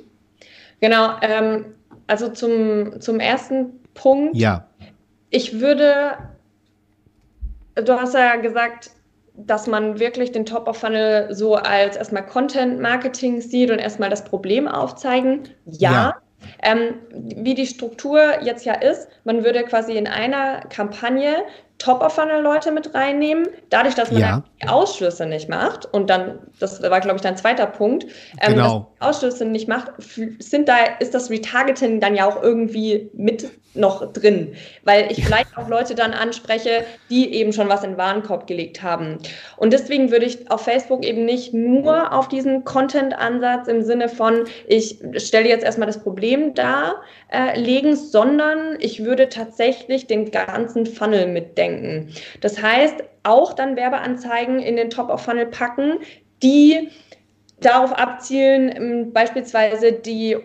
Genau, 0.80 1.16
ähm, 1.20 1.66
also 2.06 2.30
zum, 2.30 3.02
zum 3.02 3.20
ersten 3.20 3.66
Punkt. 3.92 4.34
Ja. 4.34 4.66
Ich 5.28 5.60
würde, 5.60 6.16
du 7.74 7.92
hast 8.00 8.14
ja 8.14 8.36
gesagt, 8.36 8.92
dass 9.46 9.66
man 9.66 9.98
wirklich 9.98 10.32
den 10.32 10.44
Top-of-Funnel 10.44 11.34
so 11.34 11.54
als 11.54 11.96
erstmal 11.96 12.26
Content-Marketing 12.26 13.40
sieht 13.40 13.70
und 13.70 13.78
erstmal 13.78 14.10
das 14.10 14.24
Problem 14.24 14.66
aufzeigen. 14.66 15.48
Ja. 15.64 15.92
ja. 15.92 16.16
Ähm, 16.62 16.94
wie 17.12 17.54
die 17.54 17.66
Struktur 17.66 18.42
jetzt 18.42 18.64
ja 18.64 18.74
ist, 18.74 19.08
man 19.24 19.44
würde 19.44 19.64
quasi 19.64 19.96
in 19.96 20.06
einer 20.06 20.60
Kampagne 20.68 21.42
Top-of-Funnel-Leute 21.78 22.72
mit 22.72 22.94
reinnehmen, 22.94 23.46
dadurch, 23.70 23.94
dass 23.94 24.10
man 24.10 24.20
ja. 24.20 24.44
die 24.62 24.68
Ausschlüsse 24.68 25.26
nicht 25.26 25.48
macht 25.48 25.86
und 25.86 26.10
dann, 26.10 26.38
das 26.58 26.82
war 26.82 27.00
glaube 27.00 27.16
ich 27.16 27.22
dein 27.22 27.36
zweiter 27.36 27.66
Punkt, 27.66 28.06
ähm, 28.40 28.54
genau. 28.54 28.92
Ausschlüsse 28.98 29.44
nicht 29.44 29.68
macht, 29.68 29.92
sind 30.40 30.68
da, 30.68 30.76
ist 30.98 31.14
das 31.14 31.30
Retargeting 31.30 32.00
dann 32.00 32.16
ja 32.16 32.26
auch 32.28 32.42
irgendwie 32.42 33.10
mit 33.14 33.48
noch 33.74 34.12
drin, 34.12 34.54
weil 34.84 35.12
ich 35.12 35.24
vielleicht 35.24 35.56
auch 35.56 35.68
Leute 35.68 35.94
dann 35.94 36.12
anspreche, 36.12 36.84
die 37.10 37.32
eben 37.34 37.52
schon 37.52 37.68
was 37.68 37.84
in 37.84 37.90
den 37.90 37.98
Warenkorb 37.98 38.46
gelegt 38.46 38.82
haben. 38.82 39.18
Und 39.56 39.72
deswegen 39.72 40.10
würde 40.10 40.26
ich 40.26 40.50
auf 40.50 40.62
Facebook 40.62 41.04
eben 41.04 41.24
nicht 41.24 41.54
nur 41.54 42.12
auf 42.12 42.28
diesen 42.28 42.64
Content-Ansatz 42.64 43.68
im 43.68 43.82
Sinne 43.82 44.08
von, 44.08 44.44
ich 44.66 44.98
stelle 45.16 45.48
jetzt 45.48 45.64
erstmal 45.64 45.86
das 45.86 46.02
Problem 46.02 46.54
dar, 46.54 47.02
äh, 47.30 47.58
legen, 47.60 47.94
sondern 47.94 48.76
ich 48.80 49.04
würde 49.04 49.28
tatsächlich 49.28 50.06
den 50.06 50.30
ganzen 50.30 50.86
Funnel 50.86 51.26
mitdenken. 51.26 51.67
Das 52.40 52.62
heißt, 52.62 53.04
auch 53.22 53.52
dann 53.52 53.76
Werbeanzeigen 53.76 54.60
in 54.60 54.76
den 54.76 54.90
Top-of-Funnel 54.90 55.46
packen, 55.46 55.98
die 56.42 56.90
darauf 57.60 57.92
abzielen, 57.92 59.12
beispielsweise 59.12 59.92
die 59.92 60.32
äh, 60.32 60.40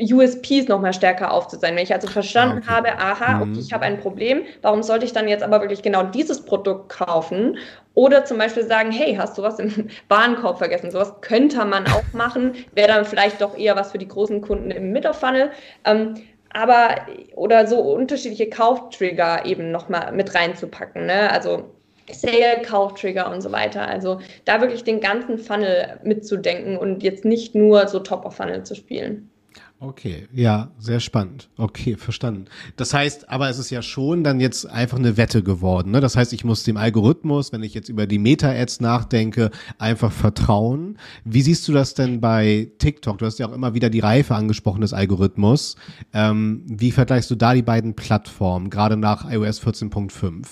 USPs 0.00 0.68
noch 0.68 0.80
mal 0.80 0.92
stärker 0.92 1.32
aufzuzeigen. 1.32 1.76
Wenn 1.76 1.84
ich 1.84 1.92
also 1.92 2.08
verstanden 2.08 2.62
ah, 2.66 2.78
okay. 2.78 2.90
habe, 2.90 2.98
aha, 2.98 3.40
okay, 3.40 3.50
mhm. 3.50 3.58
ich 3.58 3.72
habe 3.72 3.84
ein 3.84 4.00
Problem, 4.00 4.42
warum 4.62 4.82
sollte 4.82 5.04
ich 5.04 5.12
dann 5.12 5.28
jetzt 5.28 5.42
aber 5.42 5.60
wirklich 5.60 5.82
genau 5.82 6.02
dieses 6.04 6.44
Produkt 6.44 6.88
kaufen? 6.88 7.58
Oder 7.94 8.24
zum 8.24 8.38
Beispiel 8.38 8.66
sagen, 8.66 8.90
hey, 8.90 9.14
hast 9.16 9.36
du 9.36 9.42
was 9.42 9.58
im 9.58 9.88
Warenkorb 10.08 10.58
vergessen? 10.58 10.90
Sowas 10.90 11.12
könnte 11.20 11.64
man 11.64 11.86
auch 11.86 12.12
machen, 12.14 12.54
wäre 12.74 12.88
dann 12.88 13.04
vielleicht 13.04 13.40
doch 13.40 13.56
eher 13.56 13.76
was 13.76 13.92
für 13.92 13.98
die 13.98 14.08
großen 14.08 14.40
Kunden 14.40 14.70
im 14.70 14.92
Middle-Funnel. 14.92 15.50
Ähm, 15.84 16.14
aber, 16.52 17.06
oder 17.34 17.66
so 17.66 17.80
unterschiedliche 17.80 18.48
Kauftrigger 18.50 19.44
eben 19.46 19.70
noch 19.70 19.88
mal 19.88 20.12
mit 20.12 20.34
reinzupacken. 20.34 21.06
Ne? 21.06 21.30
Also 21.30 21.70
Sale, 22.10 22.62
Kauftrigger 22.62 23.30
und 23.30 23.40
so 23.40 23.52
weiter. 23.52 23.86
Also 23.88 24.20
da 24.44 24.60
wirklich 24.60 24.84
den 24.84 25.00
ganzen 25.00 25.38
Funnel 25.38 26.00
mitzudenken 26.04 26.76
und 26.76 27.02
jetzt 27.02 27.24
nicht 27.24 27.54
nur 27.54 27.88
so 27.88 28.00
Top-of-Funnel 28.00 28.64
zu 28.64 28.74
spielen. 28.74 29.31
Okay, 29.80 30.28
ja, 30.32 30.70
sehr 30.78 31.00
spannend. 31.00 31.48
Okay, 31.56 31.96
verstanden. 31.96 32.44
Das 32.76 32.94
heißt, 32.94 33.28
aber 33.28 33.48
es 33.48 33.58
ist 33.58 33.70
ja 33.70 33.82
schon 33.82 34.22
dann 34.22 34.38
jetzt 34.38 34.64
einfach 34.64 34.98
eine 34.98 35.16
Wette 35.16 35.42
geworden. 35.42 35.90
Ne? 35.90 36.00
Das 36.00 36.16
heißt, 36.16 36.32
ich 36.32 36.44
muss 36.44 36.62
dem 36.62 36.76
Algorithmus, 36.76 37.52
wenn 37.52 37.64
ich 37.64 37.74
jetzt 37.74 37.88
über 37.88 38.06
die 38.06 38.18
Meta-Ads 38.20 38.80
nachdenke, 38.80 39.50
einfach 39.78 40.12
vertrauen. 40.12 40.98
Wie 41.24 41.42
siehst 41.42 41.66
du 41.66 41.72
das 41.72 41.94
denn 41.94 42.20
bei 42.20 42.70
TikTok? 42.78 43.18
Du 43.18 43.26
hast 43.26 43.40
ja 43.40 43.48
auch 43.48 43.52
immer 43.52 43.74
wieder 43.74 43.90
die 43.90 44.00
Reife 44.00 44.36
angesprochen 44.36 44.82
des 44.82 44.92
Algorithmus. 44.92 45.76
Ähm, 46.12 46.62
wie 46.66 46.92
vergleichst 46.92 47.30
du 47.30 47.34
da 47.34 47.52
die 47.52 47.62
beiden 47.62 47.94
Plattformen, 47.94 48.70
gerade 48.70 48.96
nach 48.96 49.28
iOS 49.28 49.60
14.5? 49.60 50.46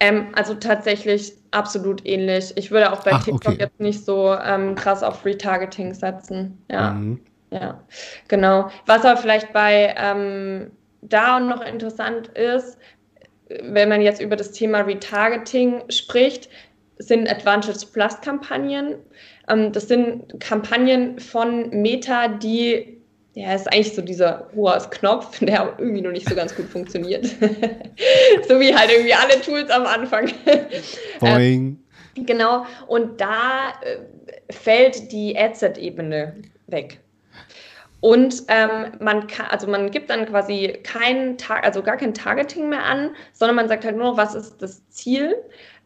Ähm, 0.00 0.26
also 0.34 0.54
tatsächlich 0.54 1.32
absolut 1.50 2.06
ähnlich. 2.06 2.52
Ich 2.56 2.70
würde 2.70 2.92
auch 2.92 3.04
bei 3.04 3.12
Ach, 3.12 3.24
TikTok 3.24 3.52
okay. 3.52 3.60
jetzt 3.60 3.80
nicht 3.80 4.04
so 4.04 4.34
ähm, 4.34 4.74
krass 4.74 5.02
auf 5.02 5.24
Retargeting 5.24 5.94
setzen. 5.94 6.58
Ja. 6.70 6.92
Mhm. 6.92 7.20
Ja, 7.50 7.84
genau. 8.28 8.70
Was 8.86 9.04
aber 9.04 9.20
vielleicht 9.20 9.52
bei 9.52 9.94
ähm, 9.96 10.70
da 11.02 11.40
noch 11.40 11.64
interessant 11.64 12.28
ist, 12.28 12.78
wenn 13.48 13.88
man 13.88 14.00
jetzt 14.00 14.20
über 14.20 14.36
das 14.36 14.52
Thema 14.52 14.80
Retargeting 14.80 15.82
spricht, 15.88 16.48
sind 16.98 17.28
Advantage 17.28 17.86
Plus 17.92 18.20
Kampagnen. 18.20 18.96
Ähm, 19.48 19.72
das 19.72 19.88
sind 19.88 20.38
Kampagnen 20.40 21.18
von 21.18 21.70
Meta, 21.70 22.28
die 22.28 23.00
ja, 23.34 23.54
ist 23.54 23.72
eigentlich 23.72 23.94
so 23.94 24.02
dieser 24.02 24.48
ROAS-Knopf, 24.54 25.38
der 25.40 25.74
irgendwie 25.78 26.02
noch 26.02 26.12
nicht 26.12 26.28
so 26.28 26.34
ganz 26.34 26.54
gut 26.54 26.66
funktioniert. 26.66 27.26
so 28.48 28.60
wie 28.60 28.74
halt 28.74 28.90
irgendwie 28.90 29.14
alle 29.14 29.40
Tools 29.40 29.70
am 29.70 29.86
Anfang. 29.86 30.30
Boing. 31.20 31.78
Ähm, 32.16 32.26
genau, 32.26 32.66
und 32.86 33.20
da 33.20 33.72
äh, 33.82 34.52
fällt 34.52 35.10
die 35.12 35.36
Adset-Ebene 35.38 36.34
weg. 36.66 36.98
Und 38.00 38.44
ähm, 38.48 38.92
man 39.00 39.26
kann, 39.26 39.46
also 39.46 39.66
man 39.66 39.90
gibt 39.90 40.08
dann 40.10 40.26
quasi 40.26 40.78
kein 40.82 41.36
Tag, 41.36 41.64
also 41.64 41.82
gar 41.82 41.98
kein 41.98 42.14
Targeting 42.14 42.70
mehr 42.70 42.84
an, 42.84 43.14
sondern 43.32 43.56
man 43.56 43.68
sagt 43.68 43.84
halt 43.84 43.96
nur 43.96 44.16
was 44.16 44.34
ist 44.34 44.62
das 44.62 44.88
Ziel. 44.88 45.36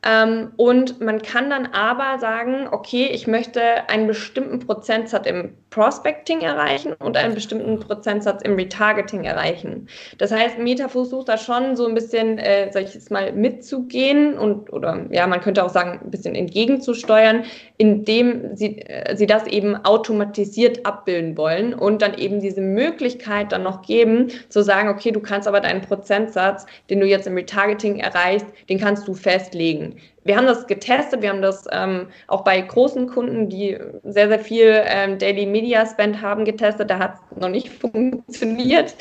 Ähm, 0.05 0.53
und 0.57 1.01
man 1.01 1.23
kann 1.23 1.49
dann 1.49 1.67
aber 1.67 2.19
sagen, 2.19 2.69
okay, 2.71 3.09
ich 3.13 3.27
möchte 3.27 3.89
einen 3.89 4.07
bestimmten 4.07 4.59
Prozentsatz 4.59 5.27
im 5.27 5.55
Prospecting 5.71 6.43
erreichen 6.43 6.93
und 6.93 7.17
einen 7.17 7.35
bestimmten 7.35 7.81
Prozentsatz 7.81 8.43
im 8.43 8.55
Retargeting 8.55 9.25
erreichen. 9.25 9.89
Das 10.19 10.31
heißt, 10.31 10.59
Meta 10.59 10.89
versucht 10.89 11.29
da 11.29 11.39
schon 11.39 11.75
so 11.75 11.87
ein 11.87 11.95
bisschen, 11.95 12.39
äh, 12.39 12.71
sag 12.71 12.85
ich 12.85 12.95
jetzt 12.95 13.11
mal, 13.11 13.33
mitzugehen 13.33 14.39
und 14.39 14.73
oder 14.73 15.07
ja, 15.11 15.27
man 15.27 15.41
könnte 15.41 15.65
auch 15.65 15.71
sagen, 15.71 16.01
ein 16.05 16.11
bisschen 16.11 16.35
entgegenzusteuern, 16.35 17.45
indem 17.79 18.55
sie, 18.55 18.79
äh, 18.83 19.17
sie 19.17 19.27
das 19.27 19.47
eben 19.47 19.75
automatisiert 19.85 20.85
abbilden 20.85 21.37
wollen 21.37 21.73
und 21.75 22.03
dann 22.03 22.15
eben 22.15 22.41
diese 22.41 22.61
Möglichkeit 22.61 23.53
dann 23.53 23.63
noch 23.63 23.83
geben, 23.83 24.29
zu 24.51 24.63
sagen, 24.63 24.91
okay, 24.91 25.13
du 25.13 25.21
kannst 25.21 25.49
aber 25.49 25.61
deinen 25.61 25.81
Prozentsatz, 25.81 26.67
den 26.91 27.01
du 27.01 27.07
jetzt 27.07 27.27
im 27.27 27.35
Retargeting 27.35 27.99
erreichst, 27.99 28.47
den 28.69 28.79
kannst 28.79 29.09
du 29.09 29.15
festlegen 29.15 29.94
wir 30.25 30.37
haben 30.37 30.47
das 30.47 30.67
getestet, 30.67 31.23
wir 31.23 31.31
haben 31.31 31.43
das 31.43 31.67
ähm, 31.71 32.09
auch 32.29 32.43
bei 32.43 32.61
großen 32.61 33.09
Kunden, 33.09 33.49
die 33.49 33.79
sehr, 34.05 34.29
sehr 34.29 34.39
viel 34.39 34.83
ähm, 34.87 35.19
Daily 35.19 35.47
Media 35.47 35.87
Spend 35.87 36.21
haben, 36.23 36.45
getestet. 36.45 36.91
Da 36.91 36.99
hat 36.99 37.15
es 37.31 37.41
noch 37.41 37.49
nicht 37.49 37.69
funktioniert. 37.81 38.95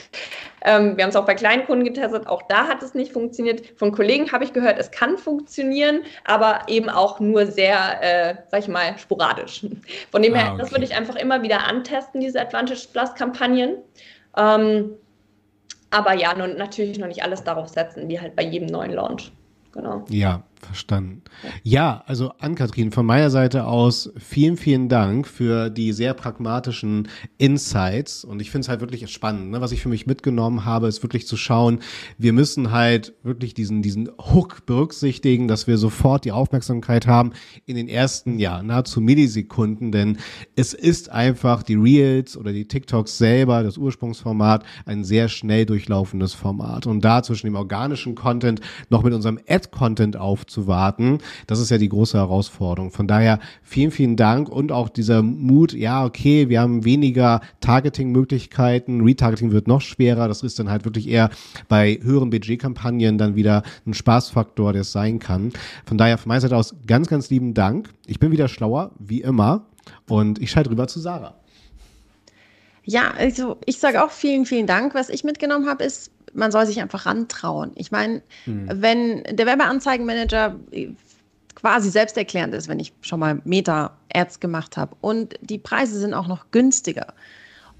Ähm, 0.66 0.96
wir 0.96 1.04
haben 1.04 1.10
es 1.10 1.16
auch 1.16 1.26
bei 1.26 1.36
kleinen 1.36 1.66
Kunden 1.66 1.84
getestet, 1.84 2.28
auch 2.28 2.42
da 2.44 2.68
hat 2.68 2.82
es 2.82 2.94
nicht 2.94 3.12
funktioniert. 3.12 3.64
Von 3.78 3.92
Kollegen 3.92 4.32
habe 4.32 4.44
ich 4.44 4.54
gehört, 4.54 4.80
es 4.80 4.92
kann 4.92 5.18
funktionieren, 5.18 6.02
aber 6.24 6.62
eben 6.68 6.90
auch 6.90 7.20
nur 7.20 7.46
sehr, 7.46 8.02
äh, 8.02 8.36
sag 8.48 8.62
ich 8.62 8.68
mal, 8.70 8.98
sporadisch. 8.98 9.66
Von 10.12 10.22
dem 10.22 10.34
ah, 10.34 10.38
her, 10.38 10.52
okay. 10.54 10.62
das 10.62 10.72
würde 10.72 10.86
ich 10.86 10.96
einfach 10.96 11.16
immer 11.16 11.42
wieder 11.44 11.68
antesten, 11.68 12.22
diese 12.22 12.40
Advantage 12.40 12.88
Plus 12.92 13.14
Kampagnen. 13.16 13.78
Ähm, 14.38 14.92
aber 15.92 16.14
ja, 16.14 16.34
nun, 16.34 16.56
natürlich 16.58 16.98
noch 16.98 17.08
nicht 17.08 17.24
alles 17.24 17.44
darauf 17.44 17.68
setzen, 17.68 18.08
wie 18.08 18.20
halt 18.20 18.36
bei 18.36 18.44
jedem 18.44 18.68
neuen 18.68 18.94
Launch. 18.94 19.32
Genau. 19.74 20.06
Ja, 20.10 20.42
Verstanden. 20.66 21.22
Ja, 21.64 22.04
also 22.08 22.32
Ann-Kathrin, 22.40 22.92
von 22.92 23.06
meiner 23.06 23.30
Seite 23.30 23.66
aus 23.66 24.12
vielen, 24.18 24.58
vielen 24.58 24.90
Dank 24.90 25.28
für 25.28 25.70
die 25.70 25.92
sehr 25.92 26.14
pragmatischen 26.14 27.08
Insights. 27.38 28.24
Und 28.24 28.42
ich 28.42 28.50
finde 28.50 28.66
es 28.66 28.70
halt 28.70 28.82
wirklich 28.82 29.08
spannend. 29.12 29.52
Ne? 29.52 29.62
Was 29.62 29.72
ich 29.72 29.82
für 29.82 29.90
mich 29.90 30.08
mitgenommen 30.08 30.66
habe, 30.66 30.88
ist 30.88 31.04
wirklich 31.04 31.28
zu 31.28 31.38
schauen, 31.38 31.80
wir 32.18 32.34
müssen 32.34 32.72
halt 32.72 33.14
wirklich 33.24 33.54
diesen, 33.54 33.82
diesen 33.82 34.10
Hook 34.18 34.66
berücksichtigen, 34.66 35.48
dass 35.48 35.68
wir 35.68 35.78
sofort 35.78 36.26
die 36.26 36.32
Aufmerksamkeit 36.32 37.08
haben 37.08 37.34
in 37.66 37.76
den 37.76 37.90
ersten, 37.90 38.40
ja, 38.40 38.64
nahezu 38.64 39.02
Millisekunden. 39.02 39.92
Denn 39.92 40.18
es 40.56 40.74
ist 40.74 41.10
einfach 41.10 41.64
die 41.64 41.76
Reels 41.76 42.38
oder 42.38 42.54
die 42.54 42.68
TikToks 42.68 43.18
selber, 43.18 43.64
das 43.64 43.78
Ursprungsformat, 43.78 44.64
ein 44.86 45.04
sehr 45.04 45.28
schnell 45.28 45.66
durchlaufendes 45.66 46.34
Format. 46.34 46.88
Und 46.88 47.04
da 47.04 47.22
zwischen 47.22 47.48
dem 47.48 47.56
organischen 47.56 48.16
Content 48.16 48.62
noch 48.90 49.04
mit 49.04 49.14
unserem 49.14 49.40
Ad-Content 49.48 50.18
aufzunehmen, 50.18 50.53
zu 50.54 50.68
warten. 50.68 51.18
Das 51.48 51.60
ist 51.60 51.70
ja 51.70 51.78
die 51.78 51.90
große 51.90 52.18
Herausforderung. 52.18 52.92
Von 52.92 53.08
daher 53.08 53.40
vielen, 53.64 53.92
vielen 53.92 54.16
Dank 54.16 54.48
und 54.48 54.72
auch 54.72 54.90
dieser 54.90 55.22
Mut, 55.22 55.74
ja, 55.74 56.06
okay, 56.06 56.48
wir 56.48 56.62
haben 56.62 56.86
weniger 56.86 57.42
Targeting-Möglichkeiten, 57.60 59.02
Retargeting 59.02 59.52
wird 59.52 59.68
noch 59.68 59.82
schwerer, 59.82 60.28
das 60.28 60.44
ist 60.44 60.60
dann 60.60 60.70
halt 60.70 60.86
wirklich 60.86 61.10
eher 61.10 61.30
bei 61.68 62.00
höheren 62.02 62.30
Budgetkampagnen 62.30 63.18
dann 63.18 63.36
wieder 63.36 63.64
ein 63.86 63.94
Spaßfaktor, 63.94 64.74
der 64.74 64.82
es 64.82 64.92
sein 64.92 65.20
kann. 65.20 65.52
Von 65.86 65.98
daher 65.98 66.18
von 66.18 66.30
meiner 66.30 66.42
Seite 66.42 66.56
aus 66.56 66.76
ganz, 66.88 67.08
ganz 67.08 67.30
lieben 67.30 67.54
Dank. 67.54 67.90
Ich 68.06 68.20
bin 68.20 68.32
wieder 68.32 68.48
schlauer, 68.48 68.92
wie 69.00 69.22
immer, 69.22 69.66
und 70.08 70.40
ich 70.42 70.52
schalte 70.52 70.70
rüber 70.70 70.88
zu 70.88 71.00
Sarah. 71.00 71.36
Ja, 72.86 73.12
also 73.18 73.58
ich 73.66 73.80
sage 73.80 74.04
auch 74.04 74.12
vielen, 74.12 74.46
vielen 74.46 74.68
Dank. 74.68 74.94
Was 74.94 75.10
ich 75.10 75.24
mitgenommen 75.24 75.68
habe, 75.68 75.84
ist, 75.86 76.12
man 76.34 76.52
soll 76.52 76.66
sich 76.66 76.82
einfach 76.82 77.06
rantrauen. 77.06 77.72
Ich 77.76 77.92
meine, 77.92 78.22
hm. 78.46 78.70
wenn 78.74 79.24
der 79.24 79.46
Werbeanzeigenmanager 79.46 80.60
quasi 81.56 81.90
selbsterklärend 81.90 82.54
ist, 82.54 82.68
wenn 82.68 82.80
ich 82.80 82.94
schon 83.02 83.20
mal 83.20 83.42
Meta-Ads 83.44 84.40
gemacht 84.40 84.78
habe 84.78 84.96
und 85.02 85.36
die 85.42 85.60
Preise 85.60 86.00
sind 86.00 86.14
auch 86.14 86.28
noch 86.28 86.52
günstiger 86.52 87.14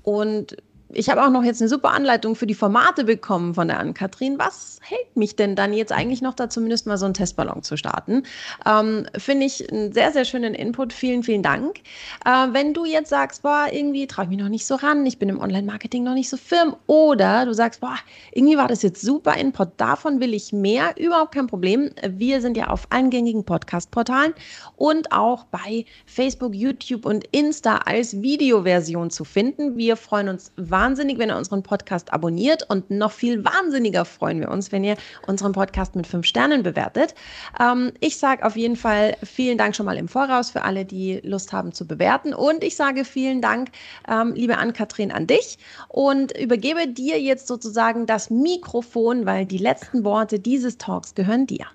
und 0.04 0.58
ich 0.96 1.10
habe 1.10 1.24
auch 1.24 1.30
noch 1.30 1.44
jetzt 1.44 1.62
eine 1.62 1.70
super 1.70 1.92
Anleitung 1.92 2.36
für 2.36 2.48
die 2.48 2.54
Formate 2.54 3.04
bekommen 3.04 3.54
von 3.54 3.68
der 3.68 3.80
Ann-Kathrin. 3.80 4.38
Was 4.38 4.80
hält 4.82 5.16
mich 5.16 5.36
denn 5.36 5.56
dann 5.56 5.74
jetzt 5.74 5.92
eigentlich 5.92 6.22
noch 6.22 6.34
da 6.34 6.50
zumindest 6.50 6.88
mal 6.88 6.98
so 6.98 7.06
einen 7.06 7.14
Testballon 7.14 7.64
zu 7.64 7.78
starten? 7.78 8.24
Ähm, 8.66 9.08
Finde 9.18 9.46
ich 9.46 9.72
einen 9.72 9.92
sehr, 9.92 10.12
sehr 10.12 10.26
schönen 10.26 10.54
Input. 10.54 10.94
Vielen, 10.94 11.24
vielen 11.24 11.44
Dank. 11.44 11.80
Äh, 12.26 12.48
wenn 12.52 12.74
du 12.74 12.86
jetzt 12.86 13.10
sagst, 13.10 13.44
boah, 13.44 13.68
irgendwie 13.72 14.08
traue 14.08 14.26
ich 14.26 14.30
mich 14.30 14.40
noch 14.40 14.50
nicht 14.50 14.66
so 14.66 14.76
ran, 14.76 15.06
ich 15.06 15.20
bin 15.20 15.30
im 15.30 15.40
Online-Marketing 15.40 16.04
noch 16.04 16.14
nicht 16.14 16.30
so 16.30 16.38
firm 16.38 16.76
oder 16.88 17.46
du 17.46 17.54
sagst, 17.54 17.82
boah, 17.82 17.98
irgendwie 18.32 18.58
war 18.58 18.68
das 18.68 18.82
jetzt 18.82 19.02
super 19.02 19.36
Input, 19.36 19.70
davon 19.78 20.20
will 20.20 20.34
ich 20.34 20.54
mehr, 20.54 20.96
überhaupt 20.98 21.34
kein 21.34 21.48
Problem. 21.48 21.92
Wir 22.08 22.42
sind 22.42 22.58
ja 22.58 22.68
auf 22.68 22.88
allen 22.90 23.10
gängigen 23.10 23.44
Podcast-Portalen 23.44 24.34
und 24.76 25.12
auch 25.12 25.46
bei 25.46 25.86
Facebook, 26.06 26.54
YouTube 26.54 27.06
und 27.06 27.26
Insta 27.32 27.78
als 27.78 28.22
Videoversion 28.22 29.10
zu 29.10 29.24
finden. 29.24 29.78
Wir 29.78 29.98
freuen 29.98 30.30
uns 30.30 30.52
wahnsinnig 30.56 30.83
wahnsinnig, 30.84 31.18
wenn 31.18 31.30
ihr 31.30 31.38
unseren 31.38 31.64
Podcast 31.64 32.12
abonniert 32.12 32.70
und 32.70 32.92
noch 32.92 33.12
viel 33.14 33.46
wahnsinniger 33.46 34.04
freuen 34.04 34.42
wir 34.42 34.52
uns, 34.52 34.74
wenn 34.74 34.84
ihr 34.84 34.98
unseren 35.28 35.54
Podcast 35.54 35.96
mit 35.96 36.06
fünf 36.06 36.26
Sternen 36.26 36.62
bewertet. 36.62 37.16
Ähm, 37.58 37.94
ich 38.02 38.18
sage 38.18 38.46
auf 38.46 38.58
jeden 38.58 38.76
Fall 38.76 39.16
vielen 39.24 39.58
Dank 39.58 39.78
schon 39.78 39.86
mal 39.86 39.98
im 39.98 40.10
Voraus 40.10 40.52
für 40.52 40.64
alle, 40.64 40.84
die 40.84 41.22
Lust 41.24 41.54
haben 41.54 41.72
zu 41.72 41.88
bewerten 41.88 42.34
und 42.34 42.66
ich 42.66 42.76
sage 42.76 43.06
vielen 43.06 43.42
Dank, 43.42 43.70
ähm, 44.10 44.34
liebe 44.36 44.58
Ann-Kathrin, 44.58 45.14
an 45.14 45.26
dich 45.26 45.58
und 45.88 46.38
übergebe 46.38 46.88
dir 46.88 47.18
jetzt 47.22 47.48
sozusagen 47.48 48.06
das 48.06 48.30
Mikrofon, 48.30 49.26
weil 49.26 49.46
die 49.46 49.60
letzten 49.60 50.04
Worte 50.04 50.38
dieses 50.38 50.78
Talks 50.78 51.16
gehören 51.16 51.48
dir. 51.48 51.66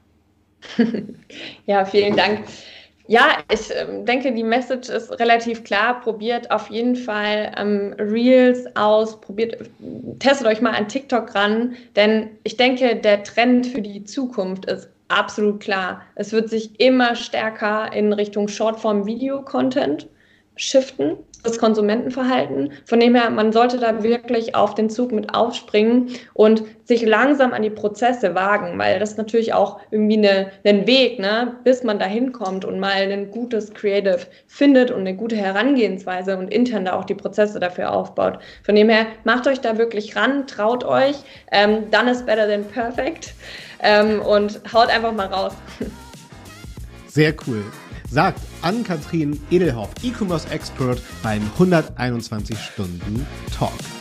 ja, 1.67 1.87
vielen 1.87 2.15
Dank. 2.15 2.45
Ja, 3.09 3.39
ich 3.51 3.71
äh, 3.71 3.87
denke, 4.05 4.33
die 4.33 4.45
Message 4.45 4.91
ist 4.91 5.19
relativ 5.19 5.65
klar. 5.65 6.01
Probiert 6.03 6.51
auf 6.51 6.69
jeden 6.69 6.95
Fall 6.95 7.53
ähm, 7.57 7.95
Reels 7.99 8.67
aus, 8.77 9.19
probiert, 9.23 9.57
testet 10.19 10.47
euch 10.47 10.61
mal 10.61 10.75
an 10.75 10.89
TikTok 10.89 11.35
ran, 11.35 11.75
denn 11.97 12.29
ich 12.45 12.59
denke, 12.59 12.97
der 12.97 13.25
Trend 13.25 13.67
für 13.67 13.81
die 13.81 14.05
Zukunft 14.05 14.67
ist 14.67 14.91
absolut 15.09 15.61
klar. 15.61 16.03
Es 16.17 16.33
wird 16.33 16.51
sich 16.51 16.79
immer 16.81 17.17
stärker 17.17 17.91
in 17.95 18.13
Richtung 18.13 18.47
Shortform-Video-Content 18.47 20.07
shiften 20.59 21.17
das 21.45 21.59
Konsumentenverhalten. 21.59 22.73
Von 22.85 23.01
dem 23.01 23.15
her, 23.15 23.31
man 23.31 23.53
sollte 23.53 23.79
da 23.79 24.03
wirklich 24.03 24.55
auf 24.55 24.75
den 24.75 24.91
Zug 24.91 25.13
mit 25.13 25.35
aufspringen 25.35 26.11
und 26.35 26.63
sich 26.85 27.07
langsam 27.07 27.53
an 27.53 27.63
die 27.63 27.71
Prozesse 27.71 28.35
wagen, 28.35 28.79
weil 28.79 28.99
das 28.99 29.13
ist 29.13 29.19
natürlich 29.19 29.55
auch 29.55 29.81
irgendwie 29.91 30.19
eine, 30.19 30.51
ein 30.65 30.87
Weg, 30.87 31.19
ne, 31.19 31.57
bis 31.65 31.85
man 31.85 31.99
da 31.99 32.07
hinkommt 32.07 32.65
und 32.65 32.81
mal 32.81 32.93
ein 32.93 33.31
gutes 33.31 33.73
Creative 33.73 34.21
findet 34.47 34.91
und 34.91 35.01
eine 35.01 35.15
gute 35.15 35.37
Herangehensweise 35.37 36.37
und 36.37 36.49
intern 36.49 36.85
da 36.85 36.95
auch 36.95 37.05
die 37.05 37.15
Prozesse 37.15 37.61
dafür 37.61 37.93
aufbaut. 37.93 38.39
Von 38.65 38.75
dem 38.75 38.89
her, 38.89 39.07
macht 39.25 39.47
euch 39.47 39.61
da 39.61 39.79
wirklich 39.79 40.17
ran, 40.17 40.47
traut 40.47 40.85
euch, 40.85 41.17
ähm, 41.53 41.91
done 41.91 42.11
is 42.11 42.25
better 42.25 42.49
than 42.49 42.65
perfect 42.65 43.35
ähm, 43.81 44.21
und 44.23 44.61
haut 44.73 44.89
einfach 44.89 45.13
mal 45.13 45.27
raus. 45.27 45.53
Sehr 47.07 47.35
cool 47.47 47.65
sagt 48.11 48.41
Ann-Kathrin 48.63 49.41
Edelhoff, 49.51 49.91
E-Commerce 50.03 50.49
Expert 50.51 51.01
beim 51.23 51.43
121 51.59 52.59
Stunden 52.59 53.27
Talk. 53.57 53.98